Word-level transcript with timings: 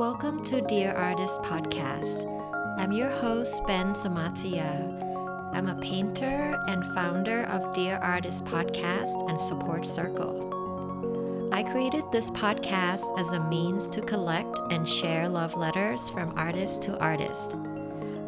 Welcome 0.00 0.42
to 0.44 0.62
Dear 0.62 0.94
Artist 0.94 1.42
Podcast. 1.42 2.24
I'm 2.78 2.90
your 2.90 3.10
host, 3.10 3.62
Ben 3.66 3.92
Samatia. 3.92 5.52
I'm 5.52 5.68
a 5.68 5.74
painter 5.74 6.58
and 6.68 6.86
founder 6.94 7.42
of 7.44 7.74
Dear 7.74 7.98
Artist 7.98 8.46
Podcast 8.46 9.28
and 9.28 9.38
Support 9.38 9.84
Circle. 9.84 11.50
I 11.52 11.62
created 11.64 12.04
this 12.10 12.30
podcast 12.30 13.20
as 13.20 13.32
a 13.32 13.40
means 13.40 13.90
to 13.90 14.00
collect 14.00 14.58
and 14.70 14.88
share 14.88 15.28
love 15.28 15.54
letters 15.54 16.08
from 16.08 16.32
artist 16.34 16.80
to 16.84 16.96
artist. 16.96 17.54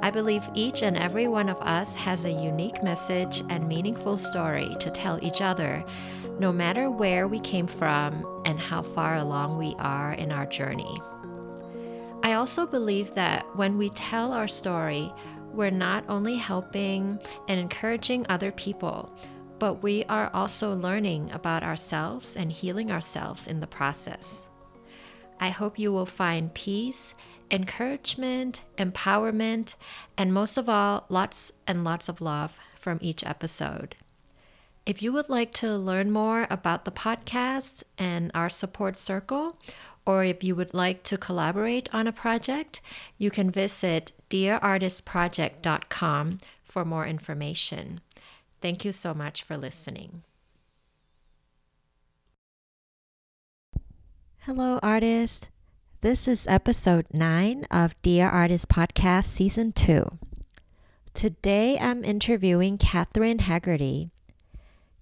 I 0.02 0.11
believe 0.11 0.46
each 0.52 0.82
and 0.82 0.98
every 0.98 1.27
one 1.27 1.48
of 1.48 1.59
us 1.62 1.96
has 1.96 2.27
a 2.27 2.30
unique 2.30 2.82
message 2.82 3.43
and 3.48 3.66
meaningful 3.66 4.18
story 4.18 4.77
to 4.79 4.91
tell 4.91 5.18
each 5.25 5.41
other, 5.41 5.82
no 6.39 6.53
matter 6.53 6.90
where 6.90 7.26
we 7.26 7.40
came 7.40 7.67
from 7.67 8.43
and 8.45 8.61
how 8.61 8.82
far 8.82 9.17
along 9.17 9.57
we 9.57 9.75
are 9.79 10.12
in 10.12 10.32
our 10.32 10.45
journey. 10.45 10.95
Also 12.43 12.67
believe 12.67 13.14
that 13.14 13.46
when 13.55 13.79
we 13.79 13.89
tell 13.91 14.32
our 14.32 14.49
story, 14.49 15.13
we're 15.53 15.71
not 15.71 16.05
only 16.09 16.35
helping 16.35 17.17
and 17.46 17.61
encouraging 17.61 18.27
other 18.29 18.51
people, 18.51 19.17
but 19.61 19.75
we 19.75 20.03
are 20.07 20.29
also 20.35 20.75
learning 20.75 21.31
about 21.31 21.63
ourselves 21.63 22.35
and 22.37 22.51
healing 22.51 22.91
ourselves 22.91 23.46
in 23.46 23.61
the 23.61 23.67
process. 23.68 24.49
I 25.39 25.51
hope 25.51 25.79
you 25.79 25.93
will 25.93 26.05
find 26.05 26.53
peace, 26.53 27.15
encouragement, 27.49 28.63
empowerment, 28.77 29.77
and 30.18 30.35
most 30.35 30.59
of 30.59 30.68
all, 30.68 31.04
lots 31.09 31.53
and 31.68 31.85
lots 31.85 32.09
of 32.09 32.20
love 32.20 32.59
from 32.75 32.98
each 33.01 33.23
episode. 33.23 33.95
If 34.84 35.01
you 35.01 35.12
would 35.12 35.29
like 35.29 35.53
to 35.55 35.77
learn 35.77 36.11
more 36.11 36.48
about 36.51 36.84
the 36.84 36.91
podcast 36.91 37.84
and 37.97 38.33
our 38.34 38.51
support 38.51 38.97
circle, 38.97 39.56
or 40.05 40.25
if 40.25 40.42
you 40.42 40.55
would 40.55 40.75
like 40.75 41.03
to 41.05 41.17
collaborate 41.17 41.89
on 41.95 42.06
a 42.06 42.12
project, 42.12 42.83
you 43.19 43.31
can 43.31 43.50
visit 43.50 44.12
dearartistproject.com 44.31 46.39
for 46.62 46.84
more 46.84 47.06
information. 47.06 48.00
Thank 48.61 48.84
you 48.84 48.92
so 48.92 49.14
much 49.14 49.42
for 49.42 49.56
listening. 49.56 50.22
Hello, 54.41 54.78
artist. 54.83 55.48
This 56.00 56.27
is 56.27 56.48
episode 56.48 57.06
9 57.12 57.64
of 57.70 57.94
Dear 58.03 58.28
Artist 58.28 58.69
Podcast 58.69 59.27
Season 59.27 59.70
2. 59.70 60.19
Today 61.14 61.78
I'm 61.78 62.05
interviewing 62.05 62.77
Catherine 62.77 63.39
Haggerty. 63.39 64.11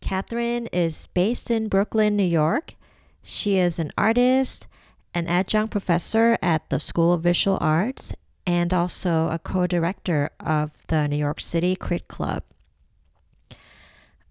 Catherine 0.02 0.66
is 0.66 1.06
based 1.14 1.50
in 1.50 1.68
Brooklyn, 1.68 2.16
New 2.16 2.22
York. 2.22 2.74
She 3.22 3.56
is 3.56 3.78
an 3.78 3.92
artist, 3.96 4.66
an 5.14 5.26
adjunct 5.26 5.72
professor 5.72 6.38
at 6.40 6.68
the 6.70 6.80
School 6.80 7.12
of 7.12 7.22
Visual 7.22 7.58
Arts, 7.60 8.14
and 8.46 8.72
also 8.72 9.28
a 9.28 9.38
co 9.38 9.66
director 9.66 10.30
of 10.40 10.86
the 10.88 11.06
New 11.08 11.16
York 11.16 11.40
City 11.40 11.76
Crit 11.76 12.08
Club. 12.08 12.42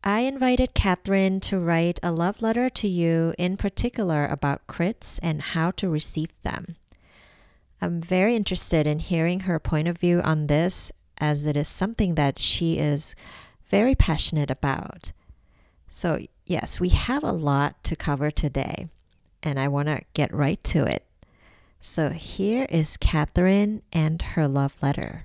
I 0.03 0.21
invited 0.21 0.73
Catherine 0.73 1.41
to 1.41 1.59
write 1.59 1.99
a 2.01 2.11
love 2.11 2.41
letter 2.41 2.69
to 2.69 2.87
you 2.87 3.33
in 3.37 3.57
particular 3.57 4.25
about 4.25 4.65
crits 4.67 5.19
and 5.21 5.41
how 5.41 5.71
to 5.71 5.89
receive 5.89 6.41
them. 6.41 6.77
I'm 7.81 8.01
very 8.01 8.35
interested 8.35 8.87
in 8.87 8.99
hearing 8.99 9.41
her 9.41 9.59
point 9.59 9.87
of 9.87 9.97
view 9.97 10.21
on 10.21 10.47
this 10.47 10.91
as 11.17 11.45
it 11.45 11.57
is 11.57 11.67
something 11.67 12.15
that 12.15 12.39
she 12.39 12.77
is 12.77 13.13
very 13.65 13.93
passionate 13.93 14.49
about. 14.49 15.11
So, 15.89 16.25
yes, 16.45 16.79
we 16.79 16.89
have 16.89 17.23
a 17.23 17.31
lot 17.31 17.83
to 17.85 17.95
cover 17.95 18.31
today 18.31 18.87
and 19.43 19.59
I 19.59 19.67
want 19.67 19.87
to 19.87 20.01
get 20.13 20.33
right 20.33 20.63
to 20.65 20.85
it. 20.85 21.05
So 21.81 22.09
here 22.09 22.65
is 22.69 22.97
Catherine 22.97 23.81
and 23.91 24.21
her 24.21 24.47
love 24.47 24.77
letter. 24.81 25.23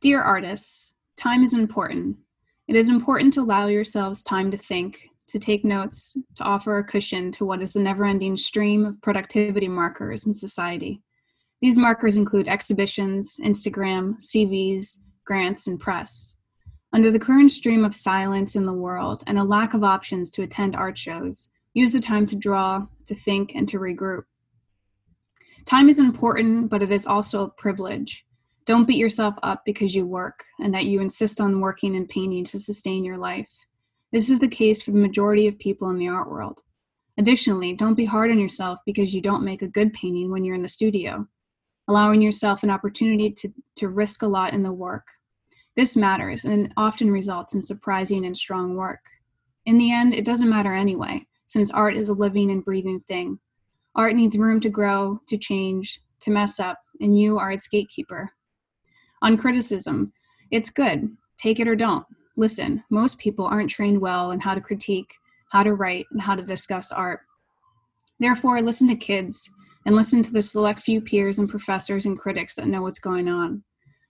Dear 0.00 0.22
artists, 0.22 0.92
time 1.16 1.42
is 1.42 1.54
important. 1.54 2.16
It 2.68 2.76
is 2.76 2.88
important 2.88 3.32
to 3.34 3.40
allow 3.40 3.66
yourselves 3.66 4.22
time 4.22 4.50
to 4.50 4.56
think, 4.56 5.08
to 5.28 5.38
take 5.38 5.64
notes, 5.64 6.16
to 6.36 6.42
offer 6.44 6.78
a 6.78 6.84
cushion 6.84 7.32
to 7.32 7.44
what 7.44 7.62
is 7.62 7.72
the 7.72 7.80
never 7.80 8.04
ending 8.04 8.36
stream 8.36 8.84
of 8.84 9.00
productivity 9.02 9.68
markers 9.68 10.26
in 10.26 10.34
society. 10.34 11.00
These 11.60 11.78
markers 11.78 12.16
include 12.16 12.46
exhibitions, 12.46 13.36
Instagram, 13.42 14.16
CVs, 14.20 14.98
grants, 15.24 15.66
and 15.66 15.80
press. 15.80 16.36
Under 16.92 17.10
the 17.10 17.18
current 17.18 17.52
stream 17.52 17.84
of 17.84 17.94
silence 17.94 18.56
in 18.56 18.64
the 18.64 18.72
world 18.72 19.22
and 19.26 19.38
a 19.38 19.44
lack 19.44 19.74
of 19.74 19.84
options 19.84 20.30
to 20.30 20.42
attend 20.42 20.74
art 20.74 20.96
shows, 20.96 21.50
use 21.74 21.90
the 21.92 22.00
time 22.00 22.24
to 22.26 22.36
draw, 22.36 22.86
to 23.06 23.14
think, 23.14 23.52
and 23.54 23.68
to 23.68 23.78
regroup. 23.78 24.22
Time 25.66 25.90
is 25.90 25.98
important, 25.98 26.70
but 26.70 26.82
it 26.82 26.90
is 26.90 27.06
also 27.06 27.42
a 27.42 27.50
privilege. 27.50 28.24
Don't 28.64 28.86
beat 28.86 28.96
yourself 28.96 29.34
up 29.42 29.62
because 29.66 29.94
you 29.94 30.06
work 30.06 30.44
and 30.60 30.72
that 30.72 30.86
you 30.86 31.00
insist 31.00 31.40
on 31.40 31.60
working 31.60 31.94
and 31.94 32.08
painting 32.08 32.44
to 32.46 32.60
sustain 32.60 33.04
your 33.04 33.18
life. 33.18 33.50
This 34.10 34.30
is 34.30 34.40
the 34.40 34.48
case 34.48 34.80
for 34.80 34.90
the 34.90 34.98
majority 34.98 35.46
of 35.46 35.58
people 35.58 35.90
in 35.90 35.98
the 35.98 36.08
art 36.08 36.30
world. 36.30 36.62
Additionally, 37.18 37.74
don't 37.74 37.94
be 37.94 38.06
hard 38.06 38.30
on 38.30 38.38
yourself 38.38 38.78
because 38.86 39.12
you 39.12 39.20
don't 39.20 39.44
make 39.44 39.60
a 39.60 39.68
good 39.68 39.92
painting 39.92 40.30
when 40.30 40.44
you're 40.44 40.54
in 40.54 40.62
the 40.62 40.68
studio. 40.68 41.26
Allowing 41.88 42.22
yourself 42.22 42.62
an 42.62 42.70
opportunity 42.70 43.30
to, 43.32 43.52
to 43.76 43.88
risk 43.88 44.22
a 44.22 44.26
lot 44.26 44.54
in 44.54 44.62
the 44.62 44.72
work, 44.72 45.08
this 45.78 45.96
matters 45.96 46.44
and 46.44 46.72
often 46.76 47.08
results 47.08 47.54
in 47.54 47.62
surprising 47.62 48.26
and 48.26 48.36
strong 48.36 48.74
work. 48.74 48.98
In 49.64 49.78
the 49.78 49.92
end, 49.92 50.12
it 50.12 50.24
doesn't 50.24 50.48
matter 50.48 50.74
anyway, 50.74 51.24
since 51.46 51.70
art 51.70 51.96
is 51.96 52.08
a 52.08 52.14
living 52.14 52.50
and 52.50 52.64
breathing 52.64 53.00
thing. 53.06 53.38
Art 53.94 54.16
needs 54.16 54.36
room 54.36 54.58
to 54.62 54.70
grow, 54.70 55.20
to 55.28 55.38
change, 55.38 56.00
to 56.18 56.32
mess 56.32 56.58
up, 56.58 56.80
and 57.00 57.16
you 57.16 57.38
are 57.38 57.52
its 57.52 57.68
gatekeeper. 57.68 58.32
On 59.22 59.36
criticism, 59.36 60.12
it's 60.50 60.68
good. 60.68 61.16
Take 61.36 61.60
it 61.60 61.68
or 61.68 61.76
don't. 61.76 62.04
Listen, 62.36 62.82
most 62.90 63.16
people 63.20 63.46
aren't 63.46 63.70
trained 63.70 64.00
well 64.00 64.32
in 64.32 64.40
how 64.40 64.54
to 64.54 64.60
critique, 64.60 65.14
how 65.52 65.62
to 65.62 65.74
write, 65.74 66.06
and 66.10 66.20
how 66.20 66.34
to 66.34 66.42
discuss 66.42 66.90
art. 66.90 67.20
Therefore, 68.18 68.60
listen 68.62 68.88
to 68.88 68.96
kids 68.96 69.48
and 69.86 69.94
listen 69.94 70.24
to 70.24 70.32
the 70.32 70.42
select 70.42 70.80
few 70.80 71.00
peers 71.00 71.38
and 71.38 71.48
professors 71.48 72.04
and 72.04 72.18
critics 72.18 72.56
that 72.56 72.66
know 72.66 72.82
what's 72.82 72.98
going 72.98 73.28
on. 73.28 73.62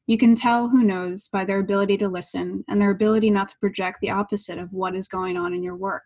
You 0.08 0.16
can 0.16 0.34
tell 0.34 0.70
who 0.70 0.84
knows 0.84 1.28
by 1.28 1.44
their 1.44 1.60
ability 1.60 1.98
to 1.98 2.08
listen 2.08 2.64
and 2.66 2.80
their 2.80 2.92
ability 2.92 3.28
not 3.28 3.48
to 3.48 3.58
project 3.60 3.98
the 4.00 4.08
opposite 4.08 4.56
of 4.56 4.72
what 4.72 4.96
is 4.96 5.06
going 5.06 5.36
on 5.36 5.52
in 5.52 5.62
your 5.62 5.76
work. 5.76 6.04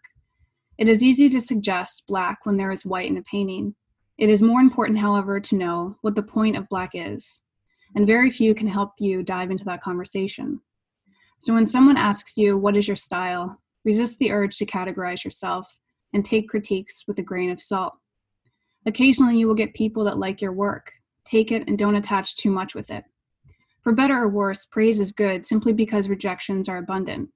It 0.76 0.88
is 0.88 1.04
easy 1.04 1.28
to 1.30 1.40
suggest 1.40 2.02
black 2.08 2.44
when 2.44 2.56
there 2.56 2.72
is 2.72 2.84
white 2.84 3.08
in 3.08 3.16
a 3.16 3.22
painting. 3.22 3.76
It 4.18 4.28
is 4.28 4.42
more 4.42 4.60
important, 4.60 4.98
however, 4.98 5.38
to 5.38 5.54
know 5.54 5.98
what 6.00 6.16
the 6.16 6.22
point 6.24 6.56
of 6.56 6.68
black 6.68 6.90
is, 6.94 7.42
and 7.94 8.04
very 8.04 8.28
few 8.28 8.56
can 8.56 8.66
help 8.66 8.90
you 8.98 9.22
dive 9.22 9.52
into 9.52 9.64
that 9.66 9.82
conversation. 9.82 10.60
So 11.38 11.54
when 11.54 11.68
someone 11.68 11.96
asks 11.96 12.36
you, 12.36 12.58
What 12.58 12.76
is 12.76 12.88
your 12.88 12.96
style? 12.96 13.56
resist 13.84 14.18
the 14.18 14.32
urge 14.32 14.56
to 14.58 14.66
categorize 14.66 15.24
yourself 15.24 15.78
and 16.12 16.24
take 16.24 16.48
critiques 16.48 17.04
with 17.06 17.20
a 17.20 17.22
grain 17.22 17.52
of 17.52 17.60
salt. 17.60 17.92
Occasionally, 18.84 19.38
you 19.38 19.46
will 19.46 19.54
get 19.54 19.74
people 19.74 20.02
that 20.04 20.18
like 20.18 20.42
your 20.42 20.52
work. 20.52 20.90
Take 21.24 21.52
it 21.52 21.68
and 21.68 21.78
don't 21.78 21.94
attach 21.94 22.34
too 22.34 22.50
much 22.50 22.74
with 22.74 22.90
it. 22.90 23.04
For 23.82 23.92
better 23.92 24.16
or 24.16 24.28
worse, 24.28 24.64
praise 24.64 25.00
is 25.00 25.10
good 25.10 25.44
simply 25.44 25.72
because 25.72 26.08
rejections 26.08 26.68
are 26.68 26.78
abundant. 26.78 27.30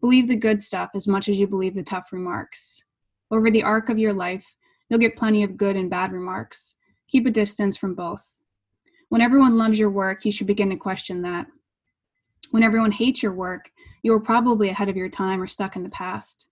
Believe 0.00 0.28
the 0.28 0.36
good 0.36 0.60
stuff 0.60 0.90
as 0.94 1.06
much 1.06 1.28
as 1.28 1.38
you 1.38 1.46
believe 1.46 1.74
the 1.74 1.82
tough 1.82 2.12
remarks. 2.12 2.82
Over 3.30 3.50
the 3.50 3.62
arc 3.62 3.88
of 3.88 3.98
your 3.98 4.12
life, 4.12 4.46
you'll 4.88 4.98
get 4.98 5.16
plenty 5.16 5.42
of 5.44 5.56
good 5.56 5.76
and 5.76 5.88
bad 5.88 6.12
remarks. 6.12 6.74
Keep 7.08 7.26
a 7.26 7.30
distance 7.30 7.76
from 7.76 7.94
both. 7.94 8.40
When 9.08 9.20
everyone 9.20 9.56
loves 9.56 9.78
your 9.78 9.90
work, 9.90 10.24
you 10.24 10.32
should 10.32 10.46
begin 10.46 10.70
to 10.70 10.76
question 10.76 11.22
that. 11.22 11.46
When 12.50 12.62
everyone 12.62 12.92
hates 12.92 13.22
your 13.22 13.34
work, 13.34 13.70
you 14.02 14.12
are 14.12 14.20
probably 14.20 14.70
ahead 14.70 14.88
of 14.88 14.96
your 14.96 15.08
time 15.08 15.40
or 15.40 15.46
stuck 15.46 15.76
in 15.76 15.82
the 15.82 15.90
past. 15.90 16.48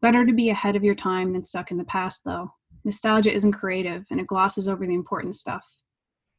Better 0.00 0.26
to 0.26 0.32
be 0.32 0.50
ahead 0.50 0.76
of 0.76 0.84
your 0.84 0.94
time 0.94 1.32
than 1.32 1.44
stuck 1.44 1.70
in 1.70 1.78
the 1.78 1.84
past, 1.84 2.22
though. 2.24 2.52
Nostalgia 2.84 3.32
isn't 3.32 3.52
creative 3.52 4.04
and 4.10 4.20
it 4.20 4.26
glosses 4.26 4.68
over 4.68 4.86
the 4.86 4.94
important 4.94 5.36
stuff. 5.36 5.66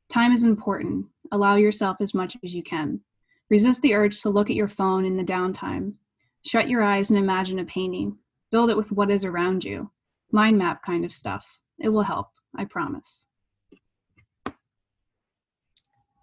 Time 0.09 0.31
is 0.31 0.44
important. 0.44 1.06
Allow 1.31 1.57
yourself 1.57 1.97
as 1.99 2.13
much 2.13 2.35
as 2.43 2.55
you 2.55 2.63
can. 2.63 3.01
Resist 3.49 3.81
the 3.81 3.93
urge 3.93 4.19
to 4.21 4.29
look 4.29 4.49
at 4.49 4.55
your 4.55 4.67
phone 4.67 5.05
in 5.05 5.15
the 5.15 5.23
downtime. 5.23 5.93
Shut 6.45 6.69
your 6.69 6.81
eyes 6.81 7.11
and 7.11 7.19
imagine 7.19 7.59
a 7.59 7.65
painting. 7.65 8.17
Build 8.51 8.69
it 8.71 8.77
with 8.77 8.91
what 8.91 9.11
is 9.11 9.25
around 9.25 9.63
you. 9.63 9.91
Mind 10.31 10.57
map 10.57 10.81
kind 10.81 11.05
of 11.05 11.13
stuff. 11.13 11.59
It 11.79 11.89
will 11.89 12.03
help, 12.03 12.27
I 12.57 12.65
promise. 12.65 13.27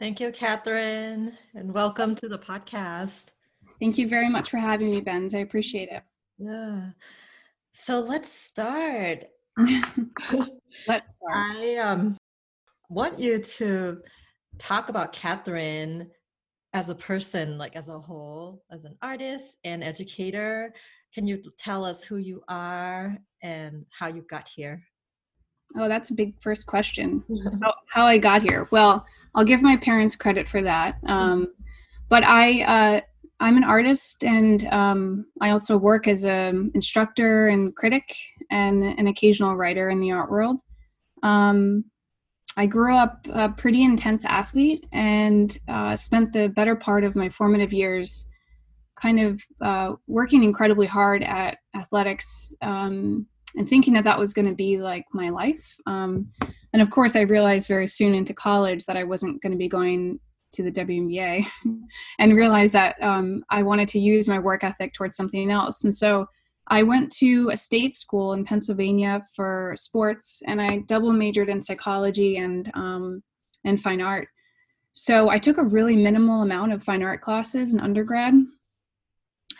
Thank 0.00 0.20
you, 0.20 0.32
Catherine, 0.32 1.38
and 1.54 1.72
welcome 1.72 2.14
to 2.16 2.28
the 2.28 2.38
podcast. 2.38 3.26
Thank 3.80 3.98
you 3.98 4.08
very 4.08 4.28
much 4.28 4.50
for 4.50 4.58
having 4.58 4.90
me, 4.90 5.00
Benz. 5.00 5.34
I 5.34 5.38
appreciate 5.38 5.88
it. 5.90 6.02
Yeah. 6.38 6.90
So 7.72 8.00
let's 8.00 8.30
start. 8.30 9.24
let's 9.58 11.16
start. 11.16 11.32
I 11.32 11.76
um 11.76 12.16
want 12.88 13.18
you 13.18 13.38
to 13.38 13.98
talk 14.58 14.88
about 14.88 15.12
Catherine 15.12 16.10
as 16.72 16.88
a 16.90 16.94
person, 16.94 17.58
like 17.58 17.74
as 17.76 17.88
a 17.88 17.98
whole, 17.98 18.62
as 18.70 18.84
an 18.84 18.96
artist 19.02 19.58
and 19.64 19.82
educator. 19.82 20.74
Can 21.14 21.26
you 21.26 21.42
tell 21.58 21.84
us 21.84 22.04
who 22.04 22.16
you 22.16 22.42
are 22.48 23.16
and 23.42 23.86
how 23.98 24.08
you 24.08 24.22
got 24.28 24.48
here? 24.48 24.82
Oh, 25.78 25.88
that's 25.88 26.10
a 26.10 26.14
big 26.14 26.40
first 26.40 26.66
question. 26.66 27.24
how, 27.62 27.74
how, 27.88 28.06
I 28.06 28.18
got 28.18 28.42
here. 28.42 28.68
Well, 28.70 29.06
I'll 29.34 29.44
give 29.44 29.62
my 29.62 29.76
parents 29.76 30.14
credit 30.14 30.48
for 30.48 30.62
that. 30.62 30.96
Um, 31.06 31.52
but 32.08 32.24
I, 32.24 32.62
uh, 32.62 33.00
I'm 33.40 33.56
an 33.56 33.64
artist, 33.64 34.24
and 34.24 34.64
um, 34.66 35.26
I 35.40 35.50
also 35.50 35.76
work 35.76 36.08
as 36.08 36.24
an 36.24 36.70
instructor 36.74 37.48
and 37.48 37.74
critic, 37.74 38.14
and 38.50 38.82
an 38.82 39.08
occasional 39.08 39.56
writer 39.56 39.90
in 39.90 40.00
the 40.00 40.12
art 40.12 40.30
world. 40.30 40.58
Um, 41.22 41.84
I 42.56 42.66
grew 42.66 42.94
up 42.94 43.26
a 43.32 43.48
pretty 43.50 43.84
intense 43.84 44.24
athlete, 44.24 44.86
and 44.92 45.56
uh, 45.68 45.96
spent 45.96 46.32
the 46.32 46.48
better 46.48 46.74
part 46.74 47.04
of 47.04 47.14
my 47.14 47.28
formative 47.28 47.72
years 47.72 48.28
kind 49.00 49.20
of 49.20 49.42
uh, 49.60 49.92
working 50.06 50.42
incredibly 50.42 50.86
hard 50.86 51.22
at 51.22 51.58
athletics 51.76 52.54
um, 52.62 53.26
and 53.54 53.68
thinking 53.68 53.92
that 53.94 54.04
that 54.04 54.18
was 54.18 54.32
going 54.32 54.48
to 54.48 54.54
be 54.54 54.78
like 54.78 55.04
my 55.12 55.28
life. 55.28 55.74
Um, 55.86 56.28
and 56.72 56.82
of 56.82 56.90
course, 56.90 57.14
I 57.14 57.20
realized 57.20 57.68
very 57.68 57.86
soon 57.86 58.14
into 58.14 58.34
college 58.34 58.84
that 58.86 58.96
I 58.96 59.04
wasn't 59.04 59.40
going 59.42 59.52
to 59.52 59.58
be 59.58 59.68
going 59.68 60.18
to 60.52 60.62
the 60.62 60.72
WNBA 60.72 61.46
and 62.18 62.36
realized 62.36 62.72
that 62.72 62.96
um, 63.02 63.44
I 63.50 63.62
wanted 63.62 63.88
to 63.88 63.98
use 63.98 64.28
my 64.28 64.38
work 64.38 64.64
ethic 64.64 64.94
towards 64.94 65.16
something 65.16 65.50
else. 65.50 65.84
And 65.84 65.94
so 65.94 66.26
I 66.68 66.82
went 66.82 67.12
to 67.18 67.50
a 67.52 67.56
state 67.56 67.94
school 67.94 68.32
in 68.32 68.44
Pennsylvania 68.44 69.24
for 69.34 69.74
sports 69.76 70.42
and 70.46 70.60
I 70.60 70.78
double 70.78 71.12
majored 71.12 71.48
in 71.48 71.62
psychology 71.62 72.38
and, 72.38 72.70
um, 72.74 73.22
and 73.64 73.80
fine 73.80 74.00
art. 74.00 74.28
So 74.92 75.28
I 75.28 75.38
took 75.38 75.58
a 75.58 75.64
really 75.64 75.96
minimal 75.96 76.42
amount 76.42 76.72
of 76.72 76.82
fine 76.82 77.02
art 77.02 77.20
classes 77.20 77.74
in 77.74 77.80
undergrad 77.80 78.34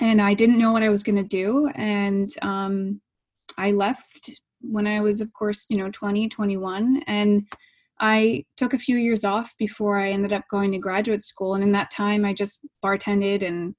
and 0.01 0.21
I 0.21 0.35
didn't 0.35 0.59
know 0.59 0.73
what 0.73 0.83
I 0.83 0.89
was 0.89 1.03
going 1.03 1.17
to 1.17 1.23
do. 1.23 1.69
And 1.75 2.33
um, 2.43 3.01
I 3.57 3.71
left 3.71 4.31
when 4.61 4.87
I 4.87 5.01
was, 5.01 5.21
of 5.21 5.33
course, 5.33 5.67
you 5.69 5.79
know, 5.79 5.91
20, 5.91 6.29
21. 6.29 7.03
And 7.07 7.47
I 8.01 8.45
took 8.57 8.75
a 8.75 8.79
few 8.79 8.97
years 8.99 9.25
off 9.25 9.55
before 9.59 9.99
I 9.99 10.11
ended 10.11 10.33
up 10.33 10.45
going 10.51 10.73
to 10.73 10.79
graduate 10.79 11.23
school. 11.23 11.55
And 11.55 11.63
in 11.63 11.73
that 11.73 11.91
time, 11.91 12.25
I 12.25 12.35
just 12.35 12.61
bartended 12.85 13.47
and, 13.47 13.75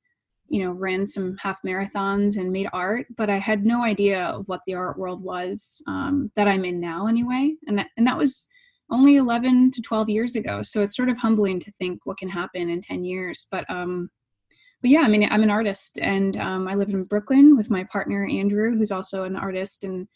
you 0.49 0.63
know, 0.63 0.71
ran 0.71 1.05
some 1.05 1.37
half 1.37 1.61
marathons 1.63 2.37
and 2.37 2.51
made 2.51 2.67
art. 2.73 3.07
But 3.15 3.29
I 3.29 3.37
had 3.37 3.65
no 3.65 3.83
idea 3.83 4.23
of 4.25 4.47
what 4.47 4.61
the 4.65 4.75
art 4.75 4.97
world 4.97 5.21
was 5.21 5.81
um, 5.87 6.31
that 6.35 6.47
I'm 6.47 6.65
in 6.65 6.79
now, 6.79 7.07
anyway. 7.07 7.53
And 7.67 7.77
that, 7.77 7.87
and 7.97 8.07
that 8.07 8.17
was 8.17 8.47
only 8.89 9.17
11 9.17 9.71
to 9.71 9.81
12 9.81 10.09
years 10.09 10.35
ago. 10.35 10.61
So 10.61 10.81
it's 10.81 10.95
sort 10.95 11.09
of 11.09 11.17
humbling 11.17 11.59
to 11.61 11.71
think 11.73 12.05
what 12.05 12.17
can 12.17 12.29
happen 12.29 12.69
in 12.69 12.81
10 12.81 13.03
years. 13.03 13.47
But 13.51 13.69
um, 13.69 14.09
but 14.81 14.91
yeah, 14.91 15.01
I 15.01 15.07
mean, 15.07 15.27
I'm 15.29 15.41
an 15.41 15.49
artist, 15.49 15.97
and 15.99 16.37
um, 16.37 16.67
I 16.67 16.75
live 16.75 16.89
in 16.89 17.03
Brooklyn 17.03 17.57
with 17.57 17.71
my 17.71 17.83
partner 17.85 18.27
Andrew, 18.27 18.77
who's 18.77 18.91
also 18.91 19.23
an 19.23 19.35
artist 19.35 19.83
and 19.83 20.07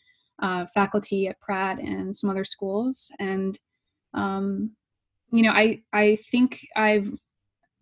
uh, 0.42 0.66
faculty 0.74 1.28
at 1.28 1.40
Pratt 1.40 1.80
and 1.80 2.16
some 2.16 2.30
other 2.30 2.46
schools. 2.46 3.12
And 3.20 3.60
um, 4.14 4.76
you 5.32 5.42
know, 5.42 5.52
I 5.52 5.82
I 5.94 6.18
think 6.30 6.66
I've 6.76 7.12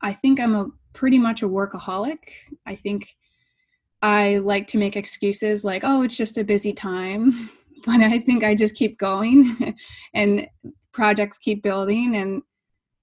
I 0.01 0.13
think 0.13 0.39
I'm 0.39 0.55
a 0.55 0.67
pretty 0.93 1.17
much 1.17 1.41
a 1.43 1.49
workaholic. 1.49 2.19
I 2.65 2.75
think 2.75 3.15
I 4.01 4.37
like 4.37 4.67
to 4.67 4.77
make 4.77 4.95
excuses 4.95 5.65
like, 5.65 5.83
oh, 5.83 6.03
it's 6.03 6.17
just 6.17 6.37
a 6.37 6.43
busy 6.43 6.73
time, 6.73 7.49
but 7.85 8.01
I 8.01 8.19
think 8.19 8.43
I 8.43 8.55
just 8.55 8.75
keep 8.75 8.97
going, 8.97 9.75
and 10.13 10.47
projects 10.91 11.37
keep 11.37 11.63
building, 11.63 12.15
and 12.15 12.41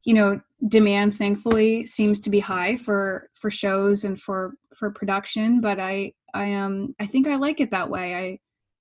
you 0.06 0.15
know 0.15 0.41
demand 0.69 1.19
thankfully 1.19 1.85
seems 1.85 2.21
to 2.21 2.31
be 2.31 2.41
high 2.41 2.77
for 2.77 3.29
for 3.35 3.50
shows 3.50 4.05
and 4.05 4.19
for 4.19 4.55
for 4.75 4.91
production 4.91 5.61
but 5.61 5.79
i 5.79 6.11
i 6.33 6.55
um 6.55 6.94
i 6.99 7.05
think 7.05 7.27
i 7.27 7.37
like 7.37 7.61
it 7.61 7.71
that 7.71 7.91
way 7.91 8.38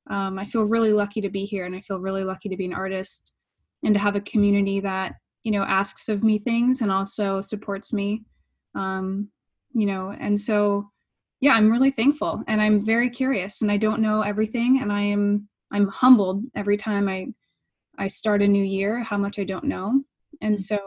i 0.10 0.16
um 0.16 0.40
i 0.40 0.46
feel 0.46 0.64
really 0.64 0.94
lucky 0.94 1.20
to 1.20 1.30
be 1.30 1.44
here 1.44 1.66
and 1.66 1.76
i 1.76 1.82
feel 1.82 2.00
really 2.00 2.24
lucky 2.24 2.48
to 2.48 2.56
be 2.56 2.66
an 2.66 2.74
artist 2.74 3.34
and 3.84 3.94
to 3.94 4.00
have 4.00 4.16
a 4.16 4.22
community 4.22 4.80
that 4.80 5.16
you 5.44 5.52
know 5.52 5.64
asks 5.64 6.08
of 6.08 6.24
me 6.24 6.40
things 6.40 6.82
and 6.82 6.92
also 6.92 7.42
supports 7.42 7.92
me 7.92 8.24
um 8.76 9.30
you 9.74 9.86
know 9.86 10.12
and 10.20 10.40
so 10.40 10.90
yeah 11.42 11.54
i'm 11.54 11.72
really 11.72 11.92
thankful 11.92 12.44
and 12.48 12.62
i'm 12.62 12.86
very 12.86 13.10
curious 13.10 13.62
and 13.62 13.72
i 13.72 13.78
don't 13.78 14.02
know 14.02 14.22
everything 14.22 14.80
and 14.82 14.92
i 14.92 15.02
am 15.02 15.48
i'm 15.72 15.88
humbled 15.88 16.44
every 16.56 16.78
time 16.78 17.08
i 17.10 17.28
i 17.98 18.08
start 18.08 18.42
a 18.42 18.48
new 18.48 18.64
year 18.64 19.02
how 19.04 19.18
much 19.18 19.40
i 19.40 19.44
don't 19.44 19.66
know. 19.66 20.02
And 20.42 20.60
so 20.60 20.80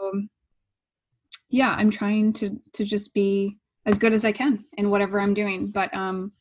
yeah 1.49 1.73
i'm 1.77 1.89
trying 1.89 2.33
to 2.33 2.59
to 2.73 2.85
just 2.85 3.13
be 3.13 3.57
as 3.85 3.97
good 3.97 4.13
as 4.13 4.25
i 4.25 4.31
can 4.31 4.63
in 4.77 4.89
whatever 4.89 5.19
i'm 5.19 5.33
doing. 5.33 5.67
But 5.67 5.93
um 5.93 6.31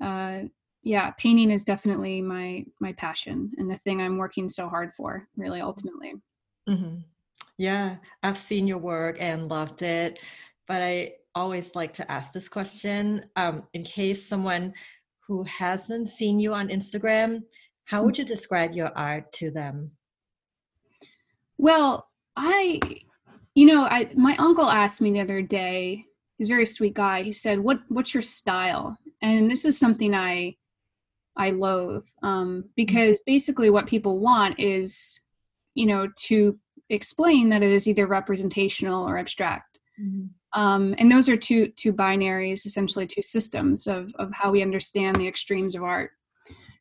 uh 0.00 0.40
yeah 0.82 1.10
painting 1.12 1.50
is 1.50 1.64
definitely 1.64 2.22
my 2.22 2.64
my 2.80 2.92
passion 2.94 3.52
and 3.58 3.70
the 3.70 3.76
thing 3.78 4.00
i'm 4.00 4.16
working 4.16 4.48
so 4.48 4.68
hard 4.68 4.94
for 4.94 5.28
really 5.36 5.60
ultimately. 5.60 6.14
Mm-hmm. 6.68 6.96
yeah 7.58 7.96
i've 8.22 8.38
seen 8.38 8.66
your 8.66 8.78
work 8.78 9.16
and 9.20 9.48
loved 9.48 9.82
it 9.82 10.20
but 10.70 10.80
i 10.80 10.94
always 11.34 11.74
like 11.74 11.92
to 11.94 12.10
ask 12.10 12.32
this 12.32 12.48
question 12.48 13.24
um, 13.36 13.62
in 13.72 13.82
case 13.84 14.20
someone 14.26 14.72
who 15.26 15.44
hasn't 15.44 16.08
seen 16.08 16.40
you 16.40 16.54
on 16.54 16.68
instagram 16.68 17.40
how 17.84 18.02
would 18.02 18.16
you 18.18 18.24
describe 18.24 18.72
your 18.72 18.90
art 18.96 19.32
to 19.32 19.50
them 19.50 19.90
well 21.58 22.10
I, 22.36 22.80
you 23.54 23.66
know, 23.66 23.82
I 23.82 24.10
my 24.14 24.34
uncle 24.36 24.68
asked 24.68 25.00
me 25.00 25.12
the 25.12 25.20
other 25.20 25.42
day. 25.42 26.06
He's 26.38 26.48
a 26.48 26.54
very 26.54 26.66
sweet 26.66 26.94
guy. 26.94 27.22
He 27.22 27.32
said, 27.32 27.60
"What 27.60 27.80
what's 27.88 28.14
your 28.14 28.22
style?" 28.22 28.96
And 29.20 29.50
this 29.50 29.64
is 29.64 29.78
something 29.78 30.14
I 30.14 30.56
I 31.36 31.50
loathe 31.50 32.06
um, 32.22 32.64
because 32.76 33.20
basically 33.26 33.68
what 33.70 33.86
people 33.86 34.18
want 34.18 34.58
is, 34.58 35.20
you 35.74 35.86
know, 35.86 36.08
to 36.28 36.58
explain 36.88 37.50
that 37.50 37.62
it 37.62 37.72
is 37.72 37.86
either 37.86 38.06
representational 38.06 39.06
or 39.06 39.18
abstract. 39.18 39.78
Mm-hmm. 40.00 40.28
Um, 40.52 40.94
and 40.98 41.10
those 41.10 41.28
are 41.28 41.36
two 41.36 41.68
two 41.76 41.92
binaries, 41.92 42.66
essentially 42.66 43.06
two 43.06 43.22
systems 43.22 43.86
of 43.86 44.12
of 44.18 44.32
how 44.32 44.50
we 44.50 44.62
understand 44.62 45.16
the 45.16 45.28
extremes 45.28 45.74
of 45.74 45.82
art. 45.82 46.10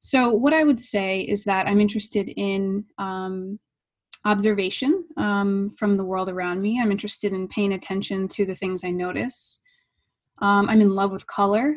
So 0.01 0.31
what 0.31 0.53
I 0.53 0.63
would 0.63 0.79
say 0.79 1.21
is 1.21 1.43
that 1.43 1.67
I'm 1.67 1.81
interested 1.81 2.29
in 2.29 2.85
um, 2.97 3.59
observation 4.25 5.05
um, 5.17 5.71
from 5.77 5.97
the 5.97 6.05
world 6.05 6.29
around 6.29 6.61
me. 6.61 6.79
I'm 6.79 6.91
interested 6.91 7.33
in 7.33 7.47
paying 7.47 7.73
attention 7.73 8.27
to 8.29 8.45
the 8.45 8.55
things 8.55 8.83
I 8.83 8.91
notice. 8.91 9.61
Um, 10.41 10.69
I'm 10.69 10.81
in 10.81 10.95
love 10.95 11.11
with 11.11 11.27
color. 11.27 11.75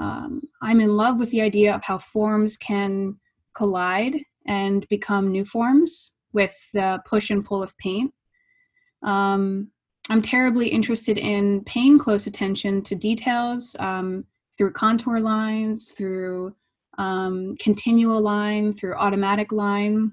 Um, 0.00 0.42
I'm 0.62 0.80
in 0.80 0.96
love 0.96 1.18
with 1.18 1.30
the 1.30 1.42
idea 1.42 1.74
of 1.74 1.84
how 1.84 1.98
forms 1.98 2.56
can 2.56 3.18
collide 3.54 4.16
and 4.46 4.88
become 4.88 5.30
new 5.30 5.44
forms 5.44 6.16
with 6.32 6.56
the 6.72 7.00
push 7.06 7.30
and 7.30 7.44
pull 7.44 7.62
of 7.62 7.76
paint. 7.78 8.12
Um, 9.02 9.70
I'm 10.10 10.20
terribly 10.20 10.66
interested 10.66 11.18
in 11.18 11.62
paying 11.64 11.96
close 11.96 12.26
attention 12.26 12.82
to 12.82 12.96
details 12.96 13.76
um, 13.78 14.24
through 14.58 14.72
contour 14.72 15.20
lines, 15.20 15.86
through 15.88 16.54
um, 16.98 17.54
continual 17.60 18.20
line, 18.20 18.74
through 18.74 18.96
automatic 18.96 19.52
line. 19.52 20.10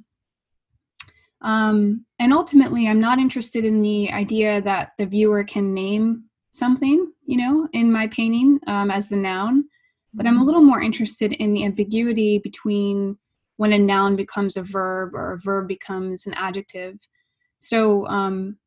Um, 1.41 2.05
and 2.19 2.31
ultimately, 2.31 2.87
I'm 2.87 2.99
not 2.99 3.17
interested 3.17 3.65
in 3.65 3.81
the 3.81 4.11
idea 4.11 4.61
that 4.61 4.91
the 4.99 5.07
viewer 5.07 5.43
can 5.43 5.73
name 5.73 6.25
something, 6.51 7.11
you 7.25 7.37
know, 7.37 7.67
in 7.73 7.91
my 7.91 8.05
painting 8.07 8.59
um, 8.67 8.91
as 8.91 9.07
the 9.07 9.15
noun, 9.15 9.65
but 10.13 10.27
I'm 10.27 10.39
a 10.39 10.43
little 10.43 10.61
more 10.63 10.81
interested 10.81 11.33
in 11.33 11.53
the 11.53 11.65
ambiguity 11.65 12.37
between 12.37 13.17
when 13.57 13.73
a 13.73 13.79
noun 13.79 14.15
becomes 14.15 14.57
a 14.57 14.61
verb 14.61 15.15
or 15.15 15.33
a 15.33 15.39
verb 15.39 15.67
becomes 15.67 16.27
an 16.27 16.35
adjective. 16.35 16.99
So, 17.57 18.07
um, 18.07 18.57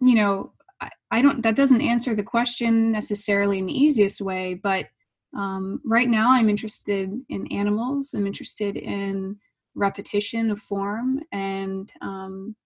you 0.00 0.14
know, 0.14 0.52
I, 0.80 0.90
I, 1.10 1.22
don't, 1.22 1.42
that 1.42 1.56
doesn't 1.56 1.80
answer 1.80 2.14
the 2.14 2.22
question 2.22 2.92
necessarily 2.92 3.58
in 3.58 3.66
the 3.66 3.78
easiest 3.78 4.20
way, 4.20 4.54
but 4.54 4.86
um, 5.36 5.80
right 5.84 6.08
now 6.08 6.32
I'm 6.32 6.48
interested 6.48 7.10
in 7.28 7.52
animals. 7.52 8.14
I'm 8.14 8.26
interested 8.26 8.76
in 8.76 9.36
repetition 9.74 10.50
of 10.50 10.60
form 10.60 11.20
and 11.32 11.92
um, 12.00 12.56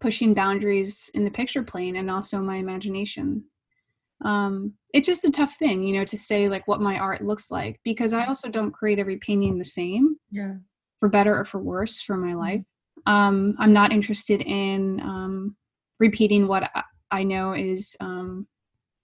pushing 0.00 0.34
boundaries 0.34 1.10
in 1.14 1.24
the 1.24 1.30
picture 1.30 1.62
plane 1.62 1.96
and 1.96 2.10
also 2.10 2.38
my 2.38 2.56
imagination. 2.56 3.44
Um, 4.24 4.74
it's 4.92 5.06
just 5.06 5.24
a 5.24 5.30
tough 5.30 5.56
thing, 5.56 5.82
you 5.82 5.98
know, 5.98 6.04
to 6.06 6.16
say 6.16 6.48
like 6.48 6.66
what 6.66 6.80
my 6.80 6.98
art 6.98 7.22
looks 7.22 7.50
like 7.50 7.80
because 7.84 8.12
I 8.12 8.26
also 8.26 8.48
don't 8.48 8.72
create 8.72 8.98
every 8.98 9.18
painting 9.18 9.58
the 9.58 9.64
same. 9.64 10.16
Yeah. 10.30 10.54
For 11.00 11.08
better 11.08 11.38
or 11.38 11.44
for 11.44 11.60
worse 11.60 12.00
for 12.00 12.16
my 12.16 12.32
life. 12.34 12.62
Um, 13.06 13.54
I'm 13.58 13.74
not 13.74 13.92
interested 13.92 14.40
in 14.40 15.00
um, 15.00 15.56
repeating 15.98 16.46
what 16.46 16.70
I 17.10 17.22
know 17.22 17.52
is 17.52 17.96
um, 18.00 18.46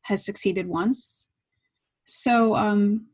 has 0.02 0.25
succeeded 0.25 0.66
once. 0.66 1.28
So 2.04 2.56
um, 2.56 3.06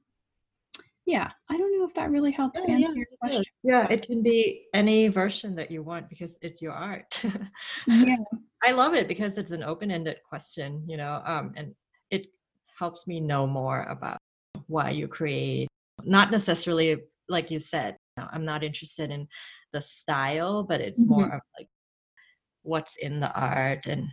yeah, 1.05 1.31
I 1.49 1.57
don't 1.57 1.79
know 1.79 1.87
if 1.87 1.95
that 1.95 2.11
really 2.11 2.33
helps 2.33 2.63
yeah, 2.67 2.75
answer 2.75 2.89
yeah, 2.89 2.95
your 2.95 3.07
question. 3.21 3.45
Yeah, 3.63 3.87
it 3.91 4.07
can 4.07 4.23
be 4.23 4.67
any 4.75 5.09
version 5.09 5.55
that 5.57 5.71
you 5.71 5.83
want 5.83 6.09
because 6.09 6.35
it's 6.43 6.61
your 6.61 6.73
art. 6.73 7.23
yeah. 7.87 8.17
I 8.63 8.73
love 8.73 8.95
it 8.95 9.07
because 9.07 9.39
it's 9.39 9.53
an 9.53 9.63
open-ended 9.63 10.19
question, 10.29 10.83
you 10.89 10.97
know, 10.97 11.23
um, 11.25 11.53
and 11.57 11.75
it 12.11 12.27
helps 12.79 13.07
me 13.07 13.21
know 13.21 13.47
more 13.47 13.83
about 13.85 14.19
why 14.67 14.91
you 14.91 15.07
create, 15.07 15.69
not 16.03 16.31
necessarily 16.31 16.97
like 17.29 17.51
you 17.51 17.61
said, 17.61 17.97
I'm 18.17 18.45
not 18.45 18.65
interested 18.65 19.11
in 19.11 19.29
the 19.73 19.81
style, 19.81 20.63
but 20.63 20.81
it's 20.81 21.03
mm-hmm. 21.03 21.13
more 21.13 21.27
of 21.27 21.41
like 21.59 21.69
what's 22.67 22.97
in 22.97 23.21
the 23.21 23.33
art 23.33 23.87
and 23.87 24.09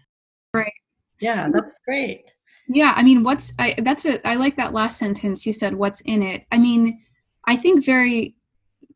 right. 0.54 0.72
Yeah, 1.20 1.50
that's 1.52 1.80
great. 1.86 2.26
Yeah, 2.68 2.94
I 2.96 3.04
mean, 3.04 3.24
what's 3.24 3.54
I 3.60 3.76
that's 3.84 4.06
a 4.06 4.26
I 4.28 4.36
like 4.36 4.56
that 4.58 4.74
last 4.74 4.98
sentence 4.98 5.46
you 5.46 5.54
said 5.54 5.76
what's 5.76 6.02
in 6.02 6.24
it. 6.24 6.46
I 6.52 6.58
mean, 6.58 7.02
I 7.48 7.58
think 7.58 7.86
very 7.86 8.36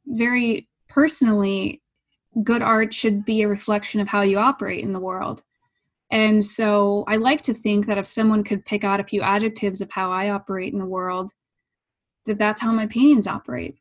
very 0.05 0.67
personally 0.87 1.81
good 2.43 2.61
art 2.61 2.93
should 2.93 3.25
be 3.25 3.41
a 3.41 3.47
reflection 3.47 3.99
of 3.99 4.07
how 4.07 4.21
you 4.21 4.37
operate 4.37 4.83
in 4.83 4.93
the 4.93 4.99
world. 4.99 5.43
And 6.11 6.45
so 6.45 7.03
I 7.07 7.17
like 7.17 7.41
to 7.43 7.53
think 7.53 7.85
that 7.87 7.97
if 7.97 8.07
someone 8.07 8.43
could 8.43 8.65
pick 8.65 8.83
out 8.83 8.99
a 8.99 9.03
few 9.03 9.21
adjectives 9.21 9.81
of 9.81 9.91
how 9.91 10.11
I 10.11 10.29
operate 10.29 10.71
in 10.71 10.79
the 10.79 10.85
world, 10.85 11.31
that 12.25 12.37
that's 12.37 12.61
how 12.61 12.71
my 12.71 12.87
paintings 12.87 13.27
operate. 13.27 13.77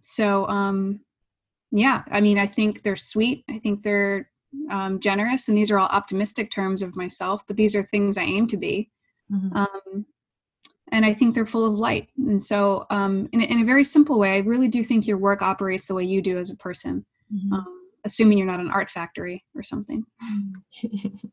So, 0.00 0.46
um, 0.48 1.00
yeah, 1.70 2.02
I 2.10 2.20
mean, 2.20 2.38
I 2.38 2.46
think 2.46 2.82
they're 2.82 2.96
sweet. 2.96 3.44
I 3.48 3.58
think 3.58 3.82
they're 3.82 4.27
um, 4.70 5.00
generous, 5.00 5.48
and 5.48 5.56
these 5.56 5.70
are 5.70 5.78
all 5.78 5.88
optimistic 5.88 6.50
terms 6.50 6.82
of 6.82 6.96
myself, 6.96 7.42
but 7.46 7.56
these 7.56 7.74
are 7.76 7.84
things 7.84 8.18
I 8.18 8.22
aim 8.22 8.46
to 8.48 8.56
be. 8.56 8.90
Mm-hmm. 9.32 9.56
Um, 9.56 10.06
and 10.92 11.04
I 11.04 11.12
think 11.12 11.34
they're 11.34 11.46
full 11.46 11.66
of 11.66 11.74
light. 11.74 12.08
And 12.16 12.42
so, 12.42 12.86
um, 12.90 13.28
in, 13.32 13.40
in, 13.42 13.60
a 13.60 13.64
very 13.64 13.84
simple 13.84 14.18
way, 14.18 14.36
I 14.36 14.38
really 14.38 14.68
do 14.68 14.82
think 14.82 15.06
your 15.06 15.18
work 15.18 15.42
operates 15.42 15.86
the 15.86 15.94
way 15.94 16.04
you 16.04 16.22
do 16.22 16.38
as 16.38 16.50
a 16.50 16.56
person, 16.56 17.04
mm-hmm. 17.32 17.52
um, 17.52 17.82
assuming 18.04 18.38
you're 18.38 18.46
not 18.46 18.60
an 18.60 18.70
art 18.70 18.90
factory 18.90 19.44
or 19.54 19.62
something. 19.62 20.04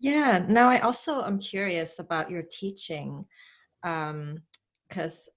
yeah. 0.00 0.44
Now, 0.48 0.68
I 0.68 0.80
also 0.80 1.22
am 1.22 1.38
curious 1.38 1.98
about 1.98 2.30
your 2.30 2.42
teaching 2.50 3.24
because 3.82 5.28
um, 5.28 5.34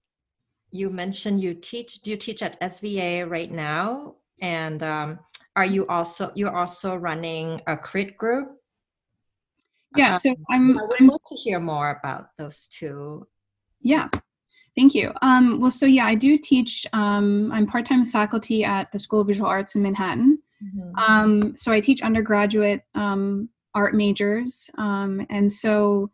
you 0.70 0.90
mentioned 0.90 1.40
you 1.40 1.54
teach. 1.54 2.02
Do 2.02 2.10
you 2.10 2.16
teach 2.16 2.42
at 2.42 2.60
SVA 2.60 3.28
right 3.28 3.52
now? 3.52 4.16
And 4.40 4.82
um, 4.82 5.20
are 5.56 5.64
you 5.64 5.86
also 5.86 6.32
you're 6.34 6.54
also 6.54 6.96
running 6.96 7.60
a 7.66 7.76
crit 7.76 8.16
group? 8.16 8.48
Yeah 9.96 10.10
so 10.10 10.30
um, 10.30 10.36
i'm 10.50 10.78
i 10.78 10.82
would 10.82 11.00
I'm, 11.00 11.06
love 11.08 11.20
to 11.26 11.36
hear 11.36 11.60
more 11.60 12.00
about 12.02 12.30
those 12.38 12.68
two. 12.68 13.26
Yeah 13.80 14.08
thank 14.76 14.94
you. 14.94 15.12
Um, 15.22 15.60
well 15.60 15.70
so 15.70 15.86
yeah 15.86 16.06
i 16.06 16.14
do 16.14 16.36
teach 16.38 16.86
um, 16.92 17.52
i'm 17.52 17.66
part-time 17.66 18.04
faculty 18.06 18.64
at 18.64 18.90
the 18.92 18.98
school 18.98 19.20
of 19.20 19.28
visual 19.28 19.48
arts 19.48 19.76
in 19.76 19.82
manhattan. 19.82 20.38
Mm-hmm. 20.62 20.98
um, 20.98 21.56
so 21.56 21.72
i 21.72 21.80
teach 21.80 22.02
undergraduate 22.02 22.82
um, 22.94 23.48
art 23.74 23.94
majors 23.94 24.70
um, 24.78 25.24
and 25.30 25.50
so 25.50 26.10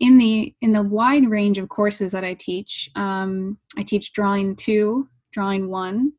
in 0.00 0.16
the 0.16 0.54
in 0.60 0.72
the 0.72 0.82
wide 0.82 1.28
range 1.28 1.58
of 1.58 1.68
courses 1.68 2.12
that 2.12 2.24
i 2.24 2.34
teach 2.34 2.90
um, 2.96 3.58
i 3.76 3.82
teach 3.82 4.12
drawing 4.12 4.54
two 4.56 5.08
drawing 5.32 5.68
one 5.68 6.12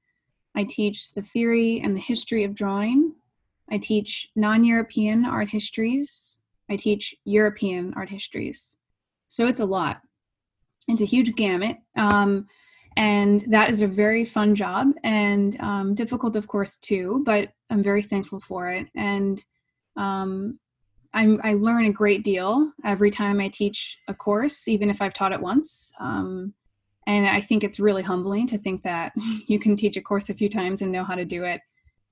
I 0.55 0.63
teach 0.63 1.13
the 1.13 1.22
theory 1.22 1.81
and 1.84 1.96
the 1.96 2.01
history 2.01 2.43
of 2.43 2.55
drawing. 2.55 3.15
I 3.70 3.77
teach 3.77 4.29
non 4.36 4.63
European 4.63 5.25
art 5.25 5.50
histories. 5.50 6.39
I 6.70 6.75
teach 6.75 7.15
European 7.25 7.93
art 7.96 8.10
histories. 8.10 8.75
So 9.27 9.48
it's 9.48 9.60
a 9.60 9.65
lot. 9.65 10.01
It's 10.88 11.01
a 11.01 11.05
huge 11.05 11.36
gamut. 11.36 11.77
Um, 11.96 12.48
and 12.98 13.46
that 13.48 13.70
is 13.70 13.81
a 13.81 13.88
very 13.88 14.25
fun 14.25 14.53
job 14.55 14.91
and 15.03 15.60
um, 15.62 15.96
difficult, 15.96 16.36
of 16.36 16.48
course, 16.48 16.77
too, 16.77 17.24
but 17.25 17.50
I'm 17.70 17.81
very 17.81 18.03
thankful 18.03 18.39
for 18.39 18.70
it. 18.70 18.88
And 18.96 19.43
um, 19.96 20.60
i 21.13 21.53
learn 21.53 21.86
a 21.86 21.91
great 21.91 22.24
deal 22.24 22.72
every 22.86 23.12
time 23.12 23.41
I 23.41 23.50
teach 23.50 23.98
a 24.08 24.13
course, 24.13 24.67
even 24.67 24.89
if 24.89 25.01
I've 25.01 25.13
taught 25.13 25.34
it 25.34 25.41
once. 25.41 25.91
Um, 26.00 26.53
and 27.08 27.27
I 27.27 27.41
think 27.41 27.63
it's 27.63 27.79
really 27.79 28.03
humbling 28.03 28.48
to 28.48 28.58
think 28.58 28.84
that 28.84 29.13
you 29.48 29.60
can 29.60 29.75
teach 29.75 29.98
a 29.98 30.01
course 30.01 30.29
a 30.29 30.34
few 30.34 30.50
times 30.50 30.81
and 30.81 30.91
know 30.91 31.03
how 31.03 31.15
to 31.15 31.25
do 31.25 31.43
it. 31.43 31.62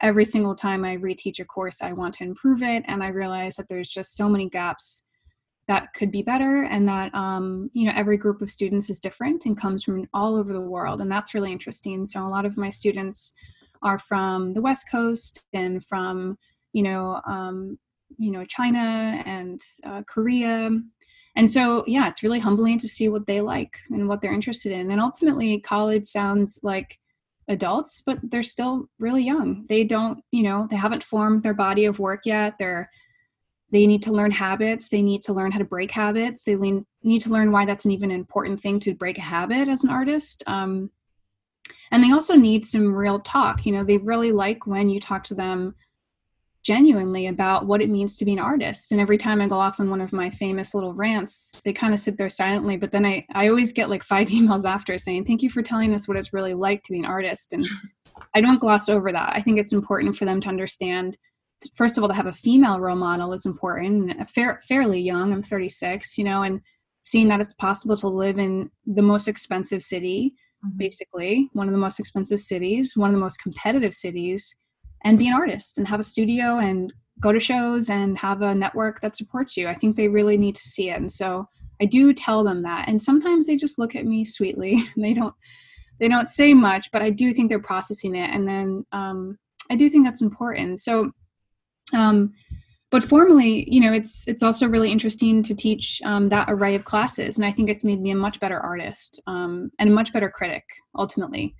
Every 0.01 0.25
single 0.25 0.55
time 0.55 0.86
I 0.86 0.98
reteach 0.98 1.39
a 1.39 1.46
course, 1.46 1.81
I 1.81 1.91
want 1.91 2.13
to 2.15 2.24
improve 2.24 2.63
it. 2.63 2.84
And 2.88 3.03
I 3.03 3.10
realize 3.10 3.58
that 3.58 3.67
there's 3.67 3.89
just 3.89 4.15
so 4.15 4.29
many 4.29 4.50
gaps 4.50 5.03
that 5.69 5.93
could 5.93 6.12
be 6.12 6.24
better 6.24 6.63
and 6.63 6.88
that 6.88 7.13
um, 7.13 7.69
you 7.74 7.86
know 7.86 7.93
every 7.96 8.17
group 8.17 8.41
of 8.41 8.50
students 8.50 8.89
is 8.89 9.00
different 9.00 9.46
and 9.46 9.55
comes 9.55 9.84
from 9.84 10.03
all 10.15 10.36
over 10.36 10.51
the 10.51 10.60
world 10.60 11.00
and 11.00 11.12
that's 11.12 11.36
really 11.36 11.51
interesting 11.51 12.08
so 12.08 12.25
a 12.25 12.27
lot 12.27 12.43
of 12.43 12.58
my 12.58 12.72
students 12.72 13.34
are 13.84 14.00
from 14.00 14.51
the 14.55 14.62
west 14.62 14.88
coast 14.91 15.46
and 15.53 15.86
from 15.86 16.36
you 16.74 16.81
know 16.81 17.22
um, 17.27 17.77
you 18.17 18.31
know 18.31 18.43
china 18.46 19.22
and 19.27 19.62
uh, 19.86 20.01
korea 20.08 20.72
and 21.39 21.50
so 21.50 21.86
yeah 21.88 22.05
it's 22.05 22.22
really 22.22 22.38
humbling 22.38 22.77
to 22.77 22.88
see 22.88 23.08
what 23.08 23.25
they 23.25 23.39
like 23.39 23.77
and 23.91 24.10
what 24.10 24.19
they're 24.19 24.34
interested 24.34 24.74
in. 24.74 24.91
And 24.91 25.00
ultimately 25.00 25.62
college 25.62 26.05
sounds 26.05 26.60
like 26.63 27.00
adults 27.48 28.03
but 28.05 28.19
they're 28.24 28.43
still 28.43 28.89
really 29.00 29.24
young. 29.24 29.65
They 29.69 29.86
don't 29.86 30.22
you 30.31 30.43
know 30.43 30.67
they 30.69 30.75
haven't 30.75 31.03
formed 31.03 31.41
their 31.41 31.53
body 31.53 31.86
of 31.86 31.98
work 31.98 32.25
yet. 32.25 32.55
They're 32.60 32.89
they 33.72 33.88
need 33.88 34.03
to 34.03 34.12
learn 34.12 34.31
habits. 34.31 34.89
They 34.89 35.01
need 35.01 35.22
to 35.24 35.34
learn 35.34 35.51
how 35.51 35.60
to 35.60 35.63
break 35.63 35.91
habits. 35.91 36.43
They 36.43 36.58
need 36.58 37.22
to 37.22 37.29
learn 37.29 37.53
why 37.53 37.65
that's 37.65 37.86
an 37.86 37.91
even 37.91 38.12
important 38.12 38.62
thing 38.62 38.81
to 38.81 38.93
break 38.93 39.17
a 39.17 39.22
habit 39.22 39.69
as 39.69 39.86
an 39.86 39.91
artist. 39.91 40.43
Um, 40.46 40.89
and 41.91 42.03
they 42.03 42.12
also 42.12 42.36
need 42.36 42.65
some 42.65 42.93
real 42.93 43.19
talk. 43.22 43.65
You 43.65 43.72
know 43.72 43.86
they 43.86 43.98
really 43.98 44.34
like 44.34 44.67
when 44.67 44.89
you 44.89 45.00
talk 45.00 45.24
to 45.25 45.36
them 45.36 45.74
genuinely 46.63 47.28
about 47.28 47.66
what 47.66 47.82
it 47.82 47.89
means 47.89 48.18
to 48.18 48.25
be 48.25 48.34
an 48.34 48.39
artist. 48.39 48.92
And 48.92 49.00
every 49.00 49.18
time 49.18 49.42
I 49.42 49.48
go 49.48 49.60
off 49.60 49.80
on 49.80 49.89
one 49.89 50.01
of 50.01 50.12
my 50.12 50.30
famous 50.30 50.74
little 50.74 50.94
rants, 50.94 51.62
they 51.63 51.74
kind 51.74 51.94
of 51.94 52.00
sit 52.00 52.18
there 52.18 52.30
silently. 52.30 52.78
But 52.78 52.92
then 52.92 53.06
I, 53.06 53.25
I 53.34 53.48
always 53.48 53.72
get 53.72 53.89
like 53.89 54.04
five 54.04 54.28
emails 54.30 54.66
after 54.66 54.98
saying, 54.98 55.25
Thank 55.25 55.42
you 55.42 55.50
for 55.50 55.62
telling 55.62 55.94
us 55.94 56.08
what 56.08 56.18
it's 56.18 56.34
really 56.34 56.54
like 56.54 56.84
to 56.84 56.92
be 56.92 57.00
an 57.00 57.06
artist. 57.06 57.54
And 57.54 57.66
I 58.36 58.42
don't 58.42 58.60
gloss 58.60 58.89
over 58.89 59.12
that. 59.12 59.34
I 59.36 59.42
think 59.42 59.58
it's 59.58 59.74
important 59.74 60.16
for 60.16 60.25
them 60.25 60.42
to 60.42 60.50
understand. 60.50 61.18
First 61.75 61.98
of 61.98 62.04
all, 62.04 62.10
to 62.10 62.16
have 62.16 62.28
a 62.28 62.34
female 62.34 62.80
role 62.80 62.96
model 62.96 63.34
is 63.34 63.46
important. 63.46 64.30
Fair, 64.30 64.62
fairly 64.68 65.01
young, 65.01 65.34
I'm 65.34 65.42
36, 65.42 66.18
you 66.18 66.24
know, 66.24 66.42
and 66.42 66.62
seeing 67.04 67.28
that 67.30 67.42
it's 67.42 67.54
possible 67.54 67.98
to 67.98 68.08
live 68.08 68.39
in 68.39 68.70
the 68.86 69.01
most 69.01 69.28
expensive 69.28 69.84
city, 69.84 70.34
mm-hmm. 70.66 70.78
basically, 70.78 71.50
one 71.54 71.68
of 71.68 71.74
the 71.74 71.80
most 71.80 72.00
expensive 72.00 72.39
cities, 72.39 72.94
one 72.96 73.10
of 73.10 73.16
the 73.16 73.22
most 73.22 73.42
competitive 73.42 73.94
cities, 73.94 74.56
and 75.03 75.18
be 75.18 75.27
an 75.27 75.34
artist 75.34 75.77
and 75.77 75.88
have 75.88 76.00
a 76.00 76.03
studio 76.03 76.60
and 76.60 76.94
go 77.22 77.32
to 77.32 77.39
shows 77.39 77.89
and 77.89 78.18
have 78.18 78.41
a 78.41 78.56
network 78.56 79.01
that 79.01 79.15
supports 79.15 79.58
you. 79.58 79.68
I 79.68 79.75
think 79.75 79.96
they 79.96 80.08
really 80.08 80.38
need 80.38 80.56
to 80.56 80.63
see 80.63 80.89
it. 80.89 80.98
And 80.98 81.12
so 81.12 81.48
I 81.82 81.86
do 81.86 82.13
tell 82.13 82.44
them 82.44 82.63
that. 82.63 82.88
And 82.88 83.01
sometimes 83.01 83.46
they 83.46 83.56
just 83.56 83.79
look 83.79 83.96
at 83.96 84.06
me 84.06 84.25
sweetly. 84.25 84.84
they 84.98 85.13
don't 85.13 85.36
they 86.00 86.08
don't 86.08 86.29
say 86.29 86.53
much, 86.53 86.91
but 86.94 87.01
I 87.01 87.10
do 87.10 87.34
think 87.34 87.50
they're 87.50 87.60
processing 87.60 88.15
it. 88.15 88.29
And 88.34 88.48
then 88.48 88.86
um, 88.94 89.38
I 89.70 89.75
do 89.75 89.89
think 89.89 90.06
that's 90.06 90.22
important. 90.22 90.79
So 90.79 91.12
um, 91.94 92.34
but 92.91 93.03
formally, 93.03 93.72
you 93.72 93.79
know, 93.79 93.94
it's 93.94 94.27
it's 94.27 94.41
also 94.41 94.68
really 94.68 94.91
interesting 94.91 95.44
to 95.44 95.56
teach 95.56 96.01
um, 96.06 96.29
that 96.29 96.50
array 96.50 96.74
of 96.75 96.86
classes, 96.86 97.38
and 97.38 97.46
I 97.46 97.51
think 97.51 97.70
it's 97.70 97.84
made 97.84 98.01
me 98.01 98.12
a 98.12 98.15
much 98.15 98.39
better 98.39 98.60
artist 98.60 99.22
um, 99.27 99.72
and 99.77 99.89
a 99.89 99.94
much 99.94 100.12
better 100.12 100.29
critic 100.29 100.63
ultimately. 100.98 101.56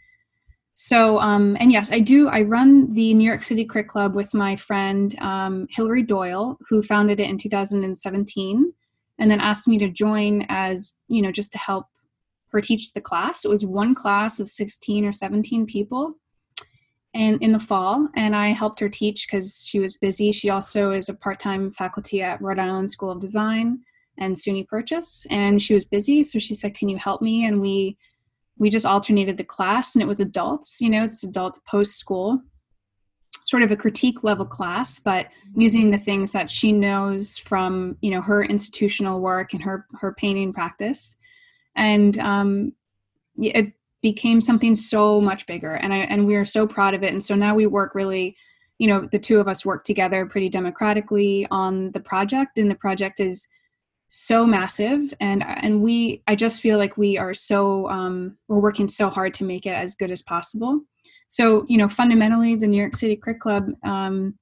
So, 0.82 1.20
um, 1.20 1.58
and 1.60 1.74
yes, 1.74 1.92
I 1.92 2.00
do. 2.00 2.30
I 2.30 2.42
run 2.44 2.94
the 2.94 3.14
New 3.14 3.28
York 3.28 3.44
City 3.44 3.66
Crit 3.66 3.90
Club 3.90 4.16
with 4.16 4.34
my 4.34 4.56
friend 4.56 5.14
um, 5.20 5.68
Hilary 5.70 6.04
Doyle, 6.04 6.58
who 6.70 6.82
founded 6.82 7.20
it 7.20 7.30
in 7.30 7.38
2017, 7.38 8.74
and 9.20 9.30
then 9.30 9.42
asked 9.42 9.68
me 9.68 9.78
to 9.78 9.90
join 9.90 10.46
as, 10.48 10.94
you 11.10 11.22
know, 11.22 11.34
just 11.34 11.52
to 11.52 11.58
help 11.58 11.88
her 12.54 12.62
teach 12.62 12.94
the 12.94 13.02
class. 13.02 13.44
It 13.44 13.50
was 13.50 13.66
one 13.66 13.94
class 13.94 14.40
of 14.40 14.48
16 14.48 15.04
or 15.04 15.12
17 15.12 15.66
people 15.66 16.16
and 17.16 17.42
in 17.42 17.52
the 17.52 17.60
fall 17.60 18.08
and 18.16 18.36
i 18.36 18.50
helped 18.50 18.80
her 18.80 18.88
teach 18.88 19.26
because 19.26 19.66
she 19.66 19.80
was 19.80 19.98
busy 19.98 20.32
she 20.32 20.52
also 20.52 20.92
is 20.92 21.10
a 21.10 21.14
part-time 21.16 21.72
faculty 21.72 22.22
at 22.22 22.40
rhode 22.40 22.60
island 22.60 22.88
school 22.88 23.10
of 23.10 23.20
design 23.20 23.80
and 24.20 24.36
suny 24.36 24.68
purchase 24.68 25.26
and 25.32 25.60
she 25.60 25.74
was 25.74 25.86
busy 25.86 26.22
so 26.22 26.38
she 26.38 26.54
said 26.54 26.76
can 26.76 26.88
you 26.88 26.98
help 26.98 27.20
me 27.20 27.46
and 27.46 27.60
we 27.60 27.98
we 28.60 28.70
just 28.70 28.86
alternated 28.86 29.38
the 29.38 29.44
class 29.44 29.96
and 29.96 30.02
it 30.02 30.08
was 30.08 30.20
adults 30.20 30.80
you 30.80 30.90
know 30.90 31.04
it's 31.04 31.24
adults 31.24 31.60
post 31.66 31.98
school 31.98 32.42
sort 33.50 33.64
of 33.64 33.72
a 33.72 33.76
critique 33.76 34.24
level 34.24 34.46
class 34.46 35.00
but 35.00 35.26
using 35.56 35.90
the 35.90 35.98
things 35.98 36.32
that 36.32 36.52
she 36.52 36.72
knows 36.72 37.36
from 37.40 37.98
you 38.00 38.12
know 38.12 38.22
her 38.22 38.44
institutional 38.44 39.22
work 39.22 39.54
and 39.54 39.64
her 39.64 39.88
her 40.00 40.14
painting 40.14 40.54
practice. 40.54 41.18
And 41.76 42.16
um, 42.20 42.74
it 43.42 43.74
became 44.04 44.40
something 44.40 44.76
so 44.76 45.20
much 45.20 45.48
bigger 45.48 45.74
and 45.76 45.94
i 45.94 45.98
and 45.98 46.28
we 46.28 46.36
are 46.36 46.46
so 46.46 46.68
proud 46.68 46.94
of 46.94 47.02
it. 47.02 47.12
And 47.12 47.24
so 47.24 47.34
now 47.34 47.56
we 47.56 47.66
work 47.66 47.96
really 47.96 48.38
you 48.78 48.88
know 48.88 49.10
the 49.12 49.18
two 49.18 49.40
of 49.40 49.48
us 49.48 49.66
work 49.66 49.84
together 49.84 50.28
pretty 50.28 50.50
democratically 50.50 51.48
on 51.50 51.92
the 51.92 52.00
project 52.00 52.60
and 52.60 52.70
the 52.70 52.76
project 52.76 53.20
is 53.20 53.48
so 54.10 54.46
massive 54.46 55.14
and 55.20 55.44
and 55.46 55.82
we 55.82 56.22
i 56.28 56.36
just 56.36 56.62
feel 56.62 56.78
like 56.80 56.98
we 56.98 57.18
are 57.18 57.34
so 57.34 57.88
um, 57.90 58.36
we're 58.48 58.60
working 58.60 58.88
so 58.88 59.10
hard 59.10 59.34
to 59.34 59.44
make 59.44 59.66
it 59.66 59.70
as 59.70 59.96
good 59.96 60.10
as 60.10 60.24
possible 60.24 60.82
so 61.28 61.66
you 61.70 61.78
know 61.78 61.88
fundamentally 61.88 62.56
the 62.56 62.68
new 62.68 62.78
york 62.78 62.96
city 62.96 63.16
crit 63.16 63.40
club 63.40 63.68
um, 63.86 64.34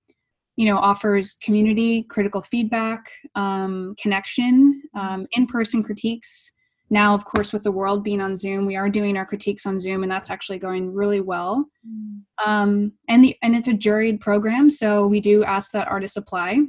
you 0.55 0.65
know 0.65 0.77
offers 0.77 1.35
community 1.43 2.03
critical 2.03 2.41
feedback 2.41 3.11
um, 3.35 3.93
connection 4.01 4.81
um, 4.97 5.27
in-person 5.33 5.83
critiques 5.83 6.51
now, 6.89 7.13
of 7.13 7.25
course, 7.25 7.51
with 7.51 7.63
the 7.63 7.71
world 7.71 8.03
being 8.03 8.21
on 8.21 8.37
Zoom, 8.37 8.65
we 8.65 8.77
are 8.77 8.89
doing 8.89 9.17
our 9.17 9.25
critiques 9.25 9.65
on 9.65 9.77
Zoom, 9.77 10.03
and 10.03 10.11
that's 10.11 10.29
actually 10.29 10.57
going 10.57 10.93
really 10.93 11.19
well. 11.19 11.65
Mm. 11.85 12.21
Um, 12.45 12.93
and 13.09 13.23
the 13.23 13.35
and 13.41 13.55
it's 13.55 13.67
a 13.67 13.73
juried 13.73 14.21
program, 14.21 14.69
so 14.69 15.05
we 15.05 15.19
do 15.19 15.43
ask 15.43 15.71
that 15.73 15.89
artists 15.89 16.15
apply, 16.15 16.59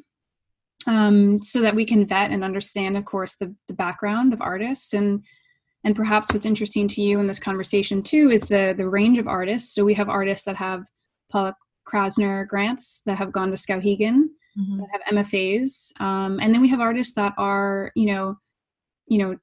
um, 0.86 1.42
so 1.42 1.60
that 1.60 1.74
we 1.74 1.84
can 1.84 2.06
vet 2.06 2.30
and 2.30 2.44
understand, 2.44 2.96
of 2.96 3.04
course, 3.04 3.36
the 3.36 3.54
the 3.66 3.74
background 3.74 4.32
of 4.32 4.40
artists 4.40 4.92
and 4.92 5.24
and 5.84 5.94
perhaps 5.94 6.32
what's 6.32 6.46
interesting 6.46 6.88
to 6.88 7.02
you 7.02 7.20
in 7.20 7.26
this 7.26 7.38
conversation 7.38 8.02
too 8.02 8.30
is 8.30 8.42
the 8.42 8.74
the 8.76 8.88
range 8.88 9.18
of 9.18 9.26
artists. 9.26 9.74
So 9.74 9.84
we 9.84 9.94
have 9.94 10.08
artists 10.08 10.44
that 10.44 10.56
have 10.56 10.84
Paula 11.30 11.54
Krasner 11.86 12.46
grants 12.46 13.02
that 13.06 13.16
have 13.16 13.32
gone 13.32 13.50
to 13.50 13.56
Skowhegan, 13.56 14.24
mm-hmm. 14.58 14.78
that 14.78 14.88
have 14.92 15.14
MFAs, 15.14 15.98
um, 16.00 16.38
and 16.40 16.52
then 16.52 16.60
we 16.60 16.68
have 16.68 16.80
artists 16.80 17.14
that 17.14 17.34
are 17.38 17.92
you 17.94 18.06
know 18.06 18.36
you 19.06 19.18
know 19.18 19.36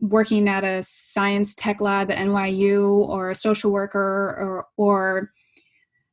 working 0.00 0.48
at 0.48 0.64
a 0.64 0.82
science 0.82 1.54
tech 1.54 1.80
lab 1.80 2.10
at 2.10 2.18
NYU 2.18 3.08
or 3.08 3.30
a 3.30 3.34
social 3.34 3.70
worker 3.70 3.98
or 3.98 4.66
or 4.76 5.30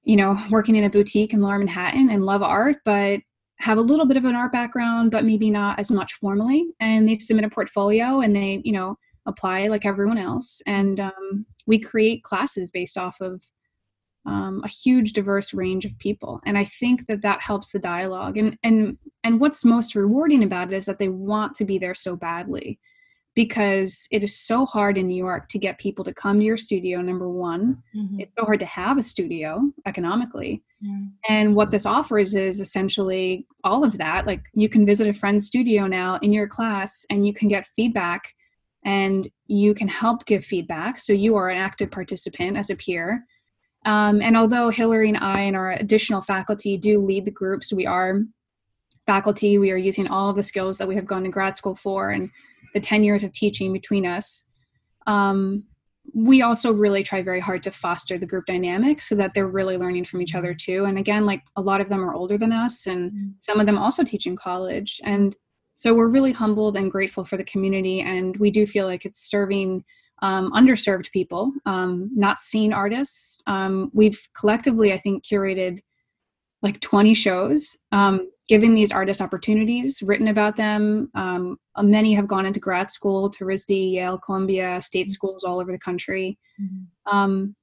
you 0.03 0.15
know 0.15 0.37
working 0.49 0.75
in 0.75 0.85
a 0.85 0.89
boutique 0.89 1.33
in 1.33 1.41
lower 1.41 1.59
Manhattan 1.59 2.09
and 2.09 2.25
love 2.25 2.41
art 2.41 2.77
but 2.85 3.19
have 3.59 3.77
a 3.77 3.81
little 3.81 4.05
bit 4.05 4.17
of 4.17 4.25
an 4.25 4.35
art 4.35 4.51
background 4.51 5.11
but 5.11 5.25
maybe 5.25 5.49
not 5.49 5.79
as 5.79 5.91
much 5.91 6.13
formally 6.13 6.65
and 6.79 7.07
they 7.07 7.17
submit 7.17 7.45
a 7.45 7.49
portfolio 7.49 8.19
and 8.19 8.35
they 8.35 8.61
you 8.63 8.73
know 8.73 8.97
apply 9.25 9.67
like 9.67 9.85
everyone 9.85 10.17
else. 10.17 10.61
And 10.65 10.99
um, 10.99 11.45
we 11.65 11.79
create 11.79 12.23
classes 12.23 12.71
based 12.71 12.97
off 12.97 13.21
of 13.21 13.43
um, 14.25 14.61
a 14.63 14.69
huge 14.69 15.13
diverse 15.13 15.53
range 15.53 15.85
of 15.85 15.97
people. 15.99 16.39
And 16.45 16.57
i 16.57 16.63
think 16.63 17.07
that 17.07 17.21
that 17.23 17.41
helps 17.41 17.71
the 17.71 17.79
dialogue. 17.79 18.37
And 18.37 18.57
and 18.63 18.97
and 19.23 19.39
what's 19.39 19.65
most 19.65 19.95
rewarding 19.95 20.43
about 20.43 20.71
it 20.71 20.77
is 20.77 20.85
that 20.85 20.99
they 20.99 21.09
want 21.09 21.55
to 21.55 21.65
be 21.65 21.77
there 21.77 21.95
so 21.95 22.15
badly 22.15 22.79
because 23.35 24.07
it 24.11 24.23
is 24.23 24.37
so 24.37 24.65
hard 24.65 24.97
in 24.97 25.07
New 25.07 25.15
York 25.15 25.49
to 25.49 25.57
get 25.57 25.79
people 25.79 26.05
to 26.05 26.13
come 26.13 26.39
to 26.39 26.45
your 26.45 26.57
studio. 26.57 27.01
Number 27.01 27.27
one, 27.27 27.81
mm-hmm. 27.95 28.19
it's 28.19 28.31
so 28.37 28.45
hard 28.45 28.59
to 28.59 28.65
have 28.65 28.97
a 28.97 29.03
studio 29.03 29.71
economically. 29.87 30.61
Mm-hmm. 30.85 31.05
And 31.27 31.55
what 31.55 31.71
this 31.71 31.85
offers 31.85 32.35
is 32.35 32.61
essentially 32.61 33.47
all 33.63 33.83
of 33.83 33.97
that. 33.97 34.27
Like 34.27 34.43
you 34.53 34.69
can 34.69 34.85
visit 34.85 35.07
a 35.07 35.13
friend's 35.13 35.47
studio 35.47 35.87
now 35.87 36.19
in 36.21 36.31
your 36.31 36.47
class 36.47 37.05
and 37.09 37.25
you 37.25 37.33
can 37.33 37.47
get 37.47 37.65
feedback 37.65 38.33
and 38.85 39.27
you 39.47 39.73
can 39.73 39.87
help 39.87 40.25
give 40.25 40.45
feedback. 40.45 40.99
So 40.99 41.13
you 41.13 41.35
are 41.35 41.49
an 41.49 41.57
active 41.57 41.89
participant 41.89 42.57
as 42.57 42.69
a 42.69 42.75
peer. 42.75 43.25
Um, 43.85 44.21
and 44.21 44.37
although 44.37 44.69
Hilary 44.69 45.09
and 45.09 45.17
I 45.17 45.41
and 45.41 45.55
our 45.55 45.71
additional 45.71 46.21
faculty 46.21 46.77
do 46.77 47.03
lead 47.03 47.25
the 47.25 47.31
groups, 47.31 47.73
we 47.73 47.85
are 47.85 48.21
faculty. 49.05 49.57
We 49.57 49.71
are 49.71 49.77
using 49.77 50.07
all 50.07 50.29
of 50.29 50.35
the 50.35 50.43
skills 50.43 50.77
that 50.77 50.87
we 50.87 50.95
have 50.95 51.05
gone 51.05 51.23
to 51.23 51.29
grad 51.29 51.57
school 51.57 51.75
for. 51.75 52.11
And 52.11 52.29
the 52.73 52.79
10 52.79 53.03
years 53.03 53.23
of 53.23 53.31
teaching 53.31 53.71
between 53.73 54.05
us 54.05 54.45
um, 55.07 55.63
we 56.13 56.41
also 56.41 56.73
really 56.73 57.03
try 57.03 57.21
very 57.21 57.39
hard 57.39 57.63
to 57.63 57.71
foster 57.71 58.17
the 58.17 58.25
group 58.25 58.45
dynamic 58.45 59.01
so 59.01 59.15
that 59.15 59.33
they're 59.33 59.47
really 59.47 59.77
learning 59.77 60.05
from 60.05 60.21
each 60.21 60.35
other 60.35 60.53
too. 60.53 60.85
And 60.85 60.97
again 60.97 61.25
like 61.25 61.41
a 61.55 61.61
lot 61.61 61.81
of 61.81 61.89
them 61.89 62.03
are 62.03 62.13
older 62.13 62.37
than 62.37 62.51
us 62.51 62.87
and 62.87 63.11
mm-hmm. 63.11 63.27
some 63.39 63.59
of 63.59 63.65
them 63.65 63.77
also 63.77 64.03
teach 64.03 64.25
in 64.25 64.35
college. 64.35 64.99
And 65.03 65.35
so 65.75 65.95
we're 65.95 66.09
really 66.09 66.31
humbled 66.31 66.77
and 66.77 66.91
grateful 66.91 67.23
for 67.23 67.37
the 67.37 67.43
community. 67.43 68.01
And 68.01 68.35
we 68.37 68.51
do 68.51 68.67
feel 68.67 68.85
like 68.85 69.05
it's 69.05 69.29
serving 69.29 69.83
um, 70.21 70.51
underserved 70.51 71.11
people 71.11 71.51
um, 71.65 72.09
not 72.15 72.39
seen 72.41 72.73
artists. 72.73 73.41
Um, 73.47 73.89
we've 73.93 74.21
collectively 74.37 74.93
i 74.93 74.97
think 74.97 75.23
curated 75.23 75.79
like 76.63 76.79
20 76.79 77.13
shows 77.13 77.77
um, 77.91 78.29
giving 78.47 78.73
these 78.73 78.91
artists 78.91 79.21
opportunities, 79.21 80.01
written 80.01 80.29
about 80.29 80.55
them. 80.55 81.09
Um, 81.15 81.57
many 81.81 82.13
have 82.13 82.27
gone 82.27 82.45
into 82.45 82.59
grad 82.59 82.91
school 82.91 83.29
to 83.31 83.45
RISD, 83.45 83.93
Yale, 83.93 84.17
Columbia, 84.17 84.81
state 84.81 85.07
mm-hmm. 85.07 85.11
schools 85.11 85.43
all 85.43 85.59
over 85.59 85.71
the 85.71 85.77
country. 85.77 86.37
Mm-hmm. 86.61 87.15
Um, 87.15 87.55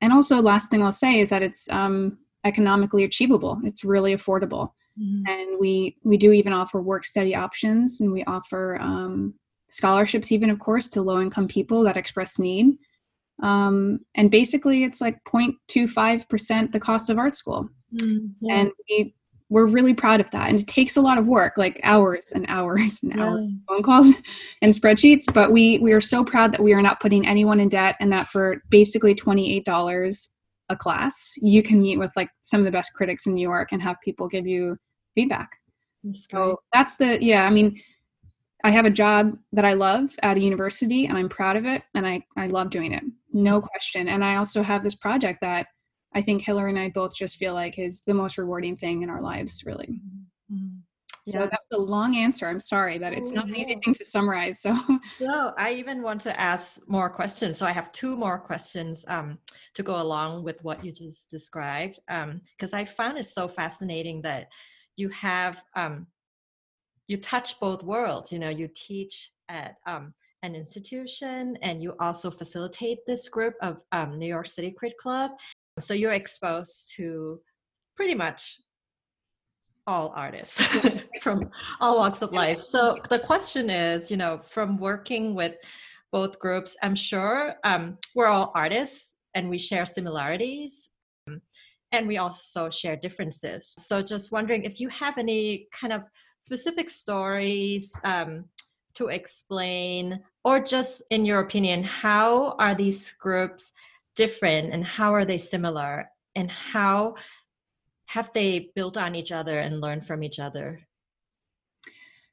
and 0.00 0.12
also, 0.12 0.42
last 0.42 0.70
thing 0.70 0.82
I'll 0.82 0.92
say 0.92 1.20
is 1.20 1.30
that 1.30 1.42
it's 1.42 1.68
um, 1.70 2.18
economically 2.44 3.04
achievable. 3.04 3.58
It's 3.64 3.82
really 3.82 4.14
affordable, 4.14 4.72
mm-hmm. 5.00 5.26
and 5.26 5.58
we 5.58 5.96
we 6.04 6.18
do 6.18 6.32
even 6.32 6.52
offer 6.52 6.82
work 6.82 7.06
study 7.06 7.34
options, 7.34 8.00
and 8.02 8.12
we 8.12 8.22
offer 8.24 8.78
um, 8.78 9.34
scholarships, 9.70 10.32
even 10.32 10.50
of 10.50 10.58
course, 10.58 10.88
to 10.88 11.02
low 11.02 11.22
income 11.22 11.48
people 11.48 11.82
that 11.84 11.96
express 11.96 12.38
need. 12.38 12.76
Um, 13.42 14.00
and 14.14 14.30
basically, 14.30 14.84
it's 14.84 15.00
like 15.00 15.22
0.25 15.24 16.28
percent 16.28 16.72
the 16.72 16.80
cost 16.80 17.10
of 17.10 17.18
art 17.18 17.36
school. 17.36 17.68
Mm, 18.00 18.30
yeah. 18.40 18.60
And 18.60 18.70
we 18.88 19.14
we're 19.48 19.66
really 19.66 19.94
proud 19.94 20.20
of 20.20 20.30
that 20.32 20.48
and 20.48 20.60
it 20.60 20.66
takes 20.66 20.96
a 20.96 21.00
lot 21.00 21.18
of 21.18 21.26
work 21.26 21.56
like 21.56 21.78
hours 21.84 22.32
and 22.34 22.46
hours 22.48 23.00
and 23.02 23.18
hours 23.20 23.46
yeah. 23.48 23.56
phone 23.68 23.82
calls 23.82 24.12
and 24.62 24.72
spreadsheets 24.72 25.32
but 25.32 25.52
we 25.52 25.78
we 25.78 25.92
are 25.92 26.00
so 26.00 26.24
proud 26.24 26.52
that 26.52 26.62
we 26.62 26.72
are 26.72 26.82
not 26.82 27.00
putting 27.00 27.26
anyone 27.26 27.60
in 27.60 27.68
debt 27.68 27.96
and 28.00 28.12
that 28.12 28.26
for 28.26 28.62
basically 28.70 29.14
$28 29.14 30.28
a 30.68 30.76
class 30.76 31.32
you 31.36 31.62
can 31.62 31.80
meet 31.80 31.98
with 31.98 32.10
like 32.16 32.28
some 32.42 32.60
of 32.60 32.64
the 32.64 32.72
best 32.72 32.92
critics 32.94 33.26
in 33.26 33.34
new 33.34 33.42
york 33.42 33.68
and 33.70 33.80
have 33.80 33.96
people 34.04 34.26
give 34.26 34.46
you 34.46 34.76
feedback 35.14 35.50
that's 36.02 36.26
so 36.30 36.58
that's 36.72 36.96
the 36.96 37.22
yeah 37.24 37.44
i 37.44 37.50
mean 37.50 37.80
i 38.64 38.70
have 38.70 38.84
a 38.84 38.90
job 38.90 39.36
that 39.52 39.64
i 39.64 39.72
love 39.72 40.14
at 40.22 40.36
a 40.36 40.40
university 40.40 41.06
and 41.06 41.16
i'm 41.16 41.28
proud 41.28 41.56
of 41.56 41.64
it 41.64 41.82
and 41.94 42.06
i 42.06 42.22
i 42.36 42.46
love 42.46 42.70
doing 42.70 42.92
it 42.92 43.02
no 43.32 43.60
question 43.60 44.08
and 44.08 44.24
i 44.24 44.36
also 44.36 44.62
have 44.62 44.82
this 44.82 44.94
project 44.94 45.40
that 45.40 45.66
I 46.16 46.22
think 46.22 46.42
Hilary 46.42 46.70
and 46.70 46.78
I 46.78 46.88
both 46.88 47.14
just 47.14 47.36
feel 47.36 47.52
like 47.52 47.78
is 47.78 48.00
the 48.06 48.14
most 48.14 48.38
rewarding 48.38 48.74
thing 48.74 49.02
in 49.02 49.10
our 49.10 49.20
lives, 49.20 49.64
really. 49.66 50.00
Mm-hmm. 50.50 50.78
So 51.26 51.40
yeah. 51.40 51.46
that's 51.50 51.66
a 51.72 51.78
long 51.78 52.16
answer. 52.16 52.46
I'm 52.46 52.60
sorry 52.60 52.98
but 52.98 53.12
it's 53.12 53.32
not 53.32 53.48
an 53.48 53.56
easy 53.56 53.78
thing 53.84 53.94
to 53.94 54.04
summarize. 54.04 54.62
So 54.62 54.78
no, 55.20 55.52
I 55.58 55.74
even 55.74 56.02
want 56.02 56.20
to 56.22 56.40
ask 56.40 56.80
more 56.86 57.10
questions. 57.10 57.58
So 57.58 57.66
I 57.66 57.72
have 57.72 57.90
two 57.92 58.16
more 58.16 58.38
questions 58.38 59.04
um, 59.08 59.38
to 59.74 59.82
go 59.82 60.00
along 60.00 60.44
with 60.44 60.62
what 60.62 60.84
you 60.84 60.92
just 60.92 61.28
described, 61.28 61.98
because 62.06 62.72
um, 62.72 62.80
I 62.80 62.84
found 62.84 63.18
it 63.18 63.26
so 63.26 63.48
fascinating 63.48 64.22
that 64.22 64.48
you 64.94 65.08
have 65.08 65.62
um, 65.74 66.06
you 67.08 67.16
touch 67.16 67.58
both 67.60 67.82
worlds. 67.82 68.32
You 68.32 68.38
know, 68.38 68.48
you 68.48 68.68
teach 68.74 69.30
at 69.48 69.76
um, 69.86 70.12
an 70.42 70.54
institution 70.54 71.56
and 71.62 71.82
you 71.82 71.94
also 72.00 72.30
facilitate 72.30 72.98
this 73.06 73.28
group 73.28 73.54
of 73.62 73.78
um, 73.92 74.18
New 74.18 74.26
York 74.26 74.46
City 74.46 74.70
Crit 74.70 74.96
Club 74.98 75.32
so 75.78 75.94
you're 75.94 76.12
exposed 76.12 76.92
to 76.96 77.40
pretty 77.96 78.14
much 78.14 78.60
all 79.86 80.12
artists 80.16 80.60
from 81.20 81.50
all 81.80 81.98
walks 81.98 82.22
of 82.22 82.32
life. 82.32 82.60
So 82.60 82.98
the 83.08 83.18
question 83.18 83.70
is, 83.70 84.10
you 84.10 84.16
know, 84.16 84.40
from 84.48 84.78
working 84.78 85.34
with 85.34 85.56
both 86.12 86.38
groups, 86.38 86.76
I'm 86.82 86.94
sure 86.94 87.54
um, 87.62 87.98
we're 88.14 88.26
all 88.26 88.52
artists 88.54 89.16
and 89.34 89.50
we 89.50 89.58
share 89.58 89.86
similarities. 89.86 90.88
Um, 91.28 91.42
and 91.92 92.08
we 92.08 92.18
also 92.18 92.68
share 92.68 92.96
differences. 92.96 93.72
So, 93.78 94.02
just 94.02 94.32
wondering 94.32 94.64
if 94.64 94.80
you 94.80 94.88
have 94.88 95.18
any 95.18 95.68
kind 95.72 95.92
of 95.92 96.02
specific 96.46 96.88
stories 96.88 97.92
um, 98.04 98.44
to 98.94 99.08
explain, 99.08 100.20
or 100.44 100.60
just 100.60 101.02
in 101.10 101.24
your 101.24 101.40
opinion, 101.40 101.82
how 101.82 102.54
are 102.60 102.72
these 102.72 103.12
groups 103.14 103.72
different 104.14 104.72
and 104.72 104.84
how 104.84 105.12
are 105.12 105.24
they 105.24 105.38
similar 105.38 106.08
and 106.36 106.48
how 106.48 107.16
have 108.06 108.30
they 108.32 108.70
built 108.76 108.96
on 108.96 109.16
each 109.16 109.32
other 109.32 109.58
and 109.58 109.80
learned 109.80 110.06
from 110.06 110.22
each 110.22 110.38
other 110.38 110.80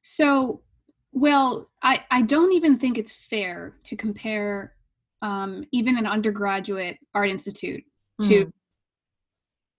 so 0.03 0.61
well 1.11 1.69
i 1.81 2.03
i 2.11 2.21
don't 2.21 2.53
even 2.53 2.77
think 2.77 2.97
it's 2.97 3.13
fair 3.13 3.73
to 3.83 3.95
compare 3.95 4.75
um, 5.21 5.63
even 5.71 5.97
an 5.97 6.05
undergraduate 6.05 6.97
art 7.15 7.29
institute 7.29 7.83
to 8.21 8.45
mm. 8.45 8.51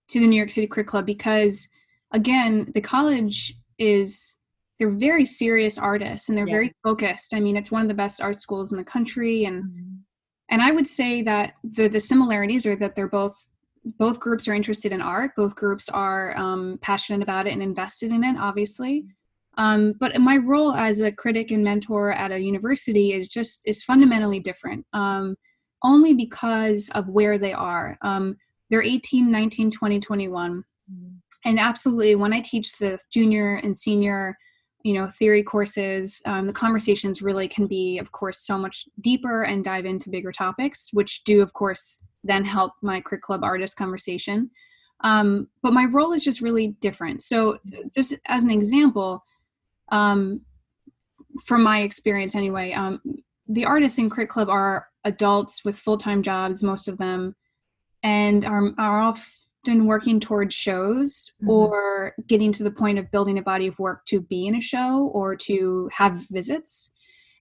to 0.09 0.19
the 0.19 0.27
new 0.27 0.37
york 0.37 0.51
city 0.51 0.67
crit 0.67 0.87
club 0.87 1.05
because 1.05 1.67
again 2.11 2.71
the 2.75 2.81
college 2.81 3.55
is 3.77 4.35
they're 4.77 4.91
very 4.91 5.25
serious 5.25 5.77
artists 5.77 6.29
and 6.29 6.37
they're 6.37 6.47
yeah. 6.47 6.53
very 6.53 6.73
focused. 6.83 7.33
I 7.33 7.39
mean 7.39 7.57
it's 7.57 7.71
one 7.71 7.81
of 7.81 7.87
the 7.87 7.93
best 7.93 8.21
art 8.21 8.37
schools 8.37 8.71
in 8.71 8.77
the 8.77 8.83
country 8.83 9.45
and 9.45 9.63
mm 9.63 9.97
and 10.47 10.61
i 10.61 10.71
would 10.71 10.87
say 10.87 11.23
that 11.23 11.53
the 11.63 11.87
the 11.87 11.99
similarities 11.99 12.67
are 12.67 12.75
that 12.75 12.93
they're 12.93 13.07
both 13.07 13.49
both 13.85 14.19
groups 14.19 14.47
are 14.47 14.55
interested 14.55 14.91
in 14.91 15.01
art. 15.01 15.31
Both 15.37 15.55
groups 15.55 15.89
are 15.89 16.35
um, 16.37 16.79
passionate 16.81 17.21
about 17.21 17.47
it 17.47 17.53
and 17.53 17.61
invested 17.61 18.11
in 18.11 18.23
it 18.23 18.37
obviously. 18.37 19.05
Um, 19.57 19.93
but 19.99 20.19
my 20.19 20.37
role 20.37 20.73
as 20.73 20.99
a 20.99 21.11
critic 21.11 21.51
and 21.51 21.63
mentor 21.63 22.11
at 22.11 22.31
a 22.31 22.39
university 22.39 23.13
is 23.13 23.29
just 23.29 23.61
is 23.65 23.83
fundamentally 23.83 24.39
different 24.39 24.85
um, 24.91 25.35
only 25.83 26.13
because 26.13 26.89
of 26.93 27.07
where 27.07 27.37
they 27.37 27.53
are. 27.53 27.97
Um, 28.01 28.35
they're 28.69 28.83
18 28.83 29.31
19 29.31 29.71
20 29.71 29.99
21 29.99 30.63
mm-hmm. 30.91 31.14
And 31.45 31.59
absolutely 31.59 32.15
when 32.15 32.33
i 32.33 32.41
teach 32.41 32.77
the 32.77 32.97
junior 33.11 33.55
and 33.63 33.77
senior 33.77 34.37
you 34.83 34.93
know 34.93 35.07
theory 35.07 35.41
courses 35.41 36.21
um, 36.25 36.45
the 36.45 36.53
conversations 36.53 37.21
really 37.21 37.47
can 37.47 37.65
be 37.65 37.97
of 37.97 38.11
course 38.11 38.45
so 38.45 38.57
much 38.57 38.85
deeper 39.01 39.43
and 39.43 39.63
dive 39.63 39.85
into 39.85 40.09
bigger 40.09 40.31
topics 40.31 40.89
which 40.91 41.23
do 41.23 41.41
of 41.41 41.53
course 41.53 42.01
then 42.25 42.43
help 42.43 42.73
my 42.81 42.99
crit 42.99 43.21
club 43.21 43.43
artist 43.43 43.77
conversation. 43.77 44.49
Um, 45.01 45.47
but 45.61 45.73
my 45.73 45.85
role 45.85 46.13
is 46.13 46.23
just 46.23 46.41
really 46.41 46.69
different. 46.81 47.21
So 47.21 47.59
just 47.93 48.15
as 48.27 48.43
an 48.43 48.49
example 48.49 49.23
um, 49.91 50.41
from 51.43 51.61
my 51.61 51.81
experience 51.81 52.33
anyway 52.33 52.71
um, 52.71 53.01
the 53.47 53.65
artists 53.65 53.99
in 53.99 54.09
Crit 54.09 54.29
Club 54.29 54.49
are 54.49 54.87
adults 55.03 55.63
with 55.63 55.77
full 55.77 55.97
time 55.97 56.23
jobs, 56.23 56.63
most 56.63 56.87
of 56.87 56.97
them, 56.97 57.35
and 58.01 58.43
are, 58.43 58.71
are 58.79 59.01
often 59.65 59.87
working 59.87 60.19
towards 60.19 60.53
shows 60.53 61.31
mm-hmm. 61.41 61.49
or 61.49 62.13
getting 62.27 62.51
to 62.51 62.63
the 62.63 62.71
point 62.71 62.99
of 62.99 63.11
building 63.11 63.37
a 63.37 63.41
body 63.41 63.67
of 63.67 63.77
work 63.79 64.05
to 64.05 64.21
be 64.21 64.45
in 64.45 64.55
a 64.55 64.61
show 64.61 65.09
or 65.13 65.35
to 65.35 65.89
have 65.91 66.25
visits. 66.29 66.91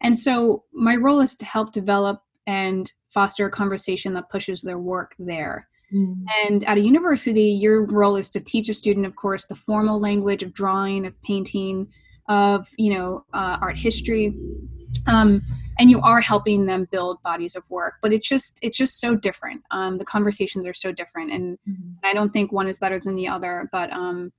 And 0.00 0.18
so 0.18 0.64
my 0.72 0.96
role 0.96 1.20
is 1.20 1.37
to 1.37 1.44
help 1.44 1.72
develop 1.72 2.22
and 2.46 2.90
foster 3.12 3.46
a 3.46 3.50
conversation 3.50 4.14
that 4.14 4.30
pushes 4.30 4.62
their 4.62 4.78
work 4.78 5.14
there. 5.18 5.68
Mm. 5.94 6.24
And 6.46 6.64
at 6.64 6.78
a 6.78 6.80
university, 6.80 7.58
your 7.60 7.84
role 7.84 8.16
is 8.16 8.30
to 8.30 8.40
teach 8.40 8.68
a 8.68 8.74
student, 8.74 9.06
of 9.06 9.16
course, 9.16 9.46
the 9.46 9.54
formal 9.54 10.00
language 10.00 10.42
of 10.42 10.52
drawing, 10.54 11.06
of 11.06 11.20
painting, 11.22 11.88
of 12.26 12.66
you 12.78 12.92
know 12.94 13.24
uh, 13.34 13.58
art 13.60 13.76
history, 13.76 14.34
um, 15.06 15.42
and 15.78 15.90
you 15.90 16.00
are 16.00 16.20
helping 16.20 16.66
them 16.66 16.87
build 16.90 17.22
bodies 17.22 17.56
of 17.56 17.68
work. 17.70 17.94
But 18.02 18.12
it's 18.12 18.28
just 18.28 18.58
it's 18.62 18.76
just 18.76 19.00
so 19.00 19.14
different. 19.16 19.62
Um, 19.70 19.98
the 19.98 20.04
conversations 20.04 20.66
are 20.66 20.74
so 20.74 20.92
different, 20.92 21.32
and 21.32 21.58
mm-hmm. 21.68 21.90
I 22.04 22.14
don't 22.14 22.32
think 22.32 22.52
one 22.52 22.68
is 22.68 22.78
better 22.78 23.00
than 23.00 23.16
the 23.16 23.28
other. 23.28 23.68
But 23.72 23.90
um, 23.92 24.32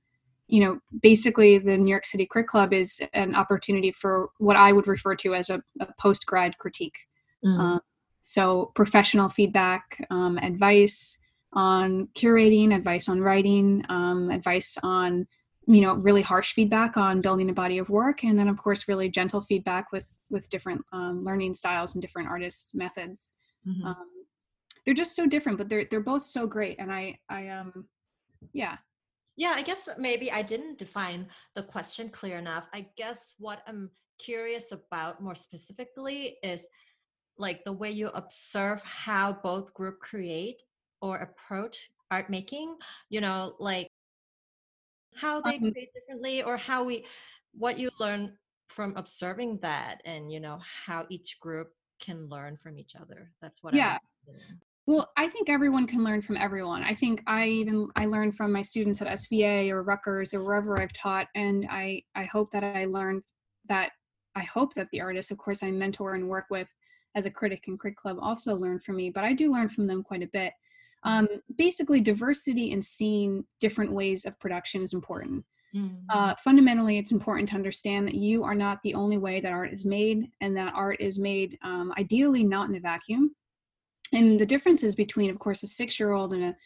you 0.48 0.64
know, 0.64 0.78
basically, 1.02 1.58
the 1.58 1.76
New 1.76 1.90
York 1.90 2.06
City 2.06 2.26
Crit 2.26 2.46
Club 2.46 2.72
is 2.72 3.02
an 3.12 3.34
opportunity 3.34 3.92
for 3.92 4.28
what 4.38 4.56
I 4.56 4.72
would 4.72 4.86
refer 4.86 5.16
to 5.16 5.34
as 5.34 5.50
a, 5.50 5.62
a 5.80 5.88
post 5.98 6.26
grad 6.26 6.58
critique. 6.58 6.98
Mm. 7.44 7.80
so 8.22 8.72
professional 8.74 9.28
feedback, 9.28 10.04
um, 10.10 10.36
advice 10.38 11.18
on 11.52 12.08
curating, 12.16 12.74
advice 12.74 13.08
on 13.08 13.20
writing, 13.20 13.84
um, 13.88 14.30
advice 14.30 14.76
on 14.82 15.28
you 15.66 15.80
know 15.80 15.94
really 15.94 16.22
harsh 16.22 16.52
feedback 16.54 16.96
on 16.96 17.20
building 17.20 17.50
a 17.50 17.52
body 17.52 17.78
of 17.78 17.88
work 17.88 18.22
and 18.24 18.38
then 18.38 18.48
of 18.48 18.56
course 18.56 18.88
really 18.88 19.08
gentle 19.08 19.40
feedback 19.40 19.90
with 19.92 20.16
with 20.30 20.48
different 20.48 20.82
um, 20.92 21.24
learning 21.24 21.54
styles 21.54 21.94
and 21.94 22.02
different 22.02 22.28
artists 22.28 22.74
methods. 22.74 23.32
Mm-hmm. 23.66 23.84
um, 23.84 24.06
they're 24.84 24.94
just 24.94 25.16
so 25.16 25.26
different 25.26 25.58
but 25.58 25.68
they're 25.68 25.86
they're 25.90 26.00
both 26.00 26.22
so 26.22 26.46
great 26.46 26.78
and 26.78 26.92
i 26.92 27.18
i 27.28 27.48
um 27.48 27.86
yeah. 28.52 28.76
Yeah 29.36 29.54
i 29.56 29.62
guess 29.62 29.88
maybe 29.98 30.30
i 30.30 30.40
didn't 30.40 30.78
define 30.78 31.26
the 31.56 31.62
question 31.62 32.08
clear 32.08 32.38
enough. 32.38 32.68
I 32.72 32.86
guess 32.96 33.34
what 33.38 33.62
i'm 33.66 33.90
curious 34.18 34.72
about 34.72 35.20
more 35.22 35.34
specifically 35.34 36.36
is 36.42 36.66
like 37.38 37.64
the 37.64 37.72
way 37.72 37.90
you 37.90 38.08
observe 38.08 38.80
how 38.82 39.36
both 39.42 39.74
group 39.74 39.98
create 39.98 40.62
or 41.02 41.18
approach 41.18 41.90
art 42.10 42.30
making 42.30 42.76
you 43.10 43.20
know 43.20 43.54
like 43.58 43.88
how 45.16 45.40
they 45.40 45.56
um, 45.56 45.72
create 45.72 45.90
differently 45.94 46.42
or 46.42 46.56
how 46.56 46.84
we 46.84 47.04
what 47.52 47.78
you 47.78 47.90
learn 47.98 48.32
from 48.68 48.96
observing 48.96 49.58
that 49.62 50.00
and 50.04 50.30
you 50.32 50.40
know 50.40 50.58
how 50.86 51.06
each 51.08 51.38
group 51.40 51.68
can 52.00 52.28
learn 52.28 52.56
from 52.56 52.78
each 52.78 52.94
other. 52.96 53.30
That's 53.40 53.62
what 53.62 53.74
yeah. 53.74 53.98
well 54.86 55.10
i 55.16 55.28
think 55.28 55.48
everyone 55.48 55.86
can 55.86 56.04
learn 56.04 56.22
from 56.22 56.36
everyone. 56.36 56.82
I 56.82 56.94
think 56.94 57.22
i 57.26 57.46
even 57.46 57.88
i 57.96 58.06
learned 58.06 58.36
from 58.36 58.52
my 58.52 58.62
students 58.62 59.00
at 59.02 59.08
sva 59.08 59.70
or 59.70 59.82
rutgers 59.82 60.34
or 60.34 60.42
wherever 60.42 60.80
i've 60.80 60.92
taught 60.92 61.28
and 61.34 61.66
i 61.70 62.02
i 62.14 62.24
hope 62.24 62.50
that 62.52 62.64
i 62.64 62.84
learned 62.84 63.22
that 63.68 63.90
i 64.34 64.42
hope 64.42 64.74
that 64.74 64.88
the 64.92 65.00
artists 65.00 65.30
of 65.30 65.38
course 65.38 65.62
i 65.62 65.70
mentor 65.70 66.14
and 66.14 66.28
work 66.28 66.46
with 66.50 66.68
as 67.14 67.26
a 67.26 67.30
critic 67.30 67.64
and 67.66 67.78
crit 67.78 67.96
club 67.96 68.18
also 68.20 68.54
learn 68.54 68.78
from 68.78 68.96
me 68.96 69.10
but 69.10 69.24
i 69.24 69.32
do 69.32 69.52
learn 69.52 69.68
from 69.68 69.86
them 69.86 70.02
quite 70.02 70.22
a 70.22 70.28
bit 70.32 70.52
um, 71.04 71.28
basically 71.56 72.00
diversity 72.00 72.72
and 72.72 72.84
seeing 72.84 73.44
different 73.60 73.92
ways 73.92 74.24
of 74.24 74.38
production 74.40 74.82
is 74.82 74.92
important. 74.92 75.44
Mm-hmm. 75.76 75.96
uh, 76.10 76.34
fundamentally 76.42 76.96
it's 76.96 77.12
important 77.12 77.48
to 77.48 77.54
understand 77.54 78.06
that 78.06 78.14
you 78.14 78.44
are 78.44 78.54
not 78.54 78.78
the 78.82 78.94
only 78.94 79.18
way 79.18 79.40
that 79.40 79.52
art 79.52 79.72
is 79.72 79.84
made 79.84 80.30
and 80.40 80.56
that 80.56 80.72
art 80.74 80.96
is 81.00 81.18
made 81.18 81.58
um, 81.62 81.92
ideally 81.98 82.44
not 82.44 82.70
in 82.70 82.76
a 82.76 82.80
vacuum. 82.80 83.34
And 84.12 84.38
the 84.38 84.46
differences 84.46 84.94
between 84.94 85.28
of 85.28 85.38
course 85.38 85.64
a 85.64 85.66
six 85.66 85.98
year 85.98 86.12
old 86.12 86.32
and 86.32 86.44
a 86.44 86.56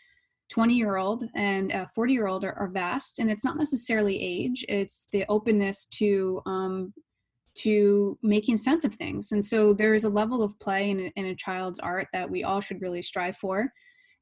20 0.50 0.74
year 0.74 0.96
old 0.96 1.24
and 1.34 1.72
a 1.72 1.88
40 1.94 2.12
year 2.12 2.26
old 2.26 2.44
are, 2.44 2.52
are, 2.52 2.68
vast 2.68 3.18
and 3.18 3.30
it's 3.30 3.44
not 3.44 3.56
necessarily 3.56 4.20
age. 4.20 4.64
It's 4.68 5.08
the 5.12 5.24
openness 5.28 5.86
to 5.92 6.42
um, 6.46 6.92
to 7.56 8.16
making 8.22 8.58
sense 8.58 8.84
of 8.84 8.94
things. 8.94 9.32
And 9.32 9.44
so 9.44 9.72
there 9.72 9.94
is 9.94 10.04
a 10.04 10.08
level 10.08 10.42
of 10.42 10.58
play 10.60 10.90
in 10.90 11.10
in 11.16 11.26
a 11.26 11.34
child's 11.34 11.80
art 11.80 12.06
that 12.12 12.30
we 12.30 12.44
all 12.44 12.60
should 12.60 12.82
really 12.82 13.02
strive 13.02 13.36
for 13.36 13.72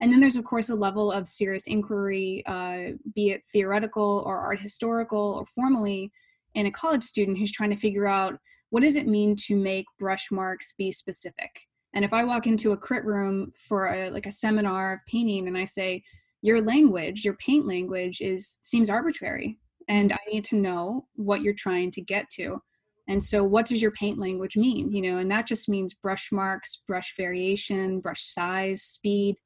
and 0.00 0.12
then 0.12 0.20
there's, 0.20 0.37
of 0.37 0.44
course, 0.44 0.68
a 0.68 0.74
level 0.74 1.11
of 1.11 1.26
serious 1.26 1.66
inquiry, 1.66 2.44
uh, 2.46 2.92
be 3.14 3.30
it 3.30 3.42
theoretical 3.52 4.22
or 4.26 4.38
art 4.38 4.61
historical 4.61 5.34
or 5.38 5.46
formally, 5.46 6.12
in 6.54 6.66
a 6.66 6.70
college 6.70 7.02
student 7.04 7.38
who's 7.38 7.52
trying 7.52 7.70
to 7.70 7.76
figure 7.76 8.06
out 8.06 8.38
what 8.70 8.82
does 8.82 8.96
it 8.96 9.06
mean 9.06 9.34
to 9.34 9.56
make 9.56 9.87
brush 9.98 10.30
marks 10.30 10.74
be 10.76 10.92
specific. 10.92 11.50
And 11.94 12.04
if 12.04 12.12
I 12.12 12.22
walk 12.24 12.46
into 12.46 12.72
a 12.72 12.76
crit 12.76 13.04
room 13.04 13.52
for 13.56 13.92
a, 13.92 14.11
like 14.11 14.26
a 14.26 14.32
seminar 14.32 14.94
of 14.94 15.00
painting 15.06 15.48
and 15.48 15.56
I 15.56 15.64
say, 15.64 16.02
your 16.42 16.61
language, 16.61 17.24
your 17.24 17.34
paint 17.34 17.66
language 17.66 18.20
is 18.20 18.58
seems 18.62 18.90
arbitrary, 18.90 19.58
and 19.88 20.12
I 20.12 20.18
need 20.30 20.44
to 20.46 20.56
know 20.56 21.06
what 21.16 21.42
you're 21.42 21.54
trying 21.54 21.90
to 21.92 22.00
get 22.00 22.30
to. 22.34 22.62
And 23.08 23.24
so, 23.24 23.42
what 23.42 23.66
does 23.66 23.82
your 23.82 23.90
paint 23.90 24.18
language 24.18 24.56
mean? 24.56 24.92
You 24.92 25.02
know, 25.02 25.18
and 25.18 25.30
that 25.32 25.48
just 25.48 25.68
means 25.68 25.94
brush 25.94 26.30
marks, 26.30 26.82
brush 26.87 27.14
variation, 27.16 27.98
brush 28.00 28.22
size, 28.22 28.82
speed 28.82 29.37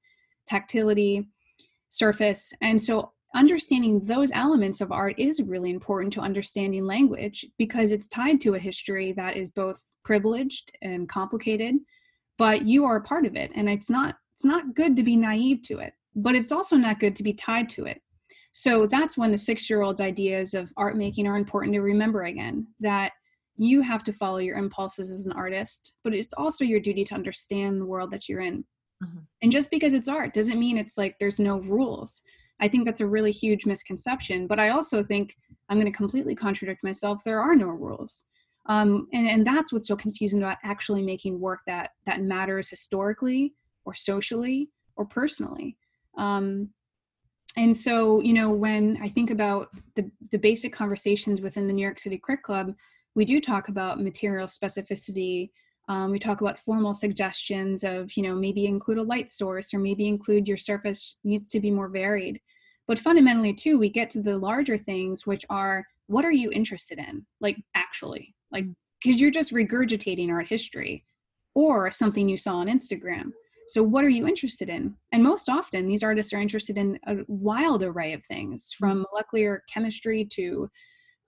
tactility, 0.52 1.28
surface. 1.88 2.52
And 2.60 2.80
so 2.80 3.12
understanding 3.34 4.04
those 4.04 4.30
elements 4.32 4.80
of 4.82 4.92
art 4.92 5.14
is 5.18 5.42
really 5.42 5.70
important 5.70 6.12
to 6.12 6.20
understanding 6.20 6.84
language 6.84 7.46
because 7.56 7.90
it's 7.90 8.08
tied 8.08 8.40
to 8.42 8.54
a 8.54 8.58
history 8.58 9.12
that 9.12 9.36
is 9.36 9.50
both 9.50 9.80
privileged 10.04 10.70
and 10.82 11.08
complicated 11.08 11.76
but 12.38 12.64
you 12.64 12.84
are 12.84 12.96
a 12.96 13.02
part 13.02 13.24
of 13.26 13.36
it. 13.36 13.50
And 13.54 13.68
it's 13.68 13.90
not 13.90 14.16
it's 14.34 14.44
not 14.44 14.74
good 14.74 14.96
to 14.96 15.02
be 15.02 15.16
naive 15.16 15.62
to 15.68 15.78
it 15.78 15.92
but 16.14 16.34
it's 16.34 16.52
also 16.52 16.76
not 16.76 17.00
good 17.00 17.16
to 17.16 17.22
be 17.22 17.32
tied 17.32 17.68
to 17.70 17.86
it. 17.86 18.00
So 18.52 18.86
that's 18.86 19.16
when 19.16 19.30
the 19.30 19.38
6 19.38 19.70
year 19.70 19.80
old's 19.80 20.00
ideas 20.02 20.52
of 20.52 20.72
art 20.76 20.96
making 20.96 21.26
are 21.26 21.36
important 21.36 21.72
to 21.74 21.80
remember 21.80 22.24
again 22.24 22.66
that 22.80 23.12
you 23.56 23.80
have 23.80 24.02
to 24.04 24.12
follow 24.12 24.38
your 24.38 24.58
impulses 24.58 25.10
as 25.10 25.26
an 25.26 25.32
artist 25.32 25.92
but 26.04 26.14
it's 26.14 26.34
also 26.34 26.64
your 26.64 26.80
duty 26.80 27.04
to 27.04 27.14
understand 27.14 27.80
the 27.80 27.90
world 27.92 28.10
that 28.10 28.28
you're 28.28 28.40
in 28.40 28.64
Mm-hmm. 29.02 29.18
And 29.42 29.52
just 29.52 29.70
because 29.70 29.94
it's 29.94 30.08
art 30.08 30.32
doesn't 30.32 30.58
mean 30.58 30.78
it's 30.78 30.96
like 30.96 31.16
there's 31.18 31.38
no 31.38 31.58
rules. 31.60 32.22
I 32.60 32.68
think 32.68 32.84
that's 32.84 33.00
a 33.00 33.06
really 33.06 33.32
huge 33.32 33.66
misconception. 33.66 34.46
But 34.46 34.60
I 34.60 34.70
also 34.70 35.02
think 35.02 35.36
I'm 35.68 35.78
going 35.78 35.90
to 35.90 35.96
completely 35.96 36.34
contradict 36.34 36.84
myself. 36.84 37.22
There 37.24 37.40
are 37.40 37.56
no 37.56 37.66
rules. 37.66 38.24
Um, 38.66 39.08
and, 39.12 39.26
and 39.26 39.46
that's 39.46 39.72
what's 39.72 39.88
so 39.88 39.96
confusing 39.96 40.40
about 40.40 40.58
actually 40.62 41.02
making 41.02 41.40
work 41.40 41.60
that 41.66 41.90
that 42.06 42.20
matters 42.20 42.68
historically 42.68 43.54
or 43.84 43.94
socially 43.94 44.70
or 44.96 45.04
personally. 45.04 45.76
Um, 46.16 46.68
and 47.56 47.76
so, 47.76 48.20
you 48.20 48.32
know, 48.32 48.50
when 48.50 48.98
I 49.02 49.08
think 49.08 49.30
about 49.30 49.68
the, 49.94 50.10
the 50.30 50.38
basic 50.38 50.72
conversations 50.72 51.40
within 51.40 51.66
the 51.66 51.72
New 51.72 51.82
York 51.82 51.98
City 51.98 52.16
Crit 52.16 52.42
Club, 52.42 52.74
we 53.14 53.24
do 53.24 53.40
talk 53.40 53.68
about 53.68 54.00
material 54.00 54.46
specificity 54.46 55.50
um, 55.88 56.10
we 56.10 56.18
talk 56.18 56.40
about 56.40 56.58
formal 56.58 56.94
suggestions 56.94 57.84
of, 57.84 58.16
you 58.16 58.22
know, 58.22 58.34
maybe 58.34 58.66
include 58.66 58.98
a 58.98 59.02
light 59.02 59.30
source 59.30 59.74
or 59.74 59.78
maybe 59.78 60.06
include 60.06 60.46
your 60.46 60.56
surface 60.56 61.18
needs 61.24 61.50
to 61.50 61.60
be 61.60 61.70
more 61.70 61.88
varied. 61.88 62.40
But 62.86 62.98
fundamentally, 62.98 63.52
too, 63.52 63.78
we 63.78 63.88
get 63.88 64.10
to 64.10 64.22
the 64.22 64.38
larger 64.38 64.78
things, 64.78 65.26
which 65.26 65.44
are 65.50 65.84
what 66.06 66.24
are 66.24 66.32
you 66.32 66.50
interested 66.50 66.98
in? 66.98 67.24
Like, 67.40 67.56
actually, 67.74 68.34
like, 68.50 68.66
because 69.02 69.20
you're 69.20 69.30
just 69.30 69.52
regurgitating 69.52 70.30
art 70.30 70.48
history 70.48 71.04
or 71.54 71.90
something 71.90 72.28
you 72.28 72.36
saw 72.36 72.56
on 72.56 72.66
Instagram. 72.66 73.30
So, 73.68 73.82
what 73.82 74.04
are 74.04 74.08
you 74.08 74.26
interested 74.26 74.68
in? 74.68 74.94
And 75.12 75.22
most 75.22 75.48
often, 75.48 75.88
these 75.88 76.02
artists 76.02 76.32
are 76.32 76.40
interested 76.40 76.76
in 76.76 76.98
a 77.06 77.16
wild 77.28 77.82
array 77.82 78.12
of 78.12 78.24
things 78.26 78.74
from 78.78 79.06
molecular 79.10 79.62
chemistry 79.72 80.26
to 80.32 80.68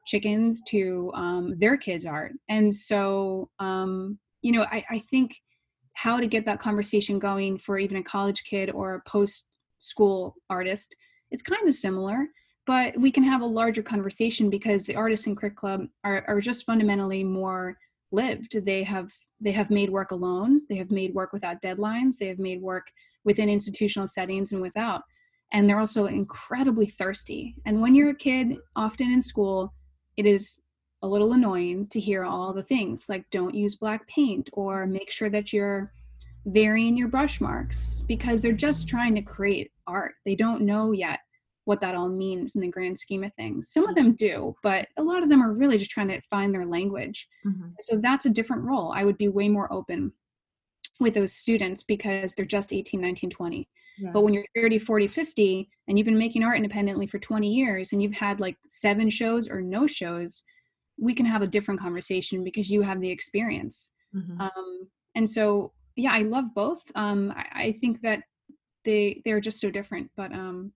chickens 0.06 0.62
to 0.68 1.10
um, 1.14 1.54
their 1.58 1.76
kids' 1.76 2.06
art. 2.06 2.32
And 2.48 2.74
so, 2.74 3.48
um, 3.58 4.18
you 4.44 4.52
know, 4.52 4.64
I, 4.70 4.84
I 4.90 4.98
think 4.98 5.40
how 5.94 6.20
to 6.20 6.26
get 6.26 6.44
that 6.44 6.58
conversation 6.58 7.18
going 7.18 7.56
for 7.56 7.78
even 7.78 7.96
a 7.96 8.02
college 8.02 8.44
kid 8.44 8.70
or 8.70 8.94
a 8.94 9.08
post 9.08 9.48
school 9.78 10.36
artist, 10.50 10.94
it's 11.30 11.42
kind 11.42 11.66
of 11.66 11.74
similar, 11.74 12.26
but 12.66 12.98
we 13.00 13.10
can 13.10 13.24
have 13.24 13.40
a 13.40 13.46
larger 13.46 13.82
conversation 13.82 14.50
because 14.50 14.84
the 14.84 14.96
artists 14.96 15.26
in 15.26 15.34
Crit 15.34 15.56
Club 15.56 15.86
are, 16.04 16.24
are 16.28 16.40
just 16.40 16.66
fundamentally 16.66 17.24
more 17.24 17.76
lived. 18.12 18.64
They 18.64 18.84
have 18.84 19.10
they 19.40 19.52
have 19.52 19.70
made 19.70 19.90
work 19.90 20.10
alone. 20.10 20.60
They 20.68 20.76
have 20.76 20.90
made 20.90 21.14
work 21.14 21.32
without 21.32 21.62
deadlines. 21.62 22.16
They 22.18 22.28
have 22.28 22.38
made 22.38 22.60
work 22.60 22.86
within 23.24 23.48
institutional 23.48 24.08
settings 24.08 24.52
and 24.52 24.60
without. 24.60 25.02
And 25.52 25.68
they're 25.68 25.80
also 25.80 26.06
incredibly 26.06 26.86
thirsty. 26.86 27.54
And 27.64 27.80
when 27.80 27.94
you're 27.94 28.10
a 28.10 28.16
kid, 28.16 28.56
often 28.76 29.10
in 29.10 29.22
school, 29.22 29.72
it 30.16 30.26
is 30.26 30.60
a 31.04 31.06
little 31.06 31.34
annoying 31.34 31.86
to 31.88 32.00
hear 32.00 32.24
all 32.24 32.54
the 32.54 32.62
things 32.62 33.10
like 33.10 33.28
don't 33.30 33.54
use 33.54 33.74
black 33.74 34.08
paint 34.08 34.48
or 34.54 34.86
make 34.86 35.10
sure 35.10 35.28
that 35.28 35.52
you're 35.52 35.92
varying 36.46 36.96
your 36.96 37.08
brush 37.08 37.42
marks 37.42 38.02
because 38.08 38.40
they're 38.40 38.52
just 38.52 38.88
trying 38.88 39.14
to 39.14 39.20
create 39.20 39.70
art. 39.86 40.14
They 40.24 40.34
don't 40.34 40.62
know 40.62 40.92
yet 40.92 41.20
what 41.66 41.82
that 41.82 41.94
all 41.94 42.08
means 42.08 42.54
in 42.54 42.62
the 42.62 42.68
grand 42.68 42.98
scheme 42.98 43.22
of 43.22 43.34
things. 43.34 43.70
Some 43.70 43.86
of 43.86 43.94
them 43.94 44.14
do, 44.14 44.56
but 44.62 44.88
a 44.96 45.02
lot 45.02 45.22
of 45.22 45.28
them 45.28 45.42
are 45.42 45.52
really 45.52 45.76
just 45.76 45.90
trying 45.90 46.08
to 46.08 46.22
find 46.30 46.54
their 46.54 46.64
language. 46.64 47.28
Mm-hmm. 47.46 47.68
So 47.82 47.96
that's 47.96 48.24
a 48.24 48.30
different 48.30 48.64
role. 48.64 48.90
I 48.90 49.04
would 49.04 49.18
be 49.18 49.28
way 49.28 49.50
more 49.50 49.70
open 49.70 50.10
with 51.00 51.12
those 51.12 51.34
students 51.34 51.82
because 51.82 52.32
they're 52.32 52.46
just 52.46 52.72
18, 52.72 52.98
19, 52.98 53.28
20. 53.28 53.68
Yeah. 53.98 54.10
But 54.10 54.22
when 54.22 54.32
you're 54.32 54.46
30, 54.56 54.78
40, 54.78 55.06
50, 55.06 55.68
and 55.86 55.98
you've 55.98 56.06
been 56.06 56.18
making 56.18 56.44
art 56.44 56.56
independently 56.56 57.06
for 57.06 57.18
20 57.18 57.46
years 57.46 57.92
and 57.92 58.02
you've 58.02 58.16
had 58.16 58.40
like 58.40 58.56
seven 58.68 59.10
shows 59.10 59.48
or 59.48 59.60
no 59.60 59.86
shows, 59.86 60.42
we 60.98 61.14
can 61.14 61.26
have 61.26 61.42
a 61.42 61.46
different 61.46 61.80
conversation 61.80 62.44
because 62.44 62.70
you 62.70 62.82
have 62.82 63.00
the 63.00 63.10
experience. 63.10 63.92
Mm-hmm. 64.14 64.40
Um, 64.40 64.88
and 65.14 65.30
so, 65.30 65.72
yeah, 65.96 66.12
I 66.12 66.22
love 66.22 66.54
both. 66.54 66.82
Um, 66.94 67.32
I, 67.36 67.64
I, 67.64 67.72
think 67.72 68.00
that 68.02 68.22
they 68.84 69.22
they're 69.24 69.40
just 69.40 69.60
so 69.60 69.70
different, 69.70 70.10
but 70.16 70.32
um, 70.32 70.72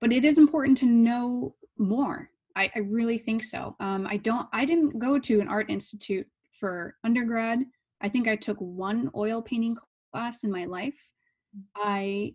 but 0.00 0.12
it 0.12 0.24
is 0.24 0.38
important 0.38 0.78
to 0.78 0.86
know 0.86 1.54
more. 1.78 2.30
I, 2.56 2.70
I 2.74 2.80
really 2.80 3.18
think 3.18 3.44
so. 3.44 3.76
Um, 3.80 4.06
I 4.06 4.16
don't. 4.16 4.48
I 4.52 4.64
didn't 4.64 4.98
go 4.98 5.18
to 5.18 5.40
an 5.40 5.48
art 5.48 5.70
institute 5.70 6.26
for 6.58 6.96
undergrad. 7.04 7.60
I 8.00 8.08
think 8.08 8.28
I 8.28 8.36
took 8.36 8.58
one 8.58 9.10
oil 9.14 9.42
painting 9.42 9.76
class 10.12 10.44
in 10.44 10.50
my 10.50 10.64
life. 10.64 11.10
I 11.76 12.34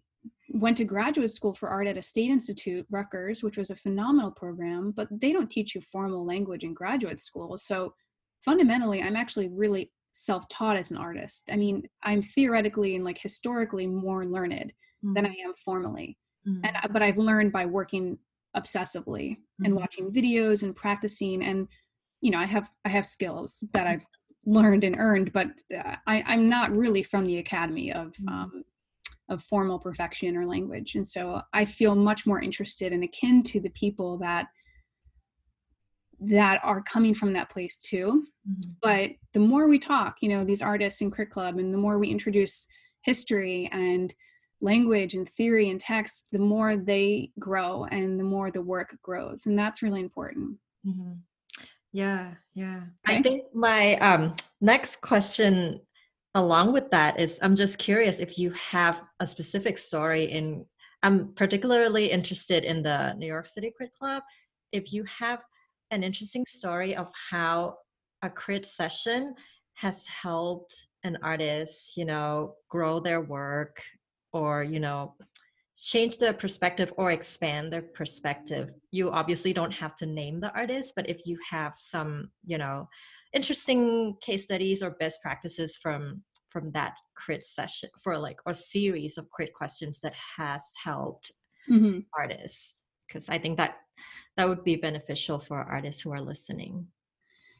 went 0.53 0.77
to 0.77 0.85
graduate 0.85 1.31
school 1.31 1.53
for 1.53 1.69
art 1.69 1.87
at 1.87 1.97
a 1.97 2.01
state 2.01 2.29
institute, 2.29 2.85
Rutgers, 2.91 3.43
which 3.43 3.57
was 3.57 3.71
a 3.71 3.75
phenomenal 3.75 4.31
program, 4.31 4.93
but 4.95 5.07
they 5.11 5.33
don't 5.33 5.49
teach 5.49 5.73
you 5.73 5.81
formal 5.91 6.25
language 6.25 6.63
in 6.63 6.73
graduate 6.73 7.23
school. 7.23 7.57
So 7.57 7.93
fundamentally, 8.45 9.01
I'm 9.01 9.15
actually 9.15 9.49
really 9.49 9.91
self-taught 10.13 10.77
as 10.77 10.91
an 10.91 10.97
artist. 10.97 11.49
I 11.51 11.55
mean, 11.55 11.83
I'm 12.03 12.21
theoretically 12.21 12.95
and 12.95 13.03
like 13.03 13.17
historically 13.17 13.87
more 13.87 14.23
learned 14.23 14.71
mm-hmm. 15.03 15.13
than 15.13 15.25
I 15.25 15.35
am 15.43 15.53
formally. 15.65 16.17
Mm-hmm. 16.47 16.65
And 16.65 16.93
but 16.93 17.01
I've 17.01 17.17
learned 17.17 17.51
by 17.51 17.65
working 17.65 18.19
obsessively 18.55 19.31
mm-hmm. 19.31 19.65
and 19.65 19.75
watching 19.75 20.11
videos 20.11 20.61
and 20.61 20.75
practicing 20.75 21.43
and 21.43 21.67
you 22.21 22.31
know, 22.31 22.37
I 22.37 22.45
have 22.45 22.69
I 22.85 22.89
have 22.89 23.05
skills 23.05 23.63
that 23.73 23.87
I've 23.87 24.05
learned 24.45 24.83
and 24.83 24.97
earned, 24.97 25.33
but 25.33 25.47
uh, 25.75 25.95
I, 26.07 26.23
I'm 26.27 26.47
not 26.47 26.71
really 26.71 27.03
from 27.03 27.25
the 27.25 27.39
academy 27.39 27.91
of 27.91 28.13
mm-hmm. 28.13 28.29
um, 28.29 28.63
of 29.33 29.41
formal 29.41 29.79
perfection 29.79 30.37
or 30.37 30.45
language. 30.45 30.95
And 30.95 31.07
so 31.07 31.41
I 31.51 31.65
feel 31.65 31.95
much 31.95 32.25
more 32.25 32.41
interested 32.41 32.93
and 32.93 33.03
akin 33.03 33.43
to 33.43 33.59
the 33.59 33.69
people 33.69 34.17
that 34.19 34.47
that 36.25 36.61
are 36.63 36.81
coming 36.81 37.13
from 37.13 37.33
that 37.33 37.49
place 37.49 37.75
too. 37.77 38.25
Mm-hmm. 38.49 38.71
But 38.81 39.11
the 39.33 39.39
more 39.39 39.67
we 39.67 39.77
talk, 39.77 40.17
you 40.21 40.29
know, 40.29 40.45
these 40.45 40.61
artists 40.61 41.01
in 41.01 41.11
Crit 41.11 41.29
Club, 41.29 41.57
and 41.57 41.73
the 41.73 41.77
more 41.77 41.99
we 41.99 42.09
introduce 42.09 42.65
history 43.01 43.69
and 43.73 44.13
language 44.61 45.15
and 45.15 45.27
theory 45.27 45.69
and 45.69 45.79
text, 45.79 46.27
the 46.31 46.39
more 46.39 46.77
they 46.77 47.31
grow 47.39 47.85
and 47.85 48.17
the 48.17 48.23
more 48.23 48.51
the 48.51 48.61
work 48.61 48.95
grows. 49.01 49.45
And 49.45 49.59
that's 49.59 49.81
really 49.81 49.99
important. 49.99 50.57
Mm-hmm. 50.87 51.13
Yeah, 51.91 52.31
yeah. 52.55 52.81
Okay. 53.07 53.17
I 53.17 53.21
think 53.21 53.43
my 53.53 53.95
um, 53.97 54.33
next 54.61 55.01
question 55.01 55.81
along 56.35 56.73
with 56.73 56.89
that 56.91 57.19
is 57.19 57.39
i'm 57.41 57.55
just 57.55 57.77
curious 57.77 58.19
if 58.19 58.37
you 58.37 58.51
have 58.51 59.01
a 59.19 59.25
specific 59.25 59.77
story 59.77 60.25
in 60.25 60.65
i'm 61.03 61.33
particularly 61.33 62.09
interested 62.09 62.63
in 62.63 62.81
the 62.81 63.13
new 63.13 63.27
york 63.27 63.45
city 63.45 63.71
crit 63.75 63.91
club. 63.93 64.23
If 64.71 64.91
you 64.91 65.03
have 65.03 65.39
an 65.91 66.03
interesting 66.03 66.45
story 66.47 66.95
of 66.95 67.11
how 67.29 67.77
a 68.23 68.29
crit 68.29 68.65
session 68.65 69.35
has 69.75 70.07
helped 70.07 70.75
an 71.03 71.17
artist 71.21 71.95
you 71.97 72.05
know 72.05 72.55
grow 72.69 72.99
their 72.99 73.21
work 73.21 73.81
or 74.31 74.63
you 74.63 74.79
know 74.79 75.13
change 75.75 76.17
their 76.17 76.33
perspective 76.33 76.93
or 76.97 77.11
expand 77.11 77.73
their 77.73 77.81
perspective. 77.81 78.69
You 78.91 79.11
obviously 79.11 79.53
don't 79.53 79.71
have 79.71 79.95
to 79.97 80.05
name 80.05 80.39
the 80.39 80.51
artist 80.53 80.93
but 80.95 81.09
if 81.09 81.25
you 81.25 81.37
have 81.49 81.73
some 81.75 82.31
you 82.43 82.57
know 82.57 82.87
interesting 83.33 84.15
case 84.21 84.45
studies 84.45 84.81
or 84.81 84.91
best 84.91 85.21
practices 85.21 85.77
from 85.81 86.23
from 86.49 86.71
that 86.71 86.93
crit 87.15 87.43
session 87.43 87.89
for 88.01 88.17
like 88.17 88.37
or 88.45 88.53
series 88.53 89.17
of 89.17 89.29
crit 89.31 89.53
questions 89.53 89.99
that 90.01 90.13
has 90.37 90.63
helped 90.83 91.31
mm-hmm. 91.69 91.99
artists? 92.17 92.83
Because 93.07 93.29
i 93.29 93.37
think 93.37 93.57
that 93.57 93.77
that 94.37 94.47
would 94.47 94.63
be 94.63 94.75
beneficial 94.75 95.39
for 95.39 95.59
artists 95.61 96.01
who 96.01 96.11
are 96.11 96.21
listening. 96.21 96.87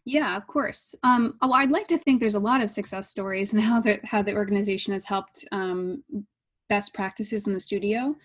Yeah 0.06 0.36
of 0.36 0.48
course. 0.48 0.96
Um, 1.04 1.36
oh, 1.42 1.52
i'd 1.54 1.72
like 1.72 1.88
to 1.88 1.98
think 1.98 2.20
there's 2.20 2.36
a 2.36 2.40
lot 2.40 2.62
of 2.62 2.72
success 2.72 3.10
stories 3.10 3.54
and 3.54 3.62
how 3.62 3.80
the 3.80 4.00
how 4.04 4.22
the 4.22 4.36
organization 4.36 4.94
has 4.94 5.06
helped 5.06 5.46
um, 5.52 6.04
best 6.70 6.94
practices 6.94 7.48
in 7.48 7.54
the 7.54 7.60
studio. 7.60 8.16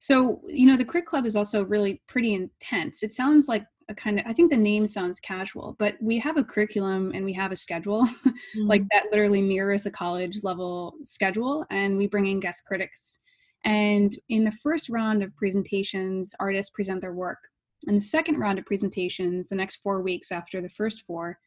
So 0.00 0.42
you 0.48 0.66
know 0.66 0.76
the 0.76 0.84
crit 0.84 1.06
club 1.06 1.26
is 1.26 1.36
also 1.36 1.64
really 1.64 2.02
pretty 2.06 2.34
intense. 2.34 3.02
It 3.02 3.12
sounds 3.12 3.48
like 3.48 3.64
a 3.88 3.94
kind 3.94 4.18
of 4.18 4.26
i 4.26 4.32
think 4.32 4.50
the 4.50 4.56
name 4.56 4.86
sounds 4.86 5.20
casual 5.20 5.76
but 5.78 5.96
we 6.00 6.18
have 6.18 6.36
a 6.36 6.44
curriculum 6.44 7.12
and 7.14 7.24
we 7.24 7.32
have 7.32 7.52
a 7.52 7.56
schedule. 7.56 8.06
Mm-hmm. 8.06 8.60
like 8.66 8.82
that 8.92 9.06
literally 9.10 9.42
mirrors 9.42 9.82
the 9.82 9.90
college 9.90 10.42
level 10.42 10.94
schedule 11.02 11.66
and 11.70 11.96
we 11.96 12.06
bring 12.06 12.26
in 12.26 12.40
guest 12.40 12.64
critics. 12.64 13.18
And 13.64 14.14
in 14.28 14.44
the 14.44 14.52
first 14.52 14.88
round 14.90 15.22
of 15.22 15.34
presentations 15.36 16.34
artists 16.38 16.70
present 16.70 17.00
their 17.00 17.14
work. 17.14 17.38
In 17.86 17.94
the 17.94 18.00
second 18.00 18.38
round 18.38 18.58
of 18.58 18.66
presentations 18.66 19.48
the 19.48 19.54
next 19.54 19.76
four 19.76 20.02
weeks 20.02 20.32
after 20.32 20.60
the 20.60 20.68
first 20.68 21.02
four 21.02 21.38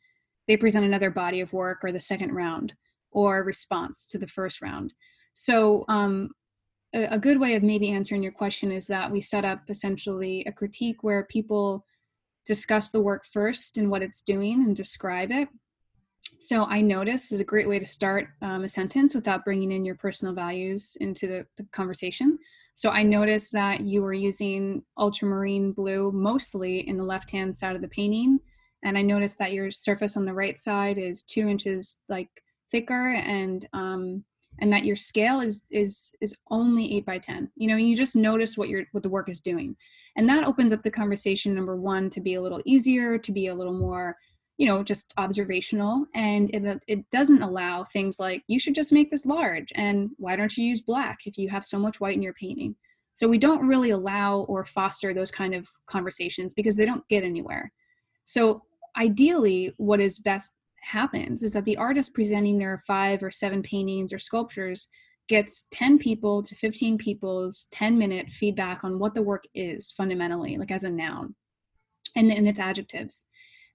they 0.47 0.57
present 0.57 0.85
another 0.85 1.09
body 1.09 1.41
of 1.41 1.53
work 1.53 1.79
or 1.83 1.91
the 1.91 1.99
second 1.99 2.33
round 2.33 2.73
or 3.11 3.43
response 3.43 4.07
to 4.07 4.17
the 4.17 4.27
first 4.27 4.61
round. 4.61 4.93
So 5.33 5.85
um, 5.89 6.29
a, 6.93 7.15
a 7.15 7.19
good 7.19 7.39
way 7.39 7.55
of 7.55 7.63
maybe 7.63 7.91
answering 7.91 8.23
your 8.23 8.31
question 8.31 8.71
is 8.71 8.87
that 8.87 9.11
we 9.11 9.19
set 9.21 9.45
up 9.45 9.61
essentially 9.69 10.43
a 10.45 10.51
critique 10.51 11.03
where 11.03 11.25
people 11.25 11.85
discuss 12.47 12.89
the 12.89 13.01
work 13.01 13.25
first 13.31 13.77
and 13.77 13.91
what 13.91 14.01
it's 14.01 14.21
doing 14.21 14.63
and 14.63 14.75
describe 14.75 15.31
it. 15.31 15.49
So 16.39 16.65
I 16.65 16.81
notice 16.81 17.31
is 17.31 17.39
a 17.39 17.45
great 17.45 17.67
way 17.67 17.79
to 17.79 17.85
start 17.85 18.29
um, 18.41 18.63
a 18.63 18.67
sentence 18.67 19.13
without 19.13 19.45
bringing 19.45 19.71
in 19.71 19.85
your 19.85 19.95
personal 19.95 20.33
values 20.33 20.97
into 20.99 21.27
the, 21.27 21.45
the 21.57 21.63
conversation. 21.71 22.37
So 22.73 22.89
I 22.91 23.03
noticed 23.03 23.51
that 23.53 23.81
you 23.81 24.01
were 24.01 24.13
using 24.13 24.83
ultramarine 24.97 25.71
blue 25.71 26.11
mostly 26.11 26.87
in 26.87 26.97
the 26.97 27.03
left-hand 27.03 27.55
side 27.55 27.75
of 27.75 27.81
the 27.81 27.87
painting. 27.87 28.39
And 28.83 28.97
I 28.97 29.01
noticed 29.01 29.39
that 29.39 29.53
your 29.53 29.71
surface 29.71 30.15
on 30.15 30.25
the 30.25 30.33
right 30.33 30.59
side 30.59 30.97
is 30.97 31.23
two 31.23 31.47
inches 31.47 31.99
like 32.07 32.29
thicker 32.71 33.13
and 33.13 33.67
um, 33.73 34.23
and 34.59 34.71
that 34.71 34.85
your 34.85 34.95
scale 34.95 35.39
is 35.39 35.63
is 35.71 36.11
is 36.21 36.35
only 36.49 36.95
eight 36.95 37.05
by 37.05 37.17
ten. 37.17 37.49
You 37.55 37.67
know, 37.67 37.75
you 37.75 37.95
just 37.95 38.15
notice 38.15 38.57
what 38.57 38.69
your 38.69 38.83
what 38.91 39.03
the 39.03 39.09
work 39.09 39.29
is 39.29 39.41
doing. 39.41 39.75
And 40.15 40.27
that 40.29 40.45
opens 40.45 40.73
up 40.73 40.81
the 40.81 40.91
conversation 40.91 41.53
number 41.53 41.75
one 41.75 42.09
to 42.09 42.21
be 42.21 42.33
a 42.33 42.41
little 42.41 42.61
easier 42.65 43.17
to 43.19 43.31
be 43.31 43.47
a 43.47 43.55
little 43.55 43.77
more 43.77 44.15
you 44.57 44.67
know 44.67 44.83
just 44.83 45.13
observational. 45.17 46.05
And 46.15 46.49
it, 46.53 46.81
it 46.87 47.09
doesn't 47.11 47.41
allow 47.41 47.83
things 47.83 48.19
like 48.19 48.43
you 48.47 48.59
should 48.59 48.75
just 48.75 48.91
make 48.91 49.11
this 49.11 49.25
large 49.25 49.71
and 49.75 50.09
why 50.17 50.35
don't 50.35 50.55
you 50.57 50.65
use 50.65 50.81
black 50.81 51.19
if 51.25 51.37
you 51.37 51.49
have 51.49 51.65
so 51.65 51.79
much 51.79 51.99
white 51.99 52.15
in 52.15 52.21
your 52.21 52.33
painting? 52.33 52.75
So 53.13 53.27
we 53.27 53.39
don't 53.39 53.67
really 53.67 53.89
allow 53.89 54.41
or 54.41 54.63
foster 54.63 55.11
those 55.11 55.31
kind 55.31 55.55
of 55.55 55.67
conversations 55.87 56.53
because 56.53 56.75
they 56.75 56.85
don't 56.85 57.07
get 57.07 57.23
anywhere. 57.23 57.71
So 58.25 58.61
ideally 58.95 59.73
what 59.77 59.99
is 59.99 60.19
best 60.19 60.53
happens 60.87 61.43
is 61.43 61.53
that 61.53 61.65
the 61.65 61.77
artist 61.77 62.13
presenting 62.13 62.57
their 62.57 62.83
five 62.87 63.21
or 63.21 63.31
seven 63.31 63.61
paintings 63.61 64.13
or 64.13 64.19
sculptures 64.19 64.87
gets 65.27 65.65
10 65.71 65.99
people 65.99 66.41
to 66.41 66.55
15 66.55 66.97
people's 66.97 67.67
10 67.71 67.97
minute 67.97 68.29
feedback 68.29 68.83
on 68.83 68.97
what 68.97 69.13
the 69.13 69.21
work 69.21 69.43
is 69.53 69.91
fundamentally, 69.91 70.57
like 70.57 70.71
as 70.71 70.83
a 70.83 70.89
noun 70.89 71.35
and, 72.15 72.31
and 72.31 72.47
its 72.47 72.59
adjectives. 72.59 73.25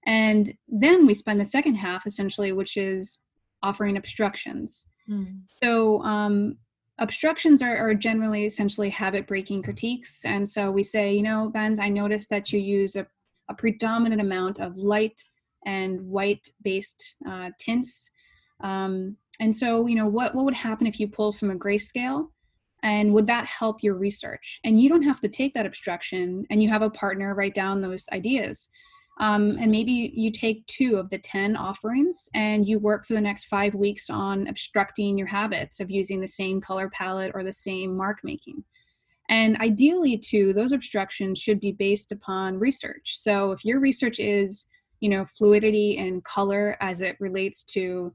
And 0.05 0.53
then 0.67 1.05
we 1.05 1.13
spend 1.13 1.39
the 1.39 1.45
second 1.45 1.75
half 1.75 2.05
essentially, 2.05 2.51
which 2.51 2.75
is 2.75 3.19
offering 3.61 3.95
obstructions. 3.95 4.87
Mm. 5.09 5.41
So, 5.61 6.01
um, 6.03 6.57
obstructions 6.99 7.61
are, 7.61 7.75
are, 7.75 7.95
generally 7.95 8.45
essentially 8.45 8.89
habit 8.89 9.25
breaking 9.27 9.63
critiques. 9.63 10.23
And 10.25 10.47
so 10.47 10.69
we 10.69 10.83
say, 10.83 11.15
you 11.15 11.23
know, 11.23 11.49
Benz, 11.49 11.79
I 11.79 11.89
noticed 11.89 12.29
that 12.29 12.53
you 12.53 12.59
use 12.59 12.95
a, 12.95 13.07
a 13.49 13.53
predominant 13.53 14.21
amount 14.21 14.59
of 14.59 14.77
light 14.77 15.19
and 15.65 16.01
white 16.01 16.47
based 16.61 17.15
uh, 17.27 17.49
tints. 17.59 18.09
Um, 18.63 19.17
and 19.39 19.55
so, 19.55 19.87
you 19.87 19.95
know, 19.95 20.07
what, 20.07 20.35
what 20.35 20.45
would 20.45 20.53
happen 20.53 20.87
if 20.87 20.99
you 20.99 21.07
pull 21.07 21.33
from 21.33 21.51
a 21.51 21.55
grayscale? 21.55 22.27
And 22.83 23.13
would 23.13 23.27
that 23.27 23.45
help 23.45 23.81
your 23.81 23.95
research? 23.95 24.59
And 24.63 24.79
you 24.81 24.89
don't 24.89 25.03
have 25.03 25.21
to 25.21 25.29
take 25.29 25.53
that 25.53 25.65
obstruction 25.65 26.45
and 26.49 26.61
you 26.61 26.69
have 26.69 26.81
a 26.81 26.89
partner 26.89 27.33
write 27.33 27.53
down 27.53 27.81
those 27.81 28.05
ideas. 28.11 28.69
Um, 29.19 29.57
and 29.59 29.71
maybe 29.71 30.11
you 30.15 30.31
take 30.31 30.65
two 30.65 30.97
of 30.97 31.09
the 31.09 31.19
10 31.19 31.55
offerings 31.55 32.27
and 32.33 32.67
you 32.67 32.79
work 32.79 33.05
for 33.05 33.13
the 33.13 33.21
next 33.21 33.45
five 33.45 33.75
weeks 33.75 34.09
on 34.09 34.47
obstructing 34.47 35.17
your 35.17 35.27
habits 35.27 35.79
of 35.79 35.91
using 35.91 36.19
the 36.19 36.27
same 36.27 36.59
color 36.59 36.89
palette 36.89 37.31
or 37.35 37.43
the 37.43 37.51
same 37.51 37.95
mark 37.95 38.19
making. 38.23 38.63
And 39.29 39.55
ideally, 39.57 40.17
too, 40.17 40.51
those 40.53 40.73
obstructions 40.73 41.39
should 41.39 41.59
be 41.59 41.71
based 41.71 42.11
upon 42.11 42.59
research. 42.59 43.17
So 43.17 43.51
if 43.51 43.63
your 43.63 43.79
research 43.79 44.19
is, 44.19 44.65
you 45.03 45.09
know, 45.09 45.25
fluidity 45.25 45.97
and 45.97 46.23
color 46.23 46.77
as 46.79 47.01
it 47.01 47.17
relates 47.19 47.61
to 47.61 48.13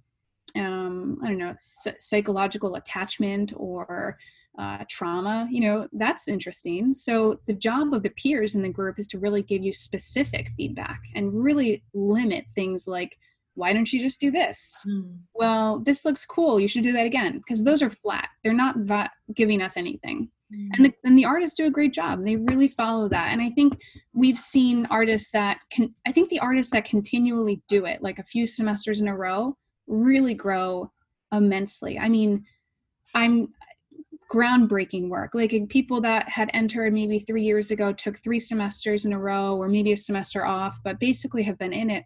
um, 0.57 1.18
I 1.22 1.29
don't 1.29 1.37
know, 1.37 1.55
psychological 1.61 2.77
attachment 2.77 3.53
or 3.55 4.16
uh, 4.59 4.85
trauma, 4.88 5.46
you 5.51 5.61
know, 5.61 5.87
that's 5.92 6.29
interesting. 6.29 6.94
So 6.94 7.40
the 7.46 7.53
job 7.53 7.92
of 7.92 8.03
the 8.03 8.09
peers 8.09 8.55
in 8.55 8.62
the 8.62 8.70
group 8.70 8.98
is 8.98 9.07
to 9.09 9.18
really 9.18 9.42
give 9.42 9.62
you 9.62 9.70
specific 9.70 10.51
feedback 10.57 11.01
and 11.14 11.44
really 11.44 11.85
limit 11.92 12.46
things 12.55 12.87
like, 12.87 13.18
why 13.55 13.74
don't 13.74 13.92
you 13.92 14.01
just 14.01 14.18
do 14.18 14.31
this? 14.31 14.83
Mm. 14.88 15.18
Well, 15.35 15.81
this 15.81 16.07
looks 16.07 16.24
cool. 16.24 16.59
You 16.59 16.68
should 16.68 16.85
do 16.85 16.92
that 16.92 17.05
again. 17.05 17.37
Because 17.37 17.62
those 17.62 17.83
are 17.83 17.90
flat. 17.90 18.31
They're 18.42 18.55
not 18.55 18.79
va- 18.79 19.11
giving 19.35 19.61
us 19.61 19.77
anything. 19.77 20.31
Mm. 20.54 20.68
And, 20.72 20.87
the, 20.87 20.94
and 21.04 21.18
the 21.18 21.24
artists 21.24 21.56
do 21.56 21.66
a 21.66 21.70
great 21.70 21.92
job. 21.92 22.24
They 22.24 22.37
really 22.37 22.68
follow 22.68 23.08
that. 23.08 23.32
And 23.32 23.42
I 23.42 23.50
think 23.50 23.80
we've 24.14 24.38
seen 24.38 24.87
artists 24.90 25.30
that 25.32 25.58
can, 25.70 25.94
I 26.06 26.12
think 26.12 26.30
the 26.30 26.40
artists 26.40 26.72
that 26.72 26.84
continually 26.84 27.62
do 27.68 27.84
it, 27.84 28.02
like 28.02 28.18
a 28.18 28.24
few 28.24 28.46
semesters 28.46 29.00
in 29.00 29.08
a 29.08 29.16
row, 29.16 29.56
really 29.87 30.34
grow 30.34 30.90
immensely. 31.32 31.98
I 31.98 32.08
mean, 32.08 32.44
I'm 33.14 33.48
groundbreaking 34.30 35.08
work 35.08 35.30
like 35.32 35.54
people 35.70 36.02
that 36.02 36.28
had 36.28 36.50
entered 36.52 36.92
maybe 36.92 37.18
three 37.18 37.42
years 37.42 37.70
ago 37.70 37.94
took 37.94 38.18
three 38.18 38.38
semesters 38.38 39.06
in 39.06 39.14
a 39.14 39.18
row 39.18 39.56
or 39.56 39.68
maybe 39.68 39.92
a 39.92 39.96
semester 39.96 40.44
off 40.44 40.78
but 40.84 41.00
basically 41.00 41.42
have 41.42 41.56
been 41.56 41.72
in 41.72 41.88
it 41.88 42.04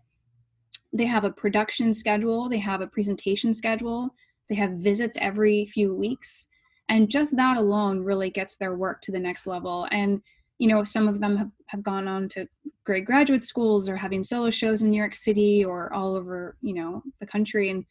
they 0.92 1.05
have 1.05 1.24
a 1.24 1.33
production 1.33 1.92
schedule 1.92 2.48
they 2.48 2.61
have 2.61 2.81
a 2.81 2.87
presentation 2.87 3.52
schedule 3.52 4.14
they 4.48 4.55
have 4.55 4.70
visits 4.74 5.16
every 5.20 5.66
few 5.66 5.92
weeks 5.92 6.46
and 6.88 7.09
just 7.09 7.37
that 7.37 7.57
alone 7.57 8.01
really 8.01 8.31
gets 8.31 8.57
their 8.57 8.75
work 8.75 9.01
to 9.03 9.12
the 9.12 9.18
next 9.18 9.47
level. 9.47 9.88
And 9.90 10.23
you 10.59 10.68
know 10.68 10.85
some 10.85 11.09
of 11.09 11.18
them 11.18 11.37
have, 11.37 11.51
have 11.66 11.83
gone 11.83 12.07
on 12.07 12.29
to 12.29 12.47
great 12.85 13.05
graduate 13.05 13.42
schools 13.42 13.88
or 13.88 13.97
having 13.97 14.23
solo 14.23 14.51
shows 14.51 14.83
in 14.83 14.90
new 14.90 14.97
york 14.97 15.14
city 15.14 15.64
or 15.64 15.92
all 15.92 16.14
over 16.14 16.57
you 16.61 16.75
know 16.75 17.03
the 17.21 17.27
country. 17.27 17.71
And 17.71 17.85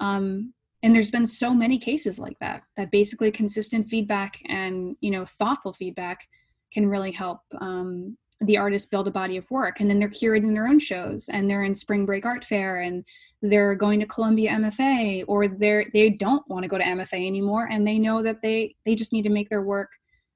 um, 0.00 0.54
and 0.82 0.94
there's 0.94 1.10
been 1.10 1.26
so 1.26 1.54
many 1.54 1.78
cases 1.78 2.18
like 2.18 2.38
that 2.40 2.62
that 2.76 2.90
basically 2.90 3.30
consistent 3.30 3.88
feedback 3.88 4.40
and 4.46 4.96
you 5.00 5.10
know 5.10 5.24
thoughtful 5.24 5.72
feedback 5.72 6.26
can 6.72 6.88
really 6.88 7.12
help 7.12 7.40
um, 7.60 8.16
the 8.40 8.58
artist 8.58 8.90
build 8.90 9.08
a 9.08 9.10
body 9.10 9.36
of 9.36 9.50
work 9.50 9.80
and 9.80 9.88
then 9.88 9.98
they're 9.98 10.08
curating 10.08 10.52
their 10.52 10.66
own 10.66 10.78
shows 10.78 11.28
and 11.28 11.48
they're 11.48 11.64
in 11.64 11.74
spring 11.74 12.04
break 12.04 12.26
art 12.26 12.44
fair 12.44 12.80
and 12.80 13.04
they're 13.42 13.74
going 13.74 14.00
to 14.00 14.06
columbia 14.06 14.50
mfa 14.50 15.24
or 15.28 15.48
they're 15.48 15.86
they 15.92 16.10
don't 16.10 16.46
want 16.48 16.62
to 16.62 16.68
go 16.68 16.78
to 16.78 16.84
mfa 16.84 17.26
anymore 17.26 17.68
and 17.70 17.86
they 17.86 17.98
know 17.98 18.22
that 18.22 18.40
they 18.42 18.74
they 18.84 18.94
just 18.94 19.12
need 19.12 19.22
to 19.22 19.30
make 19.30 19.48
their 19.48 19.62
work 19.62 19.90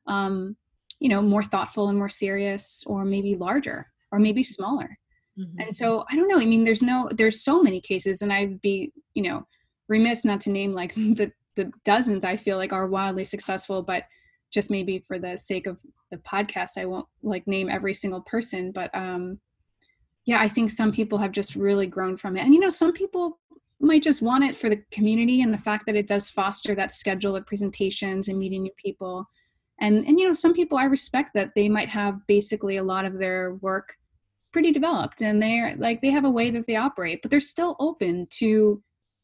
um, 0.06 0.56
you 1.00 1.08
know 1.08 1.20
more 1.20 1.42
thoughtful 1.42 1.88
and 1.88 1.98
more 1.98 2.08
serious 2.08 2.82
or 2.86 3.04
maybe 3.04 3.34
larger 3.34 3.86
or 4.10 4.18
maybe 4.18 4.42
smaller 4.42 4.98
mm-hmm. 5.38 5.60
and 5.60 5.74
so 5.74 6.04
i 6.10 6.16
don't 6.16 6.28
know 6.28 6.38
i 6.38 6.46
mean 6.46 6.64
there's 6.64 6.82
no 6.82 7.08
there's 7.12 7.42
so 7.42 7.62
many 7.62 7.80
cases 7.80 8.22
and 8.22 8.32
i'd 8.32 8.60
be 8.62 8.92
you 9.14 9.22
know 9.22 9.46
remiss 9.88 10.24
not 10.24 10.40
to 10.40 10.50
name 10.50 10.72
like 10.72 10.94
the 10.94 11.30
the 11.58 11.70
dozens 11.84 12.24
I 12.24 12.38
feel 12.38 12.56
like 12.56 12.72
are 12.72 12.86
wildly 12.86 13.26
successful, 13.26 13.82
but 13.82 14.04
just 14.50 14.70
maybe 14.70 14.98
for 14.98 15.18
the 15.18 15.36
sake 15.36 15.66
of 15.66 15.80
the 16.10 16.16
podcast, 16.18 16.78
I 16.78 16.86
won't 16.86 17.06
like 17.22 17.46
name 17.46 17.68
every 17.68 17.94
single 17.94 18.22
person. 18.22 18.72
But 18.72 18.94
um, 18.94 19.38
yeah, 20.24 20.40
I 20.40 20.48
think 20.48 20.70
some 20.70 20.92
people 20.92 21.18
have 21.18 21.32
just 21.32 21.54
really 21.54 21.86
grown 21.86 22.16
from 22.16 22.36
it, 22.36 22.40
and 22.40 22.54
you 22.54 22.60
know, 22.60 22.68
some 22.68 22.92
people 22.92 23.38
might 23.80 24.02
just 24.02 24.22
want 24.22 24.44
it 24.44 24.56
for 24.56 24.68
the 24.68 24.82
community 24.90 25.42
and 25.42 25.54
the 25.54 25.58
fact 25.58 25.86
that 25.86 25.94
it 25.94 26.06
does 26.06 26.28
foster 26.28 26.74
that 26.74 26.94
schedule 26.94 27.36
of 27.36 27.46
presentations 27.46 28.28
and 28.28 28.38
meeting 28.38 28.62
new 28.62 28.72
people. 28.76 29.24
And 29.80 30.06
and 30.06 30.18
you 30.18 30.26
know, 30.26 30.34
some 30.34 30.54
people 30.54 30.78
I 30.78 30.84
respect 30.84 31.32
that 31.34 31.52
they 31.54 31.68
might 31.68 31.88
have 31.88 32.26
basically 32.26 32.76
a 32.76 32.82
lot 32.82 33.04
of 33.04 33.18
their 33.18 33.54
work 33.56 33.94
pretty 34.50 34.72
developed 34.72 35.20
and 35.20 35.42
they're 35.42 35.76
like 35.76 36.00
they 36.00 36.10
have 36.10 36.24
a 36.24 36.30
way 36.30 36.50
that 36.50 36.66
they 36.66 36.76
operate, 36.76 37.20
but 37.22 37.30
they're 37.30 37.40
still 37.40 37.76
open 37.78 38.26
to 38.30 38.82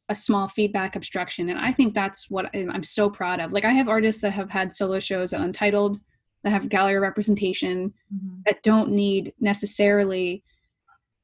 a 0.08 0.14
small 0.14 0.48
feedback 0.48 0.96
obstruction 0.96 1.48
and 1.48 1.58
i 1.58 1.72
think 1.72 1.94
that's 1.94 2.28
what 2.28 2.50
i'm 2.54 2.82
so 2.82 3.08
proud 3.08 3.40
of 3.40 3.52
like 3.52 3.64
i 3.64 3.72
have 3.72 3.88
artists 3.88 4.20
that 4.20 4.32
have 4.32 4.50
had 4.50 4.74
solo 4.74 4.98
shows 4.98 5.32
at 5.32 5.40
untitled 5.40 5.98
that 6.42 6.50
have 6.50 6.68
gallery 6.68 6.98
representation 6.98 7.92
mm-hmm. 8.14 8.36
that 8.44 8.62
don't 8.62 8.90
need 8.90 9.32
necessarily 9.40 10.44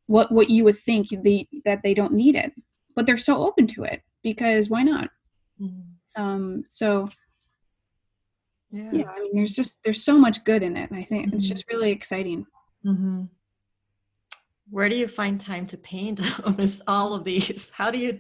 what 0.07 0.33
what 0.33 0.49
you 0.49 0.64
would 0.64 0.79
think 0.79 1.09
the, 1.23 1.47
that 1.64 1.83
they 1.83 1.93
don't 1.93 2.14
need 2.14 2.35
it 2.35 2.53
but 2.97 3.05
they're 3.05 3.19
so 3.19 3.45
open 3.45 3.66
to 3.66 3.85
it 3.85 4.03
because 4.23 4.71
why 4.71 4.83
not 4.83 5.11
mm-hmm. 5.61 6.23
um 6.23 6.64
so 6.66 7.09
yeah. 8.71 8.90
yeah 8.93 9.11
i 9.11 9.21
mean 9.21 9.33
there's 9.35 9.55
just 9.55 9.85
there's 9.85 10.03
so 10.03 10.16
much 10.16 10.43
good 10.45 10.62
in 10.62 10.77
it 10.77 10.90
and 10.90 10.99
i 10.99 11.03
think 11.03 11.27
mm-hmm. 11.27 11.37
it's 11.37 11.47
just 11.47 11.69
really 11.71 11.90
exciting 11.90 12.47
mm-hmm 12.85 13.25
where 14.70 14.88
do 14.88 14.96
you 14.96 15.09
find 15.09 15.40
time 15.40 15.66
to 15.66 15.76
paint 15.76 16.20
all 16.87 17.12
of 17.12 17.24
these? 17.24 17.70
How 17.74 17.90
do 17.90 17.98
you 17.98 18.18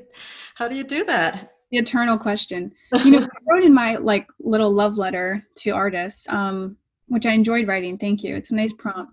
how 0.54 0.68
do 0.68 0.74
you 0.74 0.84
do 0.84 1.04
that? 1.04 1.52
The 1.70 1.78
eternal 1.78 2.18
question. 2.18 2.72
You 3.04 3.10
know 3.12 3.18
i 3.20 3.28
wrote 3.48 3.64
in 3.64 3.72
my 3.72 3.96
like 3.96 4.26
little 4.40 4.72
love 4.72 4.98
letter 4.98 5.42
to 5.58 5.70
artists 5.70 6.28
um, 6.28 6.76
which 7.06 7.26
i 7.26 7.32
enjoyed 7.32 7.68
writing 7.68 7.96
thank 7.98 8.22
you 8.22 8.36
it's 8.36 8.50
a 8.50 8.56
nice 8.56 8.72
prompt. 8.72 9.12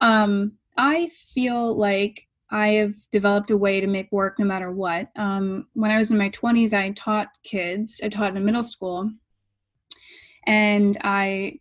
Um, 0.00 0.52
i 0.76 1.08
feel 1.34 1.76
like 1.76 2.26
i 2.50 2.68
have 2.68 2.94
developed 3.10 3.50
a 3.50 3.56
way 3.56 3.80
to 3.80 3.86
make 3.88 4.10
work 4.12 4.38
no 4.38 4.44
matter 4.44 4.70
what. 4.70 5.08
Um, 5.16 5.66
when 5.74 5.90
i 5.90 5.98
was 5.98 6.10
in 6.12 6.18
my 6.18 6.30
20s 6.30 6.72
i 6.72 6.90
taught 6.92 7.28
kids 7.42 8.00
i 8.04 8.08
taught 8.08 8.30
in 8.30 8.36
a 8.36 8.40
middle 8.40 8.64
school 8.64 9.10
and 10.46 10.96
i 11.02 11.58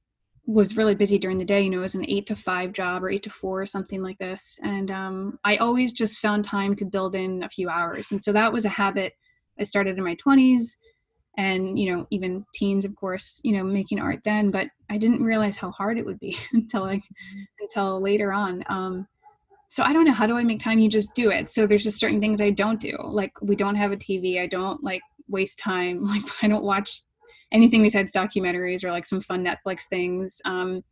was 0.48 0.78
really 0.78 0.96
busy 0.96 1.18
during 1.18 1.38
the 1.38 1.46
day. 1.46 1.62
You 1.62 1.70
know, 1.70 1.80
it 1.80 1.82
was 1.82 1.96
an 1.96 2.10
eight 2.10 2.28
to 2.28 2.36
five 2.36 2.72
job 2.72 3.04
or 3.04 3.10
eight 3.10 3.24
to 3.24 3.30
four 3.30 3.62
or 3.62 3.66
something 3.66 4.02
like 4.02 4.18
this. 4.20 4.60
And 4.64 4.92
um, 4.92 5.40
I 5.44 5.58
always 5.58 5.92
just 5.92 6.20
found 6.20 6.46
time 6.46 6.76
to 6.76 6.86
build 6.86 7.16
in 7.16 7.44
a 7.44 7.50
few 7.50 7.70
hours. 7.70 8.12
And 8.12 8.24
so 8.24 8.32
that 8.34 8.54
was 8.54 8.66
a 8.66 8.70
habit 8.70 9.14
I 9.60 9.64
started 9.64 9.98
in 9.98 10.04
my 10.04 10.16
20s 10.16 10.76
and, 11.38 11.78
you 11.80 11.92
know, 11.92 12.08
even 12.12 12.46
teens, 12.54 12.86
of 12.86 12.96
course, 12.96 13.42
you 13.44 13.58
know, 13.58 13.64
making 13.64 14.00
art 14.00 14.22
then. 14.24 14.52
But 14.52 14.68
I 14.90 14.98
didn't 14.98 15.24
realize 15.24 15.58
how 15.58 15.72
hard 15.72 15.98
it 15.98 16.06
would 16.06 16.20
be 16.20 16.38
until 16.54 16.82
like 16.82 17.04
until 17.60 18.00
later 18.02 18.32
on. 18.32 18.64
Um, 18.70 19.08
so 19.70 19.84
I 19.84 19.94
don't 19.94 20.06
know 20.06 20.14
how 20.14 20.28
do 20.28 20.38
I 20.38 20.44
make 20.44 20.60
time? 20.60 20.80
You 20.80 20.90
just 20.90 21.16
do 21.16 21.32
it. 21.32 21.52
So 21.52 21.68
there's 21.68 21.84
just 21.84 22.00
certain 22.00 22.22
things 22.22 22.40
I 22.40 22.52
don't 22.52 22.80
do. 22.80 22.96
Like 23.04 23.34
we 23.42 23.56
don't 23.56 23.76
have 23.76 23.92
a 23.92 23.98
TV. 23.98 24.40
I 24.40 24.48
don't 24.48 24.84
like 24.84 25.02
waste 25.28 25.60
time. 25.60 26.06
Like 26.08 26.24
I 26.42 26.48
don't 26.48 26.64
watch 26.64 27.02
anything 27.52 27.84
besides 27.84 28.12
documentaries 28.12 28.84
or 28.84 28.92
like 28.92 29.06
some 29.06 29.22
fun 29.22 29.46
Netflix 29.46 29.84
things. 29.90 30.42
Um, 30.46 30.84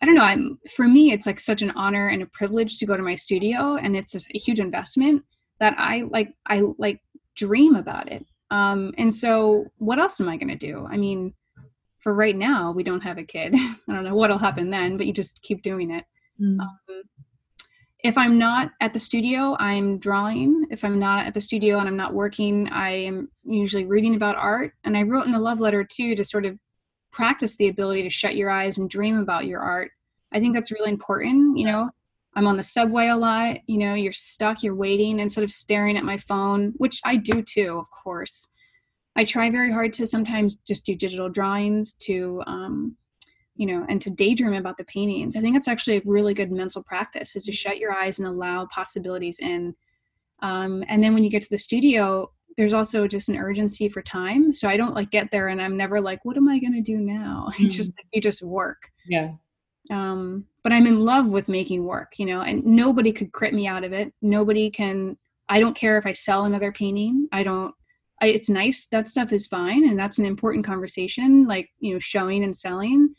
I 0.00 0.06
don't 0.06 0.14
know. 0.14 0.24
I'm 0.24 0.58
for 0.74 0.88
me, 0.88 1.12
it's 1.12 1.26
like 1.26 1.38
such 1.38 1.62
an 1.62 1.70
honor 1.72 2.08
and 2.08 2.22
a 2.22 2.26
privilege 2.26 2.78
to 2.78 2.86
go 2.86 2.96
to 2.96 3.02
my 3.02 3.14
studio, 3.14 3.76
and 3.76 3.96
it's 3.96 4.14
a, 4.14 4.20
a 4.34 4.38
huge 4.38 4.58
investment 4.58 5.22
that 5.60 5.74
I 5.78 6.02
like. 6.10 6.34
I 6.46 6.62
like 6.78 7.00
dream 7.36 7.76
about 7.76 8.10
it. 8.10 8.26
Um, 8.50 8.92
and 8.98 9.14
so, 9.14 9.66
what 9.78 9.98
else 9.98 10.20
am 10.20 10.28
I 10.28 10.36
going 10.36 10.48
to 10.48 10.56
do? 10.56 10.86
I 10.90 10.96
mean, 10.96 11.34
for 12.00 12.14
right 12.14 12.36
now, 12.36 12.72
we 12.72 12.82
don't 12.82 13.00
have 13.00 13.18
a 13.18 13.22
kid. 13.22 13.54
I 13.56 13.76
don't 13.88 14.04
know 14.04 14.16
what'll 14.16 14.38
happen 14.38 14.70
then, 14.70 14.96
but 14.96 15.06
you 15.06 15.12
just 15.12 15.40
keep 15.42 15.62
doing 15.62 15.92
it. 15.92 16.04
Mm. 16.40 16.60
Um, 16.60 16.68
if 18.02 18.18
I'm 18.18 18.36
not 18.36 18.72
at 18.80 18.92
the 18.92 19.00
studio, 19.00 19.56
I'm 19.60 19.98
drawing. 19.98 20.66
If 20.70 20.84
I'm 20.84 20.98
not 20.98 21.26
at 21.26 21.34
the 21.34 21.40
studio 21.40 21.78
and 21.78 21.88
I'm 21.88 21.96
not 21.96 22.14
working, 22.14 22.68
I 22.68 22.90
am 22.90 23.30
usually 23.44 23.84
reading 23.84 24.16
about 24.16 24.36
art. 24.36 24.72
And 24.82 24.96
I 24.96 25.02
wrote 25.02 25.26
in 25.26 25.32
the 25.32 25.38
love 25.38 25.60
letter 25.60 25.84
too 25.84 26.16
to 26.16 26.24
sort 26.24 26.44
of 26.44 26.58
practice 27.12 27.56
the 27.56 27.68
ability 27.68 28.02
to 28.02 28.10
shut 28.10 28.34
your 28.34 28.50
eyes 28.50 28.76
and 28.76 28.90
dream 28.90 29.18
about 29.18 29.46
your 29.46 29.60
art. 29.60 29.92
I 30.32 30.40
think 30.40 30.54
that's 30.54 30.72
really 30.72 30.90
important. 30.90 31.56
You 31.56 31.66
know, 31.66 31.90
I'm 32.34 32.46
on 32.46 32.56
the 32.56 32.62
subway 32.64 33.06
a 33.06 33.16
lot. 33.16 33.58
You 33.66 33.78
know, 33.78 33.94
you're 33.94 34.12
stuck, 34.12 34.64
you're 34.64 34.74
waiting 34.74 35.20
instead 35.20 35.44
of 35.44 35.52
staring 35.52 35.96
at 35.96 36.04
my 36.04 36.16
phone, 36.16 36.72
which 36.78 37.00
I 37.04 37.16
do 37.16 37.40
too, 37.40 37.78
of 37.78 37.86
course. 37.90 38.48
I 39.14 39.24
try 39.24 39.50
very 39.50 39.70
hard 39.70 39.92
to 39.94 40.06
sometimes 40.06 40.56
just 40.66 40.86
do 40.86 40.96
digital 40.96 41.28
drawings 41.28 41.92
to 42.00 42.42
um, 42.46 42.96
you 43.54 43.66
know 43.66 43.84
and 43.88 44.00
to 44.02 44.10
daydream 44.10 44.54
about 44.54 44.76
the 44.76 44.84
paintings. 44.84 45.36
I 45.36 45.40
think 45.40 45.56
it's 45.56 45.68
actually 45.68 45.98
a 45.98 46.02
really 46.04 46.34
good 46.34 46.50
mental 46.50 46.82
practice 46.82 47.36
is 47.36 47.44
to 47.44 47.52
shut 47.52 47.78
your 47.78 47.92
eyes 47.92 48.18
and 48.18 48.26
allow 48.26 48.66
possibilities 48.66 49.38
in. 49.40 49.74
Um, 50.40 50.82
and 50.88 51.02
then 51.02 51.14
when 51.14 51.22
you 51.22 51.30
get 51.30 51.42
to 51.42 51.50
the 51.50 51.58
studio 51.58 52.30
there's 52.56 52.74
also 52.74 53.06
just 53.06 53.28
an 53.28 53.36
urgency 53.36 53.88
for 53.88 54.02
time. 54.02 54.52
So 54.52 54.68
i 54.68 54.76
don't 54.76 54.94
like 54.94 55.10
get 55.10 55.30
there 55.30 55.48
and 55.48 55.60
i'm 55.60 55.76
never 55.76 56.00
like 56.00 56.24
what 56.24 56.36
am 56.36 56.48
i 56.48 56.58
going 56.58 56.74
to 56.74 56.80
do 56.80 56.98
now? 56.98 57.48
Mm. 57.52 57.64
it's 57.66 57.76
just 57.76 57.92
you 58.12 58.20
just 58.20 58.42
work. 58.42 58.90
Yeah. 59.06 59.32
Um, 59.90 60.46
but 60.62 60.72
i'm 60.72 60.86
in 60.86 61.00
love 61.00 61.28
with 61.28 61.48
making 61.48 61.84
work 61.84 62.18
you 62.18 62.26
know 62.26 62.42
and 62.42 62.64
nobody 62.64 63.12
could 63.12 63.32
crit 63.32 63.54
me 63.54 63.66
out 63.66 63.84
of 63.84 63.92
it. 63.92 64.12
Nobody 64.22 64.70
can 64.70 65.16
i 65.48 65.60
don't 65.60 65.76
care 65.76 65.98
if 65.98 66.06
i 66.06 66.12
sell 66.12 66.44
another 66.44 66.72
painting. 66.72 67.28
I 67.32 67.42
don't 67.42 67.74
I, 68.20 68.26
it's 68.26 68.48
nice 68.48 68.86
that 68.86 69.08
stuff 69.08 69.32
is 69.32 69.46
fine 69.46 69.88
and 69.88 69.98
that's 69.98 70.18
an 70.18 70.26
important 70.26 70.64
conversation 70.64 71.46
like 71.46 71.70
you 71.80 71.92
know 71.92 71.98
showing 71.98 72.44
and 72.44 72.56
selling 72.56 73.14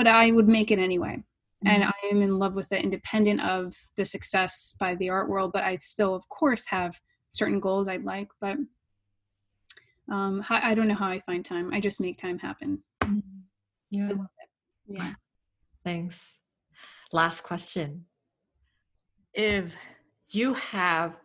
but 0.00 0.06
I 0.06 0.30
would 0.30 0.48
make 0.48 0.70
it 0.70 0.78
anyway. 0.78 1.16
Mm-hmm. 1.62 1.68
And 1.68 1.84
I 1.84 1.92
am 2.10 2.22
in 2.22 2.38
love 2.38 2.54
with 2.54 2.72
it, 2.72 2.82
independent 2.82 3.42
of 3.42 3.76
the 3.98 4.06
success 4.06 4.74
by 4.80 4.94
the 4.94 5.10
art 5.10 5.28
world. 5.28 5.52
But 5.52 5.64
I 5.64 5.76
still, 5.76 6.14
of 6.14 6.26
course, 6.30 6.64
have 6.68 6.98
certain 7.28 7.60
goals 7.60 7.86
I'd 7.86 8.06
like. 8.06 8.28
But 8.40 8.56
um, 10.10 10.42
I 10.48 10.74
don't 10.74 10.88
know 10.88 10.94
how 10.94 11.10
I 11.10 11.20
find 11.20 11.44
time. 11.44 11.70
I 11.74 11.80
just 11.80 12.00
make 12.00 12.16
time 12.16 12.38
happen. 12.38 12.82
Mm-hmm. 13.02 13.40
Yeah. 13.90 14.12
Yeah. 14.88 15.12
Thanks. 15.84 16.38
Last 17.12 17.42
question. 17.42 18.06
If 19.34 19.74
you 20.30 20.54
have 20.54 21.18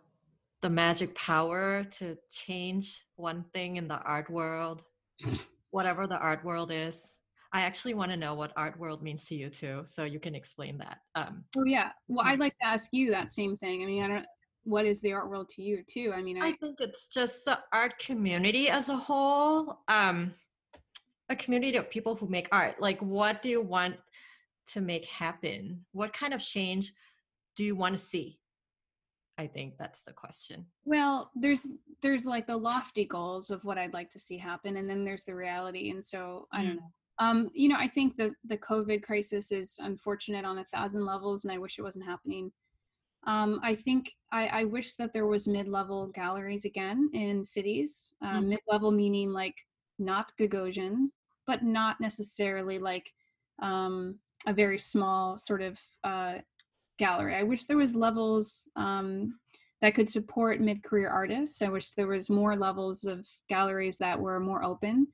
the 0.61 0.69
magic 0.69 1.15
power 1.15 1.86
to 1.91 2.17
change 2.30 3.05
one 3.15 3.45
thing 3.53 3.78
in 3.78 3.88
the 3.88 3.99
art 3.99 4.30
world, 4.30 4.82
whatever 5.71 6.07
the 6.07 6.17
art 6.17 6.43
world 6.43 6.73
is. 6.73 7.19
I 7.56 7.62
actually 7.62 7.93
want 7.93 8.12
to 8.12 8.18
know 8.18 8.34
what 8.34 8.51
art 8.58 8.78
world 8.78 9.01
means 9.01 9.24
to 9.28 9.36
you 9.36 9.49
too, 9.49 9.86
so 9.88 10.03
you 10.03 10.20
can 10.20 10.36
explain 10.36 10.78
that. 10.80 10.97
Um, 11.16 11.45
oh 11.56 11.64
yeah, 11.64 11.91
well, 12.10 12.26
I'd 12.28 12.38
like 12.38 12.53
to 12.60 12.68
ask 12.68 12.89
you 12.91 13.12
that 13.12 13.32
same 13.32 13.56
thing. 13.56 13.82
I 13.82 13.86
mean, 13.86 14.03
I 14.03 14.08
don't. 14.10 14.26
What 14.66 14.86
is 14.86 14.99
the 14.99 15.14
art 15.14 15.30
world 15.30 15.47
to 15.49 15.62
you 15.62 15.82
too? 15.88 16.12
I 16.14 16.22
mean, 16.22 16.43
I, 16.43 16.47
I 16.47 16.51
think 16.51 16.82
it's 16.82 17.08
just 17.08 17.45
the 17.45 17.60
art 17.72 17.97
community 17.97 18.68
as 18.68 18.89
a 18.89 18.97
whole. 18.97 19.80
Um, 19.88 20.34
a 21.30 21.36
community 21.38 21.78
of 21.78 21.89
people 21.89 22.14
who 22.18 22.28
make 22.28 22.49
art. 22.51 22.82
Like, 22.82 22.99
what 22.99 23.41
do 23.41 23.47
you 23.47 23.62
want 23.62 23.95
to 24.74 24.82
make 24.82 25.06
happen? 25.06 25.86
What 25.93 26.12
kind 26.12 26.34
of 26.34 26.41
change 26.41 26.91
do 27.56 27.64
you 27.64 27.74
want 27.74 27.95
to 27.95 28.03
see? 28.03 28.38
I 29.38 29.47
think 29.47 29.78
that's 29.80 30.01
the 30.01 30.12
question. 30.12 30.66
Well, 30.84 31.32
there's 31.36 31.66
there's 32.01 32.26
like 32.26 32.47
the 32.47 32.58
lofty 32.58 33.06
goals 33.06 33.49
of 33.49 33.64
what 33.64 33.78
I'd 33.78 33.93
like 33.93 34.12
to 34.12 34.20
see 34.20 34.38
happen, 34.38 34.76
and 34.76 34.89
then 34.89 35.06
there's 35.06 35.24
the 35.24 35.36
reality. 35.36 35.89
And 35.91 36.03
so 36.03 36.49
I 36.51 36.62
don't 36.62 36.74
mm. 36.74 36.76
know. 36.82 36.91
Um, 37.20 37.49
you 37.53 37.70
know, 37.70 37.78
I 37.78 37.88
think 37.88 38.18
the 38.18 38.34
the 38.45 38.57
COVID 38.57 39.03
crisis 39.03 39.51
is 39.51 39.78
unfortunate 39.80 40.45
on 40.45 40.59
a 40.59 40.66
thousand 40.66 41.05
levels, 41.05 41.45
and 41.45 41.53
I 41.53 41.57
wish 41.57 41.80
it 41.80 41.84
wasn't 41.84 42.05
happening. 42.05 42.51
Um, 43.28 43.59
I 43.63 43.74
think 43.74 44.11
I, 44.32 44.47
I, 44.47 44.63
wish 44.66 44.93
that 44.95 45.11
there 45.11 45.26
was 45.26 45.47
mid-level 45.47 46.07
galleries 46.07 46.63
again 46.63 47.09
in 47.13 47.43
cities. 47.43 48.13
Um, 48.22 48.43
mm. 48.43 48.47
Mid-level 48.49 48.91
meaning 48.91 49.34
like 49.34 49.55
not 49.97 50.32
Gagosian, 50.39 51.07
but 51.47 51.63
not 51.63 51.99
necessarily 51.99 52.78
like 52.78 53.11
um, 53.61 54.20
a 54.45 54.53
very 54.53 54.78
small 54.78 55.39
sort 55.39 55.63
of 55.63 55.80
uh, 56.03 56.36
gallery. 56.99 57.36
I 57.36 57.41
wish 57.41 57.66
there 57.66 57.78
was 57.78 57.95
levels 57.95 58.70
um, 58.76 59.39
that 59.82 59.95
could 59.95 60.09
support 60.09 60.61
mid-career 60.61 61.09
artists. 61.09 61.63
I 61.63 61.70
wish 61.70 61.91
there 61.91 62.07
was 62.07 62.30
more 62.30 62.55
levels 62.55 63.05
of 63.05 63.28
galleries 63.49 63.97
that 63.97 64.20
were 64.20 64.39
more 64.39 64.63
open. 64.63 65.07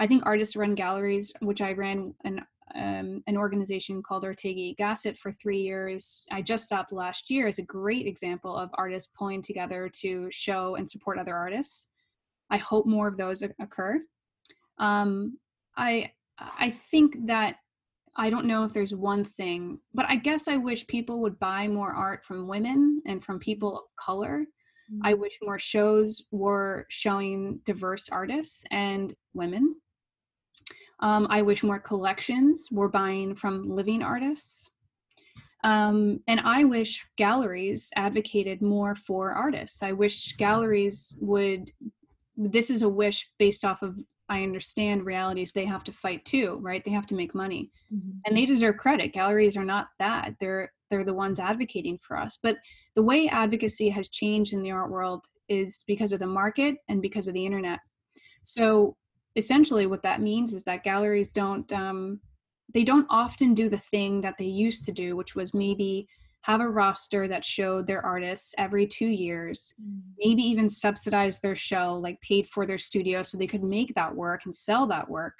I 0.00 0.06
think 0.06 0.24
artists 0.24 0.56
run 0.56 0.74
galleries, 0.74 1.32
which 1.40 1.60
I 1.60 1.72
ran 1.72 2.14
an 2.24 2.40
um, 2.74 3.22
an 3.26 3.36
organization 3.36 4.02
called 4.02 4.24
Ortega 4.24 4.74
Gasset 4.80 5.18
for 5.18 5.32
three 5.32 5.60
years. 5.60 6.24
I 6.30 6.40
just 6.40 6.64
stopped 6.64 6.92
last 6.92 7.28
year 7.28 7.48
as 7.48 7.58
a 7.58 7.64
great 7.64 8.06
example 8.06 8.56
of 8.56 8.70
artists 8.74 9.12
pulling 9.18 9.42
together 9.42 9.90
to 10.00 10.28
show 10.30 10.76
and 10.76 10.88
support 10.88 11.18
other 11.18 11.34
artists. 11.34 11.88
I 12.48 12.58
hope 12.58 12.86
more 12.86 13.08
of 13.08 13.16
those 13.16 13.42
occur. 13.42 14.00
Um, 14.78 15.38
I 15.76 16.12
I 16.38 16.70
think 16.70 17.26
that 17.26 17.56
I 18.16 18.30
don't 18.30 18.46
know 18.46 18.64
if 18.64 18.72
there's 18.72 18.94
one 18.94 19.24
thing, 19.24 19.80
but 19.94 20.06
I 20.08 20.16
guess 20.16 20.48
I 20.48 20.56
wish 20.56 20.86
people 20.86 21.20
would 21.20 21.38
buy 21.38 21.68
more 21.68 21.92
art 21.92 22.24
from 22.24 22.48
women 22.48 23.02
and 23.06 23.22
from 23.22 23.38
people 23.38 23.76
of 23.76 23.84
color. 23.96 24.46
Mm-hmm. 24.92 25.06
I 25.06 25.14
wish 25.14 25.38
more 25.42 25.58
shows 25.58 26.26
were 26.30 26.86
showing 26.88 27.60
diverse 27.64 28.08
artists 28.08 28.64
and 28.70 29.14
women. 29.34 29.76
Um, 31.00 31.26
I 31.30 31.42
wish 31.42 31.62
more 31.62 31.80
collections 31.80 32.68
were 32.70 32.88
buying 32.88 33.34
from 33.34 33.68
living 33.68 34.02
artists. 34.02 34.70
Um, 35.62 36.20
and 36.26 36.40
I 36.40 36.64
wish 36.64 37.06
galleries 37.16 37.90
advocated 37.96 38.62
more 38.62 38.94
for 38.94 39.32
artists. 39.32 39.82
I 39.82 39.92
wish 39.92 40.36
galleries 40.36 41.18
would, 41.20 41.70
this 42.36 42.70
is 42.70 42.82
a 42.82 42.88
wish 42.88 43.30
based 43.38 43.64
off 43.64 43.82
of 43.82 43.98
I 44.30 44.44
understand 44.44 45.04
realities 45.04 45.52
they 45.52 45.64
have 45.64 45.82
to 45.84 45.92
fight 45.92 46.24
too, 46.24 46.58
right? 46.62 46.84
They 46.84 46.92
have 46.92 47.06
to 47.08 47.16
make 47.16 47.34
money. 47.34 47.72
Mm-hmm. 47.92 48.18
And 48.24 48.36
they 48.36 48.46
deserve 48.46 48.76
credit. 48.76 49.12
Galleries 49.12 49.56
are 49.56 49.64
not 49.64 49.88
that. 49.98 50.34
They're 50.38 50.72
they're 50.88 51.04
the 51.04 51.14
ones 51.14 51.40
advocating 51.40 51.98
for 51.98 52.16
us. 52.16 52.38
But 52.40 52.56
the 52.94 53.02
way 53.02 53.28
advocacy 53.28 53.88
has 53.90 54.08
changed 54.08 54.52
in 54.52 54.62
the 54.62 54.70
art 54.70 54.90
world 54.90 55.24
is 55.48 55.84
because 55.86 56.12
of 56.12 56.20
the 56.20 56.26
market 56.26 56.76
and 56.88 57.02
because 57.02 57.26
of 57.26 57.34
the 57.34 57.44
internet. 57.44 57.80
So 58.44 58.96
essentially 59.36 59.86
what 59.86 60.02
that 60.02 60.20
means 60.20 60.54
is 60.54 60.64
that 60.64 60.84
galleries 60.84 61.32
don't 61.32 61.70
um, 61.72 62.20
they 62.72 62.84
don't 62.84 63.06
often 63.10 63.54
do 63.54 63.68
the 63.68 63.78
thing 63.78 64.20
that 64.20 64.36
they 64.38 64.44
used 64.44 64.84
to 64.84 64.92
do, 64.92 65.16
which 65.16 65.34
was 65.34 65.54
maybe 65.54 66.08
have 66.42 66.60
a 66.60 66.68
roster 66.68 67.28
that 67.28 67.44
showed 67.44 67.86
their 67.86 68.04
artists 68.04 68.54
every 68.56 68.86
two 68.86 69.06
years, 69.06 69.74
mm. 69.80 70.00
maybe 70.18 70.42
even 70.42 70.70
subsidize 70.70 71.38
their 71.38 71.56
show, 71.56 71.98
like 72.02 72.20
paid 72.22 72.48
for 72.48 72.66
their 72.66 72.78
studio 72.78 73.22
so 73.22 73.36
they 73.36 73.46
could 73.46 73.62
make 73.62 73.94
that 73.94 74.14
work 74.14 74.42
and 74.44 74.54
sell 74.54 74.86
that 74.86 75.08
work, 75.10 75.34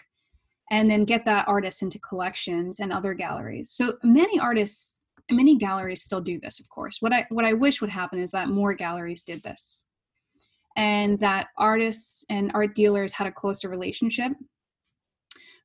and 0.70 0.90
then 0.90 1.04
get 1.04 1.24
that 1.24 1.48
artist 1.48 1.82
into 1.82 1.98
collections 2.00 2.80
and 2.80 2.92
other 2.92 3.14
galleries. 3.14 3.70
So 3.70 3.94
many 4.02 4.38
artists, 4.38 5.00
many 5.30 5.56
galleries 5.56 6.02
still 6.02 6.20
do 6.20 6.38
this, 6.38 6.60
of 6.60 6.68
course. 6.68 6.98
What 7.00 7.12
I 7.12 7.26
what 7.30 7.44
I 7.44 7.54
wish 7.54 7.80
would 7.80 7.90
happen 7.90 8.18
is 8.18 8.32
that 8.32 8.48
more 8.48 8.74
galleries 8.74 9.22
did 9.22 9.42
this. 9.42 9.84
And 10.76 11.18
that 11.20 11.48
artists 11.58 12.24
and 12.30 12.50
art 12.54 12.74
dealers 12.74 13.12
had 13.12 13.26
a 13.26 13.32
closer 13.32 13.68
relationship 13.68 14.32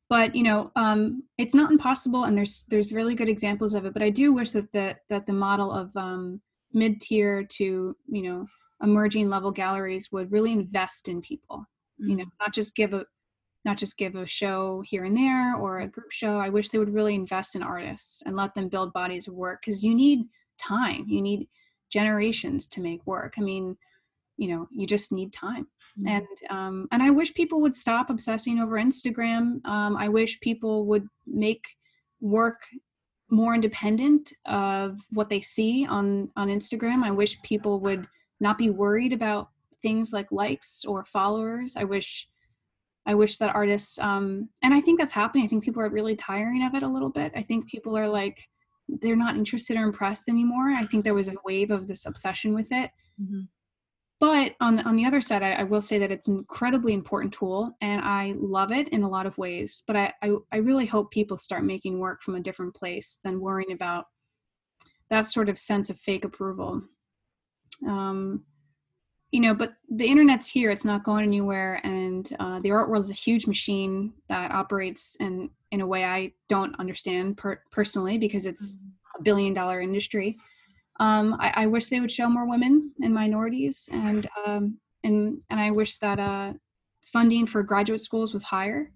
but 0.10 0.36
you 0.36 0.44
know 0.44 0.72
um, 0.76 1.24
it's 1.38 1.56
not 1.56 1.72
impossible 1.72 2.26
and 2.26 2.38
there's 2.38 2.66
there's 2.70 2.92
really 2.92 3.16
good 3.16 3.30
examples 3.30 3.74
of 3.74 3.86
it 3.86 3.94
but 3.94 4.04
i 4.04 4.10
do 4.10 4.34
wish 4.34 4.52
that 4.52 4.72
the 4.72 4.96
that 5.10 5.26
the 5.26 5.34
model 5.34 5.72
of 5.72 5.96
um, 5.96 6.42
mid-tier 6.74 7.44
to 7.44 7.96
you 8.08 8.22
know 8.22 8.46
emerging 8.82 9.30
level 9.30 9.52
galleries 9.52 10.12
would 10.12 10.32
really 10.32 10.52
invest 10.52 11.08
in 11.08 11.22
people 11.22 11.66
mm-hmm. 12.02 12.10
you 12.10 12.16
know 12.18 12.26
mm. 12.26 12.32
not 12.40 12.54
just 12.54 12.76
give 12.76 12.94
a 12.94 13.06
not 13.64 13.78
just 13.78 13.98
give 13.98 14.16
a 14.16 14.28
show 14.28 14.84
here 14.86 15.06
and 15.06 15.18
there 15.18 15.56
or 15.56 15.80
a 15.80 15.88
group 15.88 16.12
show 16.12 16.38
i 16.38 16.50
wish 16.50 16.70
they 16.70 16.78
would 16.78 16.94
really 16.94 17.16
invest 17.16 17.56
in 17.56 17.64
artists 17.64 18.22
and 18.26 18.36
let 18.36 18.54
them 18.54 18.70
build 18.70 18.94
bodies 18.94 19.28
of 19.28 19.34
work 19.34 19.62
because 19.62 19.84
you 19.84 19.96
need 19.96 20.28
time 20.60 21.06
you 21.08 21.22
need 21.22 21.48
generations 21.90 22.68
to 22.68 22.82
make 22.82 23.06
work 23.08 23.36
i 23.38 23.42
mean 23.42 23.78
you 24.38 24.50
know 24.50 24.68
you 24.72 24.86
just 24.88 25.12
need 25.12 25.34
time. 25.34 25.68
Mm-hmm. 25.98 26.08
and 26.10 26.28
um, 26.50 26.88
and 26.92 27.02
i 27.02 27.10
wish 27.10 27.34
people 27.34 27.62
would 27.62 27.76
stop 27.76 28.10
obsessing 28.10 28.60
over 28.60 28.76
instagram. 28.76 29.66
Um, 29.66 29.96
i 29.96 30.10
wish 30.10 30.40
people 30.42 30.86
would 30.88 31.08
make 31.26 31.66
work 32.20 32.62
more 33.30 33.56
independent 33.56 34.34
of 34.46 35.00
what 35.12 35.30
they 35.30 35.42
see 35.42 35.86
on 35.86 36.30
on 36.36 36.50
instagram. 36.50 37.04
I 37.04 37.12
wish 37.12 37.42
people 37.42 37.80
would 37.82 38.08
not 38.40 38.58
be 38.58 38.70
worried 38.70 39.14
about 39.14 39.50
things 39.82 40.12
like 40.14 40.32
likes 40.32 40.84
or 40.86 41.06
followers. 41.06 41.76
I 41.78 41.86
wish 41.86 42.28
i 43.08 43.14
wish 43.14 43.38
that 43.38 43.56
artists 43.56 44.00
um, 44.00 44.50
and 44.64 44.74
i 44.74 44.82
think 44.82 45.00
that's 45.00 45.14
happening. 45.14 45.46
I 45.46 45.48
think 45.48 45.64
people 45.64 45.82
are 45.82 45.90
really 45.90 46.16
tiring 46.16 46.64
of 46.66 46.76
it 46.76 46.84
a 46.84 46.88
little 46.88 47.10
bit. 47.10 47.32
I 47.36 47.42
think 47.42 47.68
people 47.68 47.98
are 47.98 48.08
like 48.08 48.38
they're 48.88 49.16
not 49.16 49.36
interested 49.36 49.78
or 49.78 49.84
impressed 49.84 50.30
anymore. 50.30 50.70
I 50.72 50.86
think 50.86 51.04
there 51.04 51.16
was 51.16 51.28
a 51.28 51.36
wave 51.44 51.72
of 51.72 51.88
this 51.88 52.06
obsession 52.06 52.54
with 52.54 52.72
it. 52.72 52.92
Mm-hmm 53.22 53.42
but 54.20 54.54
on 54.62 54.78
the, 54.78 54.84
on 54.84 54.96
the 54.96 55.06
other 55.06 55.22
side 55.22 55.44
I, 55.44 55.54
I, 55.54 55.64
will 55.64 55.82
say 55.82 56.00
that 56.00 56.12
it's 56.12 56.28
an 56.28 56.38
incredibly 56.38 56.94
important 56.94 57.34
tool 57.34 57.76
and 57.82 58.02
i 58.02 58.34
love 58.38 58.72
it 58.72 58.90
in 58.90 59.04
a 59.04 59.10
lot 59.10 59.26
of 59.26 59.38
ways 59.38 59.84
but 59.88 59.96
I, 59.96 60.14
I, 60.22 60.36
I 60.52 60.58
really 60.58 60.86
hope 60.86 61.12
people 61.12 61.38
start 61.38 61.64
making 61.64 62.00
work 62.00 62.22
from 62.22 62.36
a 62.36 62.42
different 62.42 62.76
place 62.76 63.20
than 63.24 63.40
worrying 63.40 63.72
about 63.72 64.06
that 65.10 65.30
sort 65.30 65.50
of 65.50 65.58
sense 65.58 65.90
of 65.90 66.00
fake 66.00 66.26
approval 66.26 66.82
um, 67.88 68.44
you 69.32 69.42
know 69.42 69.54
but 69.54 69.74
the 69.90 70.06
internet's 70.06 70.48
here 70.48 70.72
it's 70.72 70.86
not 70.86 71.04
going 71.04 71.24
anywhere 71.24 71.82
and 71.84 72.36
uh, 72.40 72.60
the 72.62 72.72
art 72.72 72.90
world 72.90 73.04
is 73.04 73.12
a 73.12 73.14
huge 73.14 73.48
machine 73.48 74.14
that 74.30 74.52
operates 74.52 75.18
in 75.20 75.50
in 75.72 75.82
a 75.82 75.88
way 75.88 76.06
i 76.06 76.32
don't 76.48 76.78
understand 76.80 77.36
per- 77.38 77.62
personally 77.72 78.18
because 78.18 78.46
it's 78.46 78.76
mm-hmm. 78.76 79.20
a 79.20 79.24
billion 79.24 79.54
dollar 79.54 79.82
industry 79.82 80.38
um, 81.00 81.36
I, 81.40 81.54
I, 81.56 81.66
wish 81.68 81.90
they 81.90 82.00
would 82.00 82.12
show 82.12 82.30
more 82.30 82.50
women 82.50 82.92
and 83.02 83.14
minorities, 83.14 83.90
and 83.92 84.26
um, 84.46 84.78
and 85.04 85.42
and 85.50 85.60
I 85.60 85.72
wish 85.72 85.98
that 85.98 86.20
uh, 86.20 86.54
funding 87.06 87.48
for 87.48 87.64
graduate 87.64 88.02
schools 88.02 88.34
was 88.34 88.44
higher. 88.44 88.92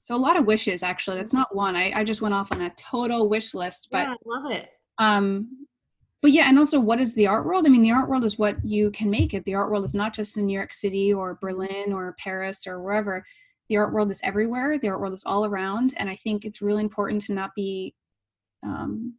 So 0.00 0.14
a 0.14 0.16
lot 0.16 0.36
of 0.36 0.46
wishes, 0.46 0.82
actually. 0.82 1.16
That's 1.16 1.32
not 1.32 1.54
one. 1.54 1.76
I, 1.76 1.92
I 2.00 2.04
just 2.04 2.20
went 2.20 2.34
off 2.34 2.52
on 2.52 2.60
a 2.60 2.70
total 2.76 3.28
wish 3.28 3.54
list, 3.54 3.88
but 3.90 3.98
yeah, 3.98 4.14
I 4.14 4.16
love 4.26 4.50
it. 4.50 4.68
Um, 4.98 5.66
but 6.20 6.32
yeah, 6.32 6.48
and 6.48 6.58
also, 6.58 6.80
what 6.80 7.00
is 7.00 7.14
the 7.14 7.26
art 7.26 7.46
world? 7.46 7.66
I 7.66 7.68
mean, 7.68 7.82
the 7.82 7.92
art 7.92 8.08
world 8.08 8.24
is 8.24 8.38
what 8.38 8.62
you 8.64 8.90
can 8.90 9.10
make 9.10 9.32
it. 9.32 9.44
The 9.44 9.54
art 9.54 9.70
world 9.70 9.84
is 9.84 9.94
not 9.94 10.12
just 10.12 10.36
in 10.36 10.46
New 10.46 10.54
York 10.54 10.72
City 10.72 11.12
or 11.12 11.38
Berlin 11.40 11.92
or 11.92 12.16
Paris 12.18 12.66
or 12.66 12.82
wherever. 12.82 13.24
The 13.68 13.76
art 13.76 13.92
world 13.92 14.10
is 14.10 14.20
everywhere. 14.24 14.78
The 14.78 14.88
art 14.88 15.00
world 15.00 15.14
is 15.14 15.24
all 15.24 15.44
around, 15.44 15.94
and 15.96 16.10
I 16.10 16.16
think 16.16 16.44
it's 16.44 16.60
really 16.60 16.82
important 16.82 17.22
to 17.22 17.32
not 17.32 17.50
be 17.54 17.94
um, 18.62 19.14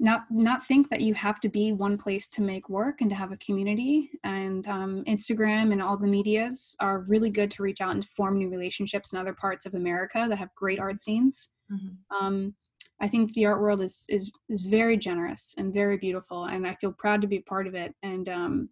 not 0.00 0.24
not 0.30 0.66
think 0.66 0.88
that 0.88 1.02
you 1.02 1.12
have 1.12 1.40
to 1.40 1.48
be 1.48 1.72
one 1.72 1.98
place 1.98 2.28
to 2.30 2.40
make 2.40 2.68
work 2.70 3.02
and 3.02 3.10
to 3.10 3.16
have 3.16 3.32
a 3.32 3.36
community 3.36 4.10
and 4.24 4.66
um, 4.66 5.04
instagram 5.06 5.72
and 5.72 5.82
all 5.82 5.96
the 5.96 6.06
medias 6.06 6.74
are 6.80 7.00
really 7.00 7.30
good 7.30 7.50
to 7.50 7.62
reach 7.62 7.80
out 7.80 7.94
and 7.94 8.08
form 8.08 8.38
new 8.38 8.48
relationships 8.48 9.12
in 9.12 9.18
other 9.18 9.34
parts 9.34 9.66
of 9.66 9.74
america 9.74 10.26
that 10.28 10.38
have 10.38 10.54
great 10.56 10.80
art 10.80 11.00
scenes 11.02 11.50
mm-hmm. 11.70 12.16
um, 12.16 12.54
i 13.00 13.06
think 13.06 13.32
the 13.34 13.44
art 13.44 13.60
world 13.60 13.82
is 13.82 14.06
is 14.08 14.32
is 14.48 14.62
very 14.62 14.96
generous 14.96 15.54
and 15.58 15.74
very 15.74 15.98
beautiful 15.98 16.46
and 16.46 16.66
i 16.66 16.74
feel 16.76 16.92
proud 16.92 17.20
to 17.20 17.28
be 17.28 17.38
part 17.38 17.66
of 17.66 17.74
it 17.74 17.94
and 18.02 18.28
um, 18.28 18.68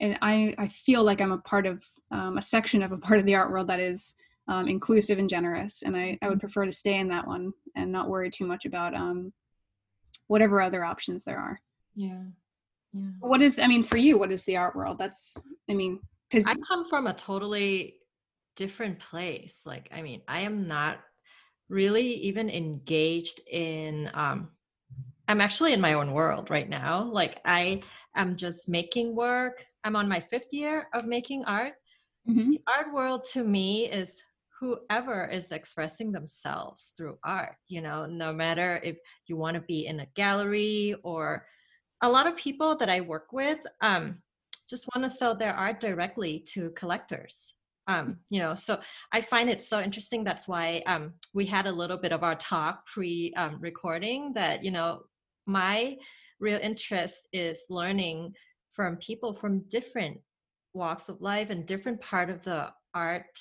and 0.00 0.18
i 0.20 0.54
i 0.58 0.68
feel 0.68 1.02
like 1.02 1.22
i'm 1.22 1.32
a 1.32 1.38
part 1.38 1.66
of 1.66 1.82
um, 2.10 2.36
a 2.36 2.42
section 2.42 2.82
of 2.82 2.92
a 2.92 2.98
part 2.98 3.18
of 3.18 3.24
the 3.24 3.34
art 3.34 3.50
world 3.50 3.66
that 3.66 3.80
is 3.80 4.14
um, 4.48 4.66
inclusive 4.66 5.18
and 5.18 5.28
generous 5.28 5.82
and 5.82 5.96
I, 5.96 6.18
I 6.20 6.26
would 6.26 6.38
mm-hmm. 6.38 6.40
prefer 6.40 6.64
to 6.66 6.72
stay 6.72 6.98
in 6.98 7.06
that 7.08 7.26
one 7.26 7.52
and 7.76 7.92
not 7.92 8.08
worry 8.08 8.30
too 8.30 8.46
much 8.46 8.64
about 8.64 8.94
um, 8.94 9.32
whatever 10.30 10.60
other 10.60 10.84
options 10.84 11.24
there 11.24 11.38
are 11.38 11.60
yeah 11.94 12.22
yeah 12.92 13.10
what 13.20 13.42
is 13.42 13.58
i 13.58 13.66
mean 13.66 13.84
for 13.84 13.96
you 13.96 14.18
what 14.18 14.32
is 14.32 14.44
the 14.44 14.56
art 14.56 14.74
world 14.74 14.98
that's 14.98 15.36
i 15.68 15.74
mean 15.74 16.00
because 16.28 16.46
i 16.46 16.54
come 16.68 16.88
from 16.88 17.06
a 17.06 17.14
totally 17.14 18.00
different 18.60 18.98
place. 18.98 19.62
Like, 19.64 19.88
I 19.90 20.02
mean, 20.02 20.20
I 20.28 20.40
am 20.40 20.68
not 20.68 21.00
really 21.70 22.14
even 22.14 22.50
engaged 22.50 23.40
in 23.50 24.10
um 24.14 24.48
I'm 25.28 25.40
actually 25.40 25.72
in 25.72 25.80
my 25.80 25.94
own 25.94 26.12
world 26.12 26.50
right 26.50 26.68
now. 26.68 27.04
Like 27.04 27.40
I 27.44 27.80
am 28.16 28.36
just 28.36 28.68
making 28.68 29.14
work. 29.14 29.64
I'm 29.84 29.94
on 29.94 30.08
my 30.08 30.20
fifth 30.20 30.52
year 30.52 30.88
of 30.92 31.06
making 31.06 31.44
art. 31.44 31.74
Mm-hmm. 32.28 32.50
The 32.50 32.60
art 32.66 32.92
world 32.92 33.24
to 33.32 33.44
me 33.44 33.88
is 33.88 34.20
whoever 34.60 35.26
is 35.26 35.52
expressing 35.52 36.12
themselves 36.12 36.92
through 36.96 37.18
art, 37.24 37.56
you 37.68 37.80
know, 37.80 38.06
no 38.06 38.32
matter 38.32 38.80
if 38.84 38.98
you 39.26 39.36
want 39.36 39.54
to 39.54 39.62
be 39.62 39.86
in 39.86 40.00
a 40.00 40.06
gallery 40.14 40.94
or 41.02 41.46
a 42.02 42.08
lot 42.08 42.26
of 42.26 42.36
people 42.36 42.76
that 42.76 42.90
I 42.90 43.00
work 43.00 43.32
with 43.32 43.58
um, 43.80 44.22
just 44.68 44.86
want 44.94 45.10
to 45.10 45.16
sell 45.16 45.34
their 45.34 45.54
art 45.54 45.80
directly 45.80 46.44
to 46.52 46.70
collectors 46.70 47.54
um, 47.90 48.18
you 48.30 48.38
know 48.38 48.54
so 48.54 48.78
i 49.12 49.20
find 49.20 49.50
it 49.50 49.60
so 49.60 49.80
interesting 49.80 50.22
that's 50.22 50.46
why 50.46 50.82
um, 50.86 51.12
we 51.34 51.44
had 51.44 51.66
a 51.66 51.72
little 51.72 51.96
bit 51.96 52.12
of 52.12 52.22
our 52.22 52.36
talk 52.36 52.86
pre 52.86 53.32
um, 53.36 53.58
recording 53.60 54.32
that 54.34 54.62
you 54.64 54.70
know 54.70 55.02
my 55.46 55.96
real 56.38 56.60
interest 56.62 57.28
is 57.32 57.64
learning 57.68 58.32
from 58.72 58.96
people 58.96 59.34
from 59.34 59.64
different 59.68 60.18
walks 60.72 61.08
of 61.08 61.20
life 61.20 61.50
and 61.50 61.66
different 61.66 62.00
part 62.00 62.30
of 62.30 62.42
the 62.44 62.68
art 62.94 63.40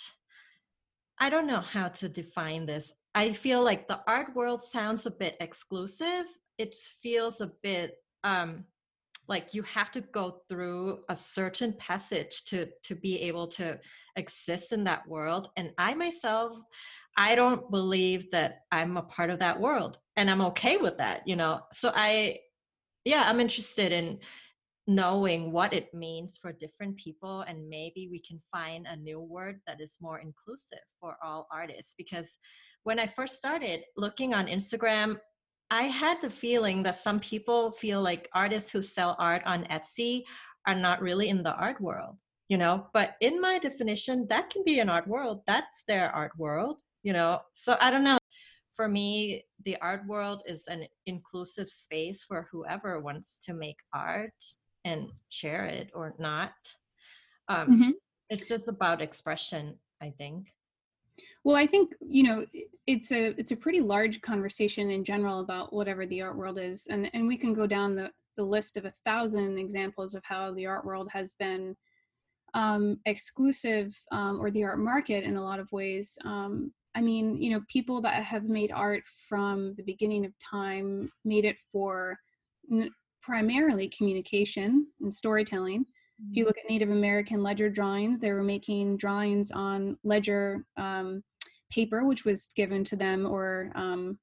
i 1.19 1.29
don't 1.29 1.47
know 1.47 1.59
how 1.59 1.87
to 1.87 2.09
define 2.09 2.65
this. 2.65 2.93
I 3.15 3.33
feel 3.33 3.63
like 3.63 3.87
the 3.87 4.01
art 4.07 4.35
world 4.35 4.63
sounds 4.63 5.05
a 5.05 5.11
bit 5.11 5.35
exclusive. 5.39 6.25
It 6.57 6.75
feels 7.01 7.41
a 7.41 7.51
bit 7.63 7.95
um 8.23 8.65
like 9.27 9.53
you 9.53 9.61
have 9.61 9.91
to 9.91 10.01
go 10.01 10.41
through 10.49 10.99
a 11.09 11.15
certain 11.15 11.73
passage 11.73 12.45
to 12.45 12.67
to 12.83 12.95
be 12.95 13.21
able 13.21 13.47
to 13.47 13.79
exist 14.15 14.71
in 14.71 14.83
that 14.85 15.07
world. 15.07 15.49
And 15.57 15.71
i 15.77 15.93
myself 15.93 16.57
i 17.17 17.35
don't 17.35 17.69
believe 17.71 18.29
that 18.31 18.61
i'm 18.71 18.97
a 18.97 19.01
part 19.01 19.29
of 19.29 19.39
that 19.39 19.59
world 19.59 19.97
and 20.15 20.29
i'm 20.29 20.41
okay 20.41 20.77
with 20.77 20.97
that 20.99 21.27
you 21.27 21.35
know? 21.35 21.61
So 21.73 21.91
i 21.95 22.39
yeah 23.05 23.23
i'm 23.27 23.39
interested 23.39 23.91
in 23.91 24.19
knowing 24.89 25.51
what 25.51 25.71
it 25.71 25.93
means 25.93 26.39
for 26.41 26.51
different 26.51 26.97
people 26.97 27.41
and 27.41 27.69
maybe 27.69 28.09
we 28.11 28.19
can 28.19 28.41
find 28.51 28.87
a 28.87 28.95
new 28.95 29.19
word 29.19 29.59
that 29.67 29.79
is 29.79 29.97
more 30.01 30.17
inclusive 30.17 30.79
for 30.99 31.15
all 31.23 31.47
artists 31.51 31.93
because 31.95 32.39
when 32.83 32.97
i 32.97 33.05
first 33.05 33.37
started 33.37 33.83
looking 33.95 34.33
on 34.33 34.47
instagram 34.47 35.15
I 35.71 35.83
had 35.83 36.19
the 36.19 36.31
feeling 36.31 36.81
that 36.83 36.95
some 36.95 37.19
people 37.19 37.71
feel 37.71 38.01
like 38.01 38.27
artists 38.33 38.71
who 38.71 38.81
sell 38.81 39.15
art 39.19 39.43
on 39.45 39.65
Etsy 39.65 40.23
are 40.65 40.75
not 40.75 41.01
really 41.01 41.29
in 41.29 41.43
the 41.43 41.53
art 41.53 41.79
world, 41.79 42.15
you 42.47 42.57
know. 42.57 42.87
But 42.91 43.15
in 43.21 43.39
my 43.39 43.59
definition, 43.59 44.25
that 44.29 44.49
can 44.49 44.63
be 44.65 44.79
an 44.79 44.89
art 44.89 45.07
world. 45.07 45.41
That's 45.45 45.83
their 45.87 46.09
art 46.11 46.31
world, 46.37 46.77
you 47.03 47.13
know. 47.13 47.41
So 47.53 47.77
I 47.79 47.91
don't 47.91 48.03
know. 48.03 48.17
For 48.73 48.87
me, 48.87 49.43
the 49.65 49.77
art 49.81 50.07
world 50.07 50.41
is 50.47 50.65
an 50.67 50.87
inclusive 51.05 51.69
space 51.69 52.23
for 52.23 52.47
whoever 52.51 52.99
wants 52.99 53.39
to 53.45 53.53
make 53.53 53.79
art 53.93 54.33
and 54.85 55.09
share 55.29 55.65
it 55.65 55.91
or 55.93 56.15
not. 56.19 56.53
Um, 57.47 57.67
mm-hmm. 57.67 57.89
It's 58.29 58.47
just 58.47 58.67
about 58.67 59.01
expression, 59.01 59.75
I 60.01 60.11
think. 60.17 60.47
Well, 61.43 61.55
I 61.55 61.67
think 61.67 61.93
you 62.01 62.23
know 62.23 62.45
it's 62.85 63.11
a 63.11 63.27
it's 63.39 63.51
a 63.51 63.57
pretty 63.57 63.79
large 63.81 64.21
conversation 64.21 64.89
in 64.89 65.03
general 65.03 65.39
about 65.39 65.73
whatever 65.73 66.05
the 66.05 66.21
art 66.21 66.37
world 66.37 66.59
is, 66.59 66.87
and 66.87 67.09
and 67.13 67.27
we 67.27 67.37
can 67.37 67.53
go 67.53 67.65
down 67.65 67.95
the 67.95 68.11
the 68.37 68.43
list 68.43 68.77
of 68.77 68.85
a 68.85 68.93
thousand 69.05 69.57
examples 69.57 70.15
of 70.15 70.23
how 70.23 70.53
the 70.53 70.65
art 70.65 70.85
world 70.85 71.09
has 71.11 71.33
been 71.33 71.75
um, 72.53 72.97
exclusive 73.05 73.97
um, 74.11 74.39
or 74.39 74.49
the 74.51 74.63
art 74.63 74.79
market 74.79 75.23
in 75.23 75.35
a 75.35 75.43
lot 75.43 75.59
of 75.59 75.71
ways. 75.71 76.17
Um, 76.25 76.73
I 76.95 77.01
mean, 77.01 77.41
you 77.41 77.51
know, 77.51 77.61
people 77.69 78.01
that 78.01 78.23
have 78.23 78.45
made 78.45 78.71
art 78.71 79.03
from 79.27 79.75
the 79.75 79.83
beginning 79.83 80.25
of 80.25 80.33
time 80.39 81.11
made 81.23 81.45
it 81.45 81.59
for 81.71 82.17
n- 82.71 82.91
primarily 83.21 83.89
communication 83.89 84.87
and 85.01 85.13
storytelling 85.13 85.85
if 86.29 86.35
you 86.35 86.43
mm-hmm. 86.43 86.47
look 86.47 86.57
at 86.57 86.69
Native 86.69 86.89
American 86.89 87.41
ledger 87.41 87.69
drawings, 87.69 88.19
they 88.19 88.31
were 88.31 88.43
making 88.43 88.97
drawings 88.97 89.51
on 89.51 89.97
ledger 90.03 90.65
um, 90.77 91.23
paper, 91.71 92.05
which 92.05 92.25
was 92.25 92.49
given 92.55 92.83
to 92.85 92.95
them 92.95 93.25
or 93.25 93.71
um, 93.75 94.17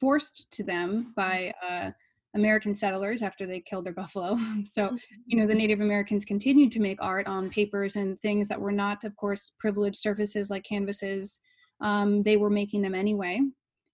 forced 0.00 0.50
to 0.52 0.64
them 0.64 1.12
by 1.14 1.52
uh, 1.68 1.90
American 2.34 2.74
settlers 2.74 3.22
after 3.22 3.46
they 3.46 3.60
killed 3.60 3.86
their 3.86 3.92
buffalo. 3.92 4.36
so, 4.62 4.86
mm-hmm. 4.86 4.96
you 5.26 5.38
know, 5.38 5.46
the 5.46 5.54
Native 5.54 5.80
Americans 5.80 6.24
continued 6.24 6.72
to 6.72 6.80
make 6.80 6.98
art 7.00 7.28
on 7.28 7.48
papers 7.48 7.94
and 7.94 8.20
things 8.20 8.48
that 8.48 8.60
were 8.60 8.72
not, 8.72 9.04
of 9.04 9.14
course, 9.16 9.52
privileged 9.60 9.98
surfaces 9.98 10.50
like 10.50 10.64
canvases. 10.64 11.38
Um, 11.80 12.24
they 12.24 12.36
were 12.36 12.50
making 12.50 12.82
them 12.82 12.94
anyway 12.94 13.40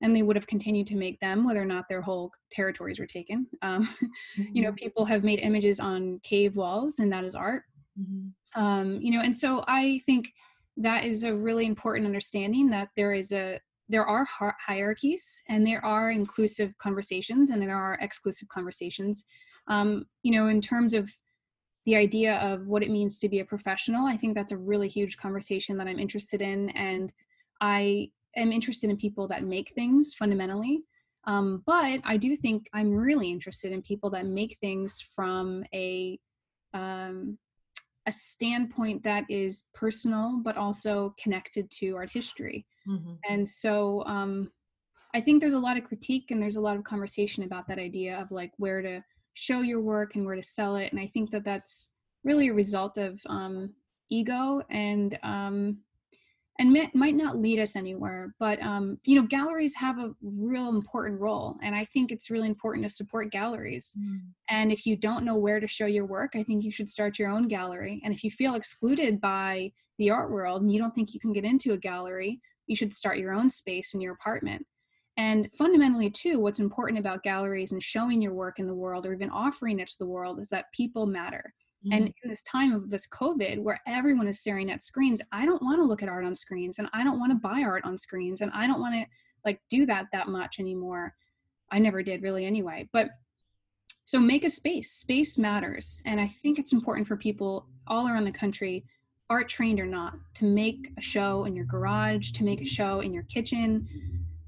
and 0.02 0.14
they 0.14 0.22
would 0.22 0.36
have 0.36 0.46
continued 0.46 0.86
to 0.88 0.96
make 0.96 1.18
them 1.20 1.44
whether 1.44 1.62
or 1.62 1.66
not 1.66 1.84
their 1.88 2.02
whole 2.02 2.30
territories 2.50 2.98
were 2.98 3.06
taken 3.06 3.46
um, 3.62 3.86
mm-hmm. 3.86 4.42
you 4.52 4.62
know 4.62 4.68
mm-hmm. 4.70 4.84
people 4.84 5.04
have 5.04 5.24
made 5.24 5.38
images 5.38 5.80
on 5.80 6.20
cave 6.22 6.56
walls 6.56 6.98
and 6.98 7.10
that 7.10 7.24
is 7.24 7.34
art 7.34 7.62
mm-hmm. 7.98 8.62
um, 8.62 9.00
you 9.00 9.12
know 9.12 9.20
and 9.20 9.36
so 9.36 9.64
i 9.68 10.00
think 10.04 10.28
that 10.76 11.04
is 11.04 11.22
a 11.22 11.34
really 11.34 11.66
important 11.66 12.06
understanding 12.06 12.68
that 12.68 12.88
there 12.96 13.12
is 13.12 13.32
a 13.32 13.58
there 13.88 14.06
are 14.06 14.26
hierarchies 14.66 15.42
and 15.48 15.66
there 15.66 15.84
are 15.84 16.10
inclusive 16.10 16.72
conversations 16.78 17.50
and 17.50 17.60
there 17.60 17.76
are 17.76 17.98
exclusive 18.00 18.48
conversations 18.48 19.24
um, 19.68 20.04
you 20.22 20.32
know 20.32 20.48
in 20.48 20.60
terms 20.60 20.94
of 20.94 21.10
the 21.84 21.96
idea 21.96 22.36
of 22.36 22.68
what 22.68 22.82
it 22.82 22.90
means 22.90 23.18
to 23.18 23.28
be 23.28 23.40
a 23.40 23.44
professional 23.44 24.06
i 24.06 24.16
think 24.16 24.34
that's 24.34 24.52
a 24.52 24.56
really 24.56 24.88
huge 24.88 25.16
conversation 25.16 25.76
that 25.76 25.86
i'm 25.86 25.98
interested 25.98 26.40
in 26.40 26.70
and 26.70 27.12
i 27.60 28.08
am 28.36 28.52
interested 28.52 28.90
in 28.90 28.96
people 28.96 29.28
that 29.28 29.44
make 29.44 29.72
things 29.74 30.14
fundamentally. 30.14 30.84
Um, 31.24 31.62
but 31.66 32.00
I 32.04 32.16
do 32.16 32.34
think 32.34 32.68
I'm 32.72 32.92
really 32.92 33.30
interested 33.30 33.72
in 33.72 33.82
people 33.82 34.10
that 34.10 34.26
make 34.26 34.58
things 34.60 35.00
from 35.14 35.64
a 35.72 36.18
um, 36.74 37.38
a 38.06 38.12
standpoint 38.12 39.04
that 39.04 39.24
is 39.28 39.64
personal 39.74 40.40
but 40.42 40.56
also 40.56 41.14
connected 41.22 41.70
to 41.70 41.94
art 41.94 42.10
history. 42.10 42.66
Mm-hmm. 42.88 43.12
And 43.28 43.48
so 43.48 44.04
um, 44.06 44.50
I 45.14 45.20
think 45.20 45.40
there's 45.40 45.52
a 45.52 45.58
lot 45.58 45.76
of 45.76 45.84
critique 45.84 46.30
and 46.30 46.42
there's 46.42 46.56
a 46.56 46.60
lot 46.60 46.76
of 46.76 46.84
conversation 46.84 47.44
about 47.44 47.68
that 47.68 47.78
idea 47.78 48.20
of 48.20 48.32
like 48.32 48.52
where 48.56 48.82
to 48.82 49.04
show 49.34 49.60
your 49.60 49.80
work 49.80 50.16
and 50.16 50.26
where 50.26 50.34
to 50.34 50.42
sell 50.42 50.76
it. 50.76 50.90
And 50.90 51.00
I 51.00 51.06
think 51.06 51.30
that 51.30 51.44
that's 51.44 51.90
really 52.24 52.48
a 52.48 52.54
result 52.54 52.98
of 52.98 53.20
um, 53.28 53.72
ego 54.10 54.62
and 54.70 55.18
um, 55.22 55.78
and 56.58 56.70
may, 56.70 56.90
might 56.94 57.14
not 57.14 57.38
lead 57.38 57.58
us 57.58 57.76
anywhere 57.76 58.34
but 58.38 58.60
um, 58.62 58.98
you 59.04 59.16
know 59.16 59.26
galleries 59.26 59.74
have 59.74 59.98
a 59.98 60.14
real 60.22 60.68
important 60.68 61.20
role 61.20 61.56
and 61.62 61.74
i 61.74 61.84
think 61.84 62.12
it's 62.12 62.30
really 62.30 62.48
important 62.48 62.86
to 62.86 62.94
support 62.94 63.30
galleries. 63.30 63.96
Mm. 63.98 64.20
and 64.50 64.72
if 64.72 64.86
you 64.86 64.96
don't 64.96 65.24
know 65.24 65.36
where 65.36 65.60
to 65.60 65.68
show 65.68 65.86
your 65.86 66.06
work 66.06 66.32
i 66.34 66.42
think 66.42 66.64
you 66.64 66.70
should 66.70 66.88
start 66.88 67.18
your 67.18 67.30
own 67.30 67.48
gallery. 67.48 68.00
And 68.04 68.14
if 68.14 68.22
you 68.24 68.30
feel 68.30 68.54
excluded 68.54 69.20
by 69.20 69.72
the 69.98 70.10
art 70.10 70.30
world 70.30 70.62
and 70.62 70.72
you 70.72 70.80
don't 70.80 70.94
think 70.94 71.14
you 71.14 71.20
can 71.20 71.32
get 71.32 71.44
into 71.44 71.72
a 71.72 71.78
gallery 71.78 72.40
you 72.66 72.76
should 72.76 72.94
start 72.94 73.18
your 73.18 73.32
own 73.32 73.50
space 73.50 73.94
in 73.94 74.00
your 74.00 74.14
apartment. 74.14 74.66
And 75.18 75.50
fundamentally 75.58 76.10
too 76.10 76.38
what's 76.38 76.60
important 76.60 76.98
about 76.98 77.22
galleries 77.22 77.72
and 77.72 77.82
showing 77.82 78.22
your 78.22 78.32
work 78.32 78.58
in 78.58 78.66
the 78.66 78.74
world 78.74 79.04
or 79.04 79.12
even 79.12 79.30
offering 79.30 79.78
it 79.78 79.88
to 79.88 79.98
the 79.98 80.06
world 80.06 80.40
is 80.40 80.48
that 80.48 80.72
people 80.72 81.04
matter 81.06 81.52
Mm-hmm. 81.84 81.92
And 81.92 82.14
in 82.22 82.30
this 82.30 82.42
time 82.44 82.72
of 82.72 82.90
this 82.90 83.06
COVID 83.08 83.60
where 83.60 83.80
everyone 83.86 84.28
is 84.28 84.40
staring 84.40 84.70
at 84.70 84.82
screens, 84.82 85.20
I 85.32 85.44
don't 85.44 85.62
want 85.62 85.80
to 85.80 85.84
look 85.84 86.02
at 86.02 86.08
art 86.08 86.24
on 86.24 86.34
screens 86.34 86.78
and 86.78 86.88
I 86.92 87.02
don't 87.02 87.18
want 87.18 87.32
to 87.32 87.48
buy 87.48 87.62
art 87.62 87.84
on 87.84 87.98
screens 87.98 88.40
and 88.40 88.50
I 88.54 88.66
don't 88.66 88.80
want 88.80 88.94
to 88.94 89.04
like 89.44 89.60
do 89.68 89.86
that 89.86 90.06
that 90.12 90.28
much 90.28 90.60
anymore. 90.60 91.14
I 91.70 91.78
never 91.78 92.02
did 92.02 92.22
really 92.22 92.46
anyway. 92.46 92.88
But 92.92 93.10
so 94.04 94.20
make 94.20 94.44
a 94.44 94.50
space. 94.50 94.92
Space 94.92 95.38
matters. 95.38 96.02
And 96.06 96.20
I 96.20 96.28
think 96.28 96.58
it's 96.58 96.72
important 96.72 97.08
for 97.08 97.16
people 97.16 97.66
all 97.86 98.08
around 98.08 98.24
the 98.24 98.32
country, 98.32 98.84
art 99.30 99.48
trained 99.48 99.80
or 99.80 99.86
not, 99.86 100.14
to 100.34 100.44
make 100.44 100.92
a 100.98 101.02
show 101.02 101.44
in 101.44 101.56
your 101.56 101.64
garage, 101.64 102.32
to 102.32 102.44
make 102.44 102.60
a 102.60 102.66
show 102.66 103.00
in 103.00 103.12
your 103.12 103.22
kitchen, 103.24 103.88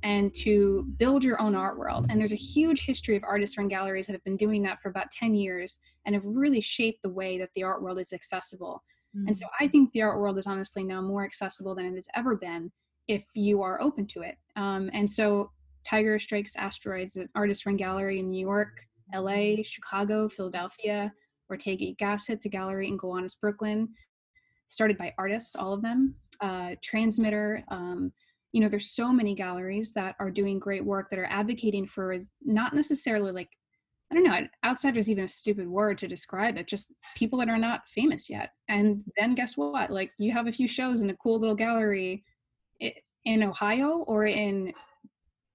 and 0.05 0.35
to 0.35 0.87
build 0.99 1.25
your 1.25 1.41
own 1.41 1.55
art 1.55 1.79
world. 1.79 2.07
And 2.09 2.21
there's 2.21 2.33
a 2.33 2.37
huge 2.37 2.85
history 2.85 3.17
of 3.17 3.25
artists 3.25 3.57
run 3.57 3.69
galleries 3.69 4.07
that 4.07 4.13
have 4.13 4.23
been 4.23 4.37
doing 4.37 4.63
that 4.63 4.81
for 4.83 4.91
about 4.91 5.11
10 5.11 5.35
years 5.35 5.81
and 6.05 6.15
have 6.15 6.27
really 6.27 6.61
shaped 6.61 7.03
the 7.03 7.09
way 7.09 7.39
that 7.39 7.49
the 7.57 7.63
art 7.63 7.83
world 7.83 7.99
is 7.99 8.13
accessible. 8.13 8.85
Mm-hmm. 9.17 9.29
And 9.29 9.39
so 9.39 9.47
I 9.59 9.67
think 9.67 9.91
the 9.93 10.03
art 10.03 10.21
world 10.21 10.37
is 10.37 10.47
honestly 10.47 10.85
now 10.85 11.01
more 11.01 11.25
accessible 11.25 11.75
than 11.75 11.87
it 11.87 11.95
has 11.95 12.07
ever 12.15 12.37
been 12.37 12.71
if 13.09 13.25
you 13.35 13.63
are 13.63 13.81
open 13.81 14.07
to 14.09 14.21
it. 14.21 14.37
Um, 14.57 14.91
and 14.93 15.11
so 15.11 15.51
Tiger 15.87 16.19
Strikes 16.19 16.55
Asteroids, 16.55 17.17
an 17.17 17.31
artist 17.35 17.65
run 17.65 17.77
gallery 17.77 18.19
in 18.19 18.31
New 18.31 18.41
York, 18.41 18.81
LA, 19.15 19.63
Chicago, 19.63 20.29
Philadelphia, 20.29 21.13
Ortega 21.49 21.95
Gasset's 21.99 22.45
a 22.45 22.49
gallery 22.51 22.89
in 22.89 22.99
Gowanus, 22.99 23.37
Brooklyn, 23.37 23.89
started 24.67 24.99
by 24.99 25.15
artists, 25.17 25.57
all 25.57 25.73
of 25.73 25.83
them. 25.83 26.15
Uh, 26.41 26.71
Transmitter, 26.83 27.63
um, 27.69 28.13
you 28.55 28.61
know 28.61 28.69
there's 28.69 28.93
so 28.93 29.13
many 29.13 29.35
galleries 29.35 29.93
that 29.95 30.15
are 30.21 30.31
doing 30.31 30.61
great 30.61 30.85
work 30.85 31.11
that 31.11 31.19
are 31.19 31.27
advocating 31.27 31.85
for 31.85 32.19
not 32.41 32.73
necessarily 32.73 33.33
like 33.33 33.51
I 34.13 34.15
don't 34.15 34.25
know, 34.25 34.47
outsider 34.65 35.01
is 35.01 35.11
even 35.11 35.25
a 35.25 35.29
stupid 35.29 35.67
word 35.67 35.99
to 35.99 36.07
describe 36.07 36.57
it, 36.57 36.69
just 36.69 36.93
people 37.17 37.39
that 37.41 37.49
are 37.49 37.59
not 37.59 37.89
famous 37.89 38.31
yet. 38.31 38.51
And 38.69 39.03
then 39.17 39.35
guess 39.35 39.57
what? 39.57 39.91
Like 39.91 40.13
you 40.19 40.31
have 40.31 40.47
a 40.47 40.53
few 40.53 40.69
shows 40.69 41.03
in 41.03 41.11
a 41.11 41.17
cool 41.17 41.41
little 41.41 41.55
gallery 41.57 42.23
in 43.25 43.43
Ohio 43.43 44.05
or 44.07 44.27
in 44.27 44.73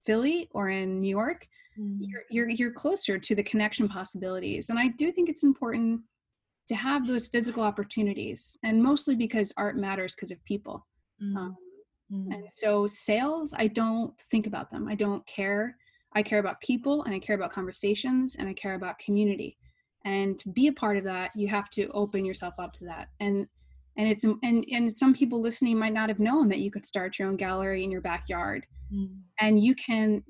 Philly 0.04 0.48
or 0.50 0.68
in 0.68 1.00
New 1.00 1.08
York, 1.08 1.46
mm-hmm. 1.78 2.02
you're, 2.02 2.22
you're 2.28 2.50
you're 2.50 2.72
closer 2.72 3.18
to 3.18 3.34
the 3.34 3.42
connection 3.42 3.88
possibilities. 3.88 4.68
And 4.68 4.78
I 4.78 4.88
do 4.88 5.10
think 5.10 5.30
it's 5.30 5.44
important 5.44 6.02
to 6.68 6.74
have 6.74 7.06
those 7.06 7.28
physical 7.28 7.62
opportunities, 7.62 8.58
and 8.62 8.82
mostly 8.82 9.14
because 9.14 9.54
art 9.56 9.76
matters 9.76 10.14
because 10.14 10.32
of 10.32 10.44
people. 10.44 10.86
Mm-hmm. 11.22 11.36
Um, 11.36 11.56
mm-hmm. 12.12 12.32
And 12.32 12.44
so 12.52 12.86
sales, 12.86 13.54
I 13.56 13.68
don't 13.68 14.18
think 14.30 14.46
about 14.46 14.70
them. 14.70 14.88
I 14.88 14.94
don't 14.94 15.26
care 15.26 15.76
I 16.14 16.22
care 16.22 16.38
about 16.38 16.60
people 16.60 17.04
and 17.04 17.14
I 17.14 17.18
care 17.18 17.36
about 17.36 17.52
conversations 17.52 18.36
and 18.36 18.48
I 18.48 18.52
care 18.52 18.74
about 18.74 18.98
community. 18.98 19.56
And 20.04 20.38
to 20.38 20.48
be 20.48 20.66
a 20.66 20.72
part 20.72 20.96
of 20.96 21.04
that, 21.04 21.30
you 21.36 21.46
have 21.48 21.70
to 21.70 21.88
open 21.90 22.24
yourself 22.24 22.54
up 22.58 22.72
to 22.74 22.84
that. 22.86 23.08
And 23.20 23.46
and 23.96 24.08
it's 24.08 24.24
and 24.24 24.64
and 24.70 24.96
some 24.96 25.12
people 25.12 25.40
listening 25.40 25.78
might 25.78 25.92
not 25.92 26.08
have 26.08 26.18
known 26.18 26.48
that 26.48 26.60
you 26.60 26.70
could 26.70 26.86
start 26.86 27.18
your 27.18 27.28
own 27.28 27.36
gallery 27.36 27.84
in 27.84 27.90
your 27.90 28.00
backyard. 28.00 28.64
Mm. 28.92 29.18
And 29.40 29.62
you 29.62 29.74
can 29.74 30.22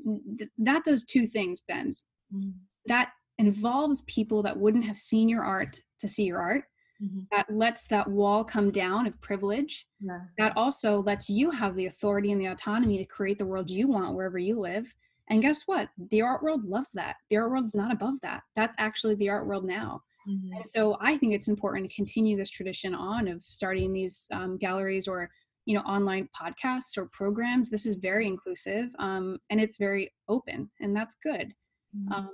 that 0.58 0.84
does 0.84 1.04
two 1.04 1.26
things, 1.26 1.62
Benz. 1.66 2.02
Mm. 2.34 2.52
That 2.86 3.10
involves 3.38 4.02
people 4.06 4.42
that 4.42 4.58
wouldn't 4.58 4.84
have 4.84 4.98
seen 4.98 5.28
your 5.28 5.44
art 5.44 5.80
to 6.00 6.08
see 6.08 6.24
your 6.24 6.40
art. 6.40 6.64
Mm-hmm. 7.02 7.20
That 7.30 7.46
lets 7.48 7.86
that 7.88 8.08
wall 8.08 8.44
come 8.44 8.70
down 8.70 9.06
of 9.06 9.20
privilege. 9.20 9.86
Yeah. 10.00 10.20
That 10.38 10.56
also 10.56 11.02
lets 11.02 11.30
you 11.30 11.50
have 11.50 11.74
the 11.74 11.86
authority 11.86 12.32
and 12.32 12.40
the 12.40 12.46
autonomy 12.46 12.98
to 12.98 13.04
create 13.04 13.38
the 13.38 13.46
world 13.46 13.70
you 13.70 13.88
want 13.88 14.14
wherever 14.14 14.38
you 14.38 14.60
live 14.60 14.94
and 15.30 15.40
guess 15.40 15.62
what? 15.66 15.88
The 16.10 16.22
art 16.22 16.42
world 16.42 16.64
loves 16.64 16.90
that. 16.92 17.16
The 17.30 17.36
art 17.36 17.50
world 17.50 17.64
is 17.64 17.74
not 17.74 17.92
above 17.92 18.20
that. 18.22 18.42
That's 18.56 18.76
actually 18.78 19.14
the 19.14 19.28
art 19.28 19.46
world 19.46 19.64
now. 19.64 20.02
Mm-hmm. 20.28 20.56
And 20.56 20.66
so 20.66 20.98
I 21.00 21.16
think 21.16 21.32
it's 21.32 21.48
important 21.48 21.88
to 21.88 21.94
continue 21.94 22.36
this 22.36 22.50
tradition 22.50 22.94
on 22.94 23.28
of 23.28 23.44
starting 23.44 23.92
these 23.92 24.26
um, 24.32 24.58
galleries 24.58 25.06
or 25.08 25.30
you 25.66 25.76
know 25.76 25.82
online 25.82 26.28
podcasts 26.38 26.98
or 26.98 27.08
programs. 27.12 27.70
This 27.70 27.86
is 27.86 27.94
very 27.94 28.26
inclusive 28.26 28.90
um, 28.98 29.38
and 29.50 29.60
it's 29.60 29.78
very 29.78 30.12
open, 30.28 30.68
and 30.80 30.94
that's 30.94 31.16
good. 31.22 31.54
Mm-hmm. 31.96 32.12
Um, 32.12 32.30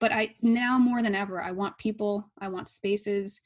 but 0.00 0.10
I 0.10 0.34
now 0.40 0.78
more 0.78 1.02
than 1.02 1.14
ever, 1.14 1.42
I 1.42 1.50
want 1.50 1.76
people, 1.76 2.24
I 2.40 2.48
want 2.48 2.68
spaces, 2.68 3.42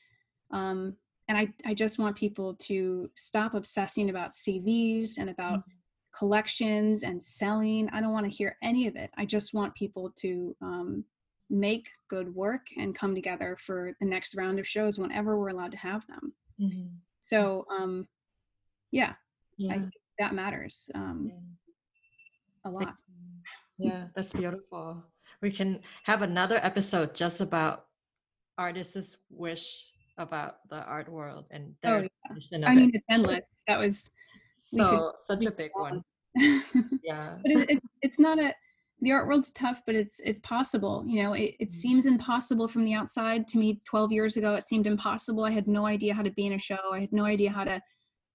um, 0.54 0.96
and 1.28 1.36
I 1.36 1.48
I 1.66 1.74
just 1.74 1.98
want 1.98 2.16
people 2.16 2.54
to 2.54 3.10
stop 3.16 3.54
obsessing 3.54 4.08
about 4.08 4.30
CVs 4.30 5.18
and 5.18 5.28
about 5.28 5.60
mm-hmm 5.60 5.78
collections 6.16 7.02
and 7.02 7.22
selling. 7.22 7.88
I 7.92 8.00
don't 8.00 8.12
want 8.12 8.30
to 8.30 8.36
hear 8.36 8.56
any 8.62 8.86
of 8.86 8.96
it. 8.96 9.10
I 9.16 9.24
just 9.24 9.52
want 9.52 9.74
people 9.74 10.10
to 10.16 10.56
um, 10.62 11.04
make 11.50 11.90
good 12.08 12.34
work 12.34 12.66
and 12.76 12.94
come 12.94 13.14
together 13.14 13.56
for 13.58 13.92
the 14.00 14.06
next 14.06 14.34
round 14.36 14.58
of 14.58 14.66
shows 14.66 14.98
whenever 14.98 15.38
we're 15.38 15.48
allowed 15.48 15.72
to 15.72 15.78
have 15.78 16.06
them. 16.06 16.32
Mm-hmm. 16.60 16.86
So, 17.20 17.66
um, 17.70 18.06
yeah, 18.92 19.14
yeah. 19.56 19.78
that 20.18 20.34
matters 20.34 20.88
um, 20.94 21.30
yeah. 21.30 22.70
a 22.70 22.70
lot. 22.70 22.94
Yeah, 23.78 24.06
that's 24.14 24.32
beautiful. 24.32 25.02
We 25.42 25.50
can 25.50 25.80
have 26.04 26.22
another 26.22 26.60
episode 26.62 27.14
just 27.14 27.40
about 27.40 27.86
artists' 28.56 29.16
wish 29.30 29.88
about 30.18 30.56
the 30.70 30.76
art 30.84 31.08
world 31.08 31.46
and 31.50 31.74
their 31.82 31.96
oh, 31.96 32.08
yeah. 32.50 32.68
I 32.68 32.74
mean, 32.74 32.90
it. 32.90 32.96
it's 32.96 33.06
endless. 33.10 33.62
That 33.66 33.78
was 33.78 34.10
so 34.56 35.12
such 35.16 35.44
a 35.44 35.50
big 35.50 35.70
one 35.74 36.02
yeah 37.02 37.36
but 37.42 37.52
it, 37.52 37.70
it, 37.70 37.82
it's 38.02 38.18
not 38.18 38.38
a 38.38 38.52
the 39.00 39.12
art 39.12 39.26
world's 39.26 39.52
tough 39.52 39.82
but 39.86 39.94
it's 39.94 40.20
it's 40.24 40.40
possible 40.40 41.04
you 41.06 41.22
know 41.22 41.32
it, 41.34 41.54
it 41.60 41.68
mm-hmm. 41.68 41.70
seems 41.70 42.06
impossible 42.06 42.66
from 42.66 42.84
the 42.84 42.94
outside 42.94 43.46
to 43.46 43.58
me 43.58 43.80
12 43.84 44.12
years 44.12 44.36
ago 44.36 44.54
it 44.54 44.64
seemed 44.64 44.86
impossible 44.86 45.44
i 45.44 45.50
had 45.50 45.68
no 45.68 45.86
idea 45.86 46.14
how 46.14 46.22
to 46.22 46.30
be 46.30 46.46
in 46.46 46.54
a 46.54 46.58
show 46.58 46.78
i 46.92 47.00
had 47.00 47.12
no 47.12 47.24
idea 47.24 47.50
how 47.50 47.64
to 47.64 47.80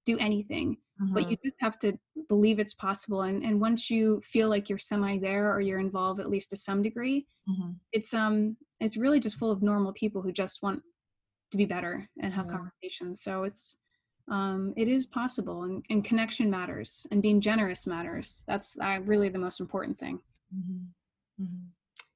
do 0.06 0.18
anything 0.20 0.78
mm-hmm. 1.02 1.14
but 1.14 1.30
you 1.30 1.38
just 1.44 1.56
have 1.60 1.78
to 1.80 1.98
believe 2.30 2.60
it's 2.60 2.74
possible 2.76 3.24
and 3.24 3.44
and 3.44 3.60
once 3.60 3.90
you 3.90 4.22
feel 4.24 4.48
like 4.50 4.70
you're 4.70 4.78
semi 4.78 5.18
there 5.18 5.52
or 5.52 5.60
you're 5.60 5.80
involved 5.80 6.20
at 6.20 6.30
least 6.30 6.52
to 6.52 6.56
some 6.56 6.82
degree 6.82 7.26
mm-hmm. 7.50 7.72
it's 7.92 8.14
um 8.14 8.56
it's 8.80 8.96
really 8.96 9.20
just 9.20 9.38
full 9.38 9.52
of 9.52 9.62
normal 9.62 9.92
people 9.94 10.22
who 10.22 10.32
just 10.32 10.62
want 10.62 10.82
to 11.52 11.58
be 11.58 11.66
better 11.66 12.08
and 12.22 12.34
have 12.34 12.46
yeah. 12.46 12.54
conversations. 12.54 13.22
So 13.22 13.44
it's 13.44 13.76
um, 14.30 14.74
it 14.78 14.88
is 14.88 15.08
possible 15.08 15.64
and, 15.64 15.84
and, 15.90 16.06
connection 16.06 16.52
matters 16.52 17.08
and 17.10 17.20
being 17.20 17.42
generous 17.42 17.88
matters. 17.88 18.44
That's 18.48 18.74
uh, 18.80 19.00
really 19.04 19.28
the 19.30 19.40
most 19.40 19.60
important 19.60 19.98
thing. 19.98 20.20
Mm-hmm. 20.56 21.44
Mm-hmm. 21.44 21.66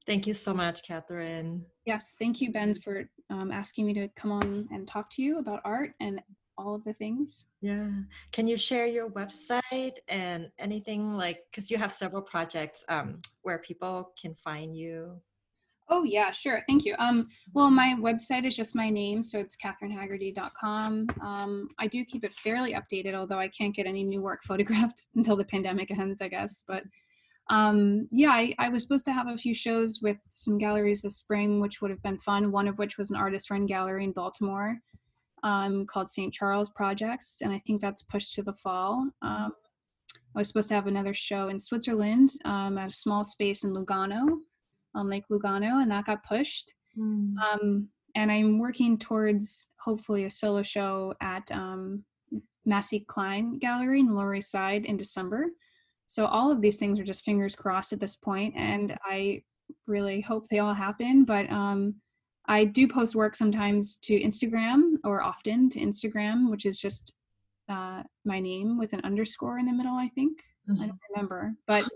thank 0.06 0.28
you 0.28 0.34
so 0.34 0.54
much 0.54 0.84
catherine. 0.84 1.66
Yes 1.86 2.16
thank 2.20 2.42
you 2.42 2.52
ben 2.52 2.74
for 2.74 3.10
um, 3.30 3.52
asking 3.52 3.86
me 3.86 3.94
to 3.94 4.10
come 4.16 4.32
on 4.32 4.68
and 4.72 4.88
talk 4.88 5.10
to 5.12 5.22
you 5.22 5.40
about 5.40 5.62
art 5.64 5.94
and 6.02 6.20
all 6.58 6.76
of 6.76 6.84
the 6.84 6.94
things. 6.94 7.46
Yeah. 7.62 7.88
Can 8.32 8.48
you 8.48 8.58
share 8.58 8.86
your 8.86 9.10
website 9.10 9.98
and 10.08 10.52
anything 10.60 11.16
like 11.16 11.46
because 11.50 11.72
you 11.72 11.78
have 11.78 11.92
several 11.92 12.22
projects 12.22 12.84
um, 12.90 13.22
where 13.42 13.60
people 13.60 14.12
can 14.20 14.36
find 14.36 14.76
you 14.76 15.20
Oh 15.96 16.02
yeah, 16.02 16.32
sure. 16.32 16.60
Thank 16.66 16.86
you. 16.86 16.96
Um, 16.98 17.28
well, 17.54 17.70
my 17.70 17.96
website 18.00 18.48
is 18.48 18.56
just 18.56 18.74
my 18.74 18.90
name, 18.90 19.22
so 19.22 19.38
it's 19.38 19.56
catherinehaggerty.com. 19.56 21.08
Um, 21.22 21.68
I 21.78 21.86
do 21.86 22.04
keep 22.04 22.24
it 22.24 22.34
fairly 22.34 22.74
updated, 22.74 23.14
although 23.14 23.38
I 23.38 23.48
can't 23.48 23.76
get 23.76 23.86
any 23.86 24.04
new 24.04 24.20
work 24.20 24.42
photographed 24.48 25.10
until 25.16 25.36
the 25.36 25.44
pandemic 25.46 25.92
ends, 25.92 26.20
I 26.20 26.30
guess. 26.30 26.64
But 26.68 26.82
um, 27.52 28.08
yeah, 28.12 28.32
I, 28.32 28.56
I, 28.58 28.70
was 28.70 28.82
supposed 28.82 29.06
to 29.06 29.14
have 29.14 29.28
a 29.28 29.38
few 29.38 29.54
shows 29.54 30.00
with 30.02 30.18
some 30.30 30.58
galleries 30.58 31.04
this 31.04 31.18
spring, 31.18 31.60
which 31.60 31.80
would 31.80 31.92
have 31.92 32.02
been 32.02 32.18
fun. 32.18 32.52
One 32.52 32.68
of 32.68 32.80
which 32.80 32.98
was 32.98 33.12
an 33.12 33.18
artist-run 33.18 33.68
gallery 33.68 34.04
in 34.04 34.14
Baltimore 34.14 34.80
um, 35.44 35.86
called 35.86 36.10
St. 36.10 36.34
Charles 36.34 36.72
Projects, 36.72 37.38
and 37.44 37.54
I 37.54 37.62
think 37.68 37.82
that's 37.82 38.02
pushed 38.02 38.34
to 38.36 38.42
the 38.42 38.54
fall. 38.54 39.10
Um, 39.22 39.52
I 40.36 40.40
was 40.40 40.48
supposed 40.48 40.70
to 40.70 40.76
have 40.76 40.88
another 40.88 41.14
show 41.14 41.50
in 41.50 41.60
Switzerland 41.60 42.32
um, 42.46 42.80
at 42.80 42.88
a 42.88 42.96
small 42.96 43.24
space 43.24 43.64
in 43.64 43.76
Lugano 43.76 44.40
on 44.96 45.10
Lake 45.10 45.26
Lugano, 45.32 45.82
and 45.82 45.92
that 45.92 46.06
got 46.06 46.24
pushed. 46.24 46.74
Mm. 46.98 47.36
Um, 47.38 47.90
and 48.16 48.32
I'm 48.32 48.60
working 48.60 48.98
towards 48.98 49.68
hopefully 49.84 50.26
a 50.26 50.30
solo 50.30 50.64
show 50.64 51.14
at 51.22 51.52
um, 51.52 52.04
Massey 52.66 53.06
Klein 53.08 53.60
Gallery 53.60 54.00
in 54.00 54.14
Lower 54.14 54.36
East 54.36 54.52
Side 54.52 54.86
in 54.86 54.98
December. 54.98 55.48
So 56.08 56.26
all 56.26 56.52
of 56.52 56.62
these 56.62 56.78
things 56.78 57.00
are 57.00 57.04
just 57.04 57.24
fingers 57.24 57.56
crossed 57.56 57.94
at 57.94 58.00
this 58.00 58.16
point, 58.16 58.54
and 58.56 58.98
I 59.04 59.44
really 59.88 60.22
hope 60.22 60.48
they 60.48 60.60
all 60.60 60.74
happen. 60.74 61.26
But 61.26 61.50
um, 61.50 61.96
I 62.46 62.66
do 62.66 62.88
post 62.88 63.16
work 63.16 63.36
sometimes 63.36 63.96
to 63.98 64.20
Instagram 64.20 64.98
or 65.04 65.24
often 65.24 65.70
to 65.70 65.80
Instagram, 65.80 66.52
which 66.52 66.66
is 66.66 66.80
just 66.80 67.14
uh, 67.70 68.04
my 68.26 68.40
name 68.40 68.78
with 68.78 68.94
an 68.94 69.02
underscore 69.04 69.58
in 69.58 69.66
the 69.66 69.72
middle. 69.72 69.96
I 69.96 70.10
think 70.10 70.40
mm-hmm. 70.70 70.84
I 70.84 70.88
don't 70.88 71.00
remember, 71.16 71.54
but 71.66 71.88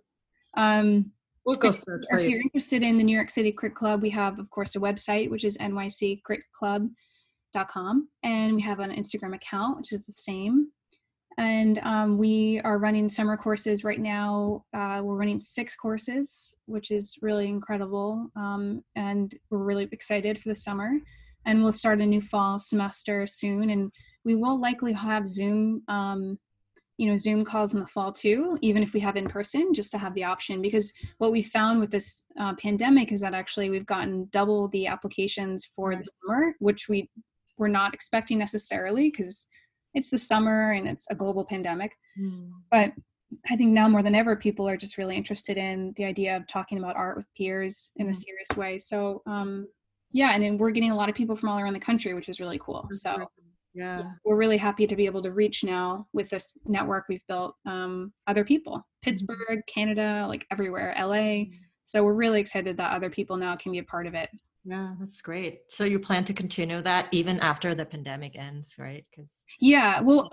um, 0.55 1.11
We'll 1.47 1.55
go 1.55 1.71
search 1.71 2.03
If 2.09 2.29
you're 2.29 2.41
interested 2.41 2.83
in 2.83 2.97
the 2.97 3.03
New 3.05 3.15
York 3.15 3.29
City 3.29 3.53
Crit 3.53 3.73
Club, 3.73 4.01
we 4.01 4.09
have, 4.09 4.37
of 4.37 4.49
course, 4.49 4.75
a 4.75 4.79
website, 4.79 5.29
which 5.29 5.45
is 5.45 5.57
nyccritclub.com. 5.59 8.09
And 8.23 8.53
we 8.53 8.61
have 8.63 8.79
an 8.79 8.91
Instagram 8.91 9.33
account, 9.33 9.77
which 9.77 9.93
is 9.93 10.03
the 10.03 10.11
same. 10.11 10.67
And 11.37 11.79
um, 11.83 12.17
we 12.17 12.59
are 12.65 12.79
running 12.79 13.07
summer 13.07 13.37
courses 13.37 13.85
right 13.85 14.01
now. 14.01 14.65
Uh, 14.73 14.99
we're 15.01 15.15
running 15.15 15.39
six 15.39 15.77
courses, 15.77 16.53
which 16.65 16.91
is 16.91 17.17
really 17.21 17.47
incredible. 17.47 18.29
Um, 18.35 18.83
and 18.97 19.33
we're 19.49 19.63
really 19.63 19.87
excited 19.93 20.41
for 20.41 20.49
the 20.49 20.55
summer. 20.55 20.91
And 21.45 21.63
we'll 21.63 21.71
start 21.71 22.01
a 22.01 22.05
new 22.05 22.19
fall 22.19 22.59
semester 22.59 23.25
soon. 23.25 23.69
And 23.69 23.89
we 24.25 24.35
will 24.35 24.59
likely 24.59 24.91
have 24.91 25.25
Zoom 25.25 25.83
um, 25.87 26.37
you 26.97 27.09
know 27.09 27.15
zoom 27.15 27.45
calls 27.45 27.73
in 27.73 27.79
the 27.79 27.87
fall 27.87 28.11
too 28.11 28.57
even 28.61 28.81
if 28.83 28.93
we 28.93 28.99
have 28.99 29.15
in 29.15 29.27
person 29.27 29.73
just 29.73 29.91
to 29.91 29.97
have 29.97 30.13
the 30.15 30.23
option. 30.23 30.61
Because 30.61 30.91
what 31.19 31.31
we 31.31 31.43
found 31.43 31.79
with 31.79 31.91
this 31.91 32.23
uh, 32.39 32.53
pandemic 32.55 33.11
is 33.11 33.21
that 33.21 33.33
actually 33.33 33.69
we've 33.69 33.85
gotten 33.85 34.27
double 34.31 34.67
the 34.69 34.87
applications 34.87 35.65
for 35.65 35.95
the 35.95 36.05
summer 36.21 36.55
which 36.59 36.89
we 36.89 37.09
were 37.57 37.69
not 37.69 37.93
expecting 37.93 38.37
necessarily 38.37 39.09
because 39.09 39.47
it's 39.93 40.09
the 40.09 40.17
summer 40.17 40.71
and 40.71 40.87
it's 40.87 41.07
a 41.09 41.15
global 41.15 41.45
pandemic. 41.45 41.95
Mm. 42.19 42.49
but 42.71 42.91
i 43.49 43.55
think 43.55 43.71
now 43.71 43.87
more 43.89 44.01
than 44.01 44.15
ever 44.15 44.35
people 44.35 44.67
are 44.67 44.77
just 44.77 44.97
really 44.97 45.15
interested 45.15 45.57
in 45.57 45.93
the 45.97 46.05
idea 46.05 46.35
of 46.35 46.47
talking 46.47 46.77
about 46.77 46.95
art 46.95 47.17
with 47.17 47.27
peers 47.37 47.91
in 47.97 48.07
mm. 48.07 48.11
a 48.11 48.13
serious 48.13 48.49
way. 48.55 48.79
So 48.79 49.21
um 49.27 49.67
yeah 50.11 50.31
and 50.33 50.41
then 50.41 50.57
we're 50.57 50.71
getting 50.71 50.91
a 50.91 50.95
lot 50.95 51.09
of 51.09 51.15
people 51.15 51.35
from 51.35 51.49
all 51.49 51.59
around 51.59 51.73
the 51.73 51.79
country 51.79 52.13
which 52.13 52.29
is 52.29 52.39
really 52.39 52.59
cool. 52.59 52.87
That's 52.89 53.03
so 53.03 53.27
yeah. 53.77 54.03
we're 54.25 54.35
really 54.35 54.57
happy 54.57 54.87
to 54.87 54.95
be 54.95 55.05
able 55.05 55.21
to 55.21 55.31
reach 55.31 55.63
now 55.63 56.07
with 56.13 56.29
this 56.29 56.53
network 56.65 57.05
we've 57.07 57.25
built 57.27 57.55
um, 57.65 58.11
other 58.27 58.43
people 58.43 58.77
mm-hmm. 58.77 59.09
pittsburgh 59.09 59.61
canada 59.73 60.25
like 60.27 60.45
everywhere 60.51 60.95
la 60.99 61.15
mm-hmm. 61.15 61.53
so 61.85 62.03
we're 62.03 62.13
really 62.13 62.39
excited 62.39 62.77
that 62.77 62.93
other 62.93 63.09
people 63.09 63.37
now 63.37 63.55
can 63.55 63.71
be 63.71 63.79
a 63.79 63.83
part 63.83 64.07
of 64.07 64.13
it 64.13 64.29
Yeah, 64.69 64.95
that's 64.99 65.21
great. 65.21 65.61
So 65.69 65.85
you 65.85 65.97
plan 65.97 66.25
to 66.25 66.33
continue 66.33 66.81
that 66.81 67.07
even 67.13 67.39
after 67.39 67.73
the 67.73 67.85
pandemic 67.85 68.37
ends, 68.37 68.75
right? 68.77 69.05
Because 69.09 69.31
yeah, 69.61 70.01
we'll 70.01 70.29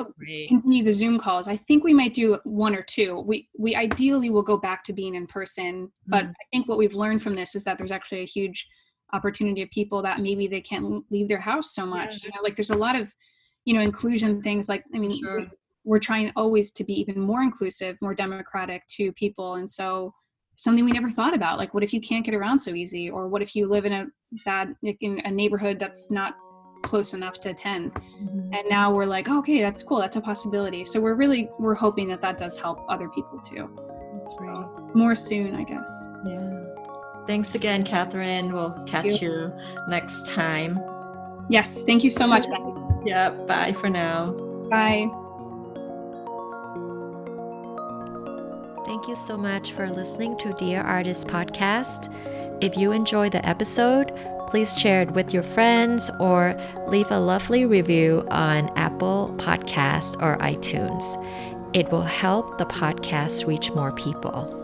continue 0.49 0.83
the 0.83 0.93
Zoom 0.93 1.21
calls. 1.21 1.47
I 1.47 1.57
think 1.57 1.85
we 1.85 1.95
might 1.95 2.15
do 2.15 2.41
one 2.43 2.75
or 2.75 2.83
two. 2.83 3.23
We 3.25 3.49
we 3.57 3.77
ideally 3.77 4.31
will 4.31 4.43
go 4.43 4.57
back 4.57 4.83
to 4.85 4.93
being 4.93 5.15
in 5.15 5.29
person, 5.29 5.93
but 6.09 6.25
mm. 6.25 6.31
I 6.31 6.45
think 6.51 6.67
what 6.67 6.79
we've 6.79 6.97
learned 6.97 7.23
from 7.23 7.37
this 7.37 7.55
is 7.55 7.63
that 7.63 7.79
there's 7.79 7.93
actually 7.93 8.23
a 8.23 8.27
huge 8.27 8.67
opportunity 9.13 9.63
of 9.63 9.71
people 9.71 10.03
that 10.03 10.21
maybe 10.21 10.47
they 10.49 10.61
can't 10.61 11.05
leave 11.11 11.29
their 11.29 11.41
house 11.41 11.73
so 11.73 11.87
much. 11.87 12.15
Yeah. 12.15 12.19
You 12.25 12.29
know, 12.31 12.43
like 12.43 12.57
there's 12.57 12.71
a 12.71 12.77
lot 12.77 12.97
of, 12.97 13.15
you 13.65 13.75
know, 13.75 13.81
inclusion 13.81 14.43
things. 14.43 14.69
Like 14.69 14.85
I 14.95 14.99
mean, 14.99 15.19
sure. 15.21 15.47
we're 15.85 15.99
trying 15.99 16.33
always 16.37 16.71
to 16.73 16.85
be 16.85 16.95
even 17.01 17.21
more 17.21 17.43
inclusive, 17.43 17.97
more 18.01 18.15
democratic 18.15 18.87
to 18.97 19.13
people, 19.13 19.55
and 19.55 19.71
so 19.71 20.15
something 20.57 20.85
we 20.85 20.93
never 20.93 21.11
thought 21.11 21.35
about 21.35 21.59
like 21.59 21.75
what 21.75 21.83
if 21.83 21.93
you 21.93 22.01
can't 22.01 22.25
get 22.25 22.35
around 22.35 22.59
so 22.59 22.75
easy? 22.75 23.11
Or 23.11 23.29
what 23.29 23.43
if 23.43 23.57
you 23.57 23.67
live 23.67 23.85
in 23.85 23.93
a 23.93 24.07
bad 24.45 24.75
in 24.83 25.21
a 25.25 25.31
neighborhood 25.31 25.79
that's 25.79 26.11
not 26.11 26.37
close 26.83 27.15
enough 27.15 27.41
to 27.41 27.51
attend? 27.51 27.95
Mm-hmm. 27.95 28.55
and 28.55 28.69
now 28.69 28.93
we're 28.93 29.07
like 29.07 29.29
oh, 29.29 29.39
okay 29.39 29.63
that's 29.63 29.83
cool 29.83 29.99
that's 29.99 30.17
a 30.17 30.21
possibility. 30.21 30.85
So 30.85 31.01
we're 31.01 31.17
really 31.17 31.49
we're 31.59 31.75
hoping 31.75 32.09
that 32.09 32.21
that 32.23 32.39
does 32.39 32.57
help 32.57 32.85
other 32.89 33.09
people 33.09 33.41
too. 33.41 33.69
That's 34.15 34.39
so, 34.39 34.91
more 34.95 35.17
soon 35.17 35.55
i 35.55 35.65
guess. 35.65 36.07
Yeah. 36.27 36.65
Thanks 37.27 37.55
again 37.55 37.85
catherine. 37.85 38.53
We'll 38.53 38.73
catch 38.87 39.21
you. 39.21 39.29
you 39.29 39.53
next 39.89 40.27
time 40.27 40.79
yes 41.49 41.85
thank 41.85 42.03
you 42.05 42.11
so 42.11 42.27
much 42.27 42.47
yeah 43.05 43.31
bye 43.31 43.73
for 43.73 43.89
now 43.89 44.33
bye 44.71 45.09
Thank 48.85 49.09
you 49.09 49.17
so 49.17 49.39
much 49.39 49.73
for 49.73 49.89
listening 49.89 50.37
to 50.39 50.53
Dear 50.53 50.83
Artist 50.83 51.27
podcast. 51.27 52.13
If 52.63 52.77
you 52.77 52.93
enjoy 52.93 53.31
the 53.31 53.45
episode, 53.47 54.13
please 54.47 54.79
share 54.79 55.03
it 55.03 55.13
with 55.13 55.33
your 55.33 55.43
friends 55.43 56.11
or 56.21 56.55
leave 56.87 57.11
a 57.11 57.19
lovely 57.19 57.65
review 57.65 58.27
on 58.31 58.71
Apple 58.77 59.35
Podcasts 59.39 60.21
or 60.23 60.37
iTunes. 60.39 61.03
It 61.75 61.91
will 61.91 62.03
help 62.03 62.59
the 62.59 62.67
podcast 62.67 63.47
reach 63.47 63.73
more 63.73 63.93
people. 63.93 64.64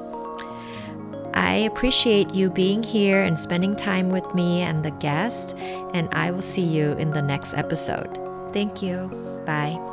I 1.40 1.54
appreciate 1.54 2.34
you 2.34 2.50
being 2.50 2.82
here 2.82 3.22
and 3.22 3.38
spending 3.38 3.74
time 3.74 4.10
with 4.10 4.34
me 4.34 4.60
and 4.60 4.84
the 4.84 4.90
guest, 4.90 5.56
and 5.94 6.06
I 6.12 6.30
will 6.32 6.42
see 6.42 6.60
you 6.60 6.92
in 6.92 7.12
the 7.12 7.22
next 7.22 7.54
episode. 7.54 8.10
Thank 8.52 8.82
you. 8.82 9.08
Bye. 9.46 9.89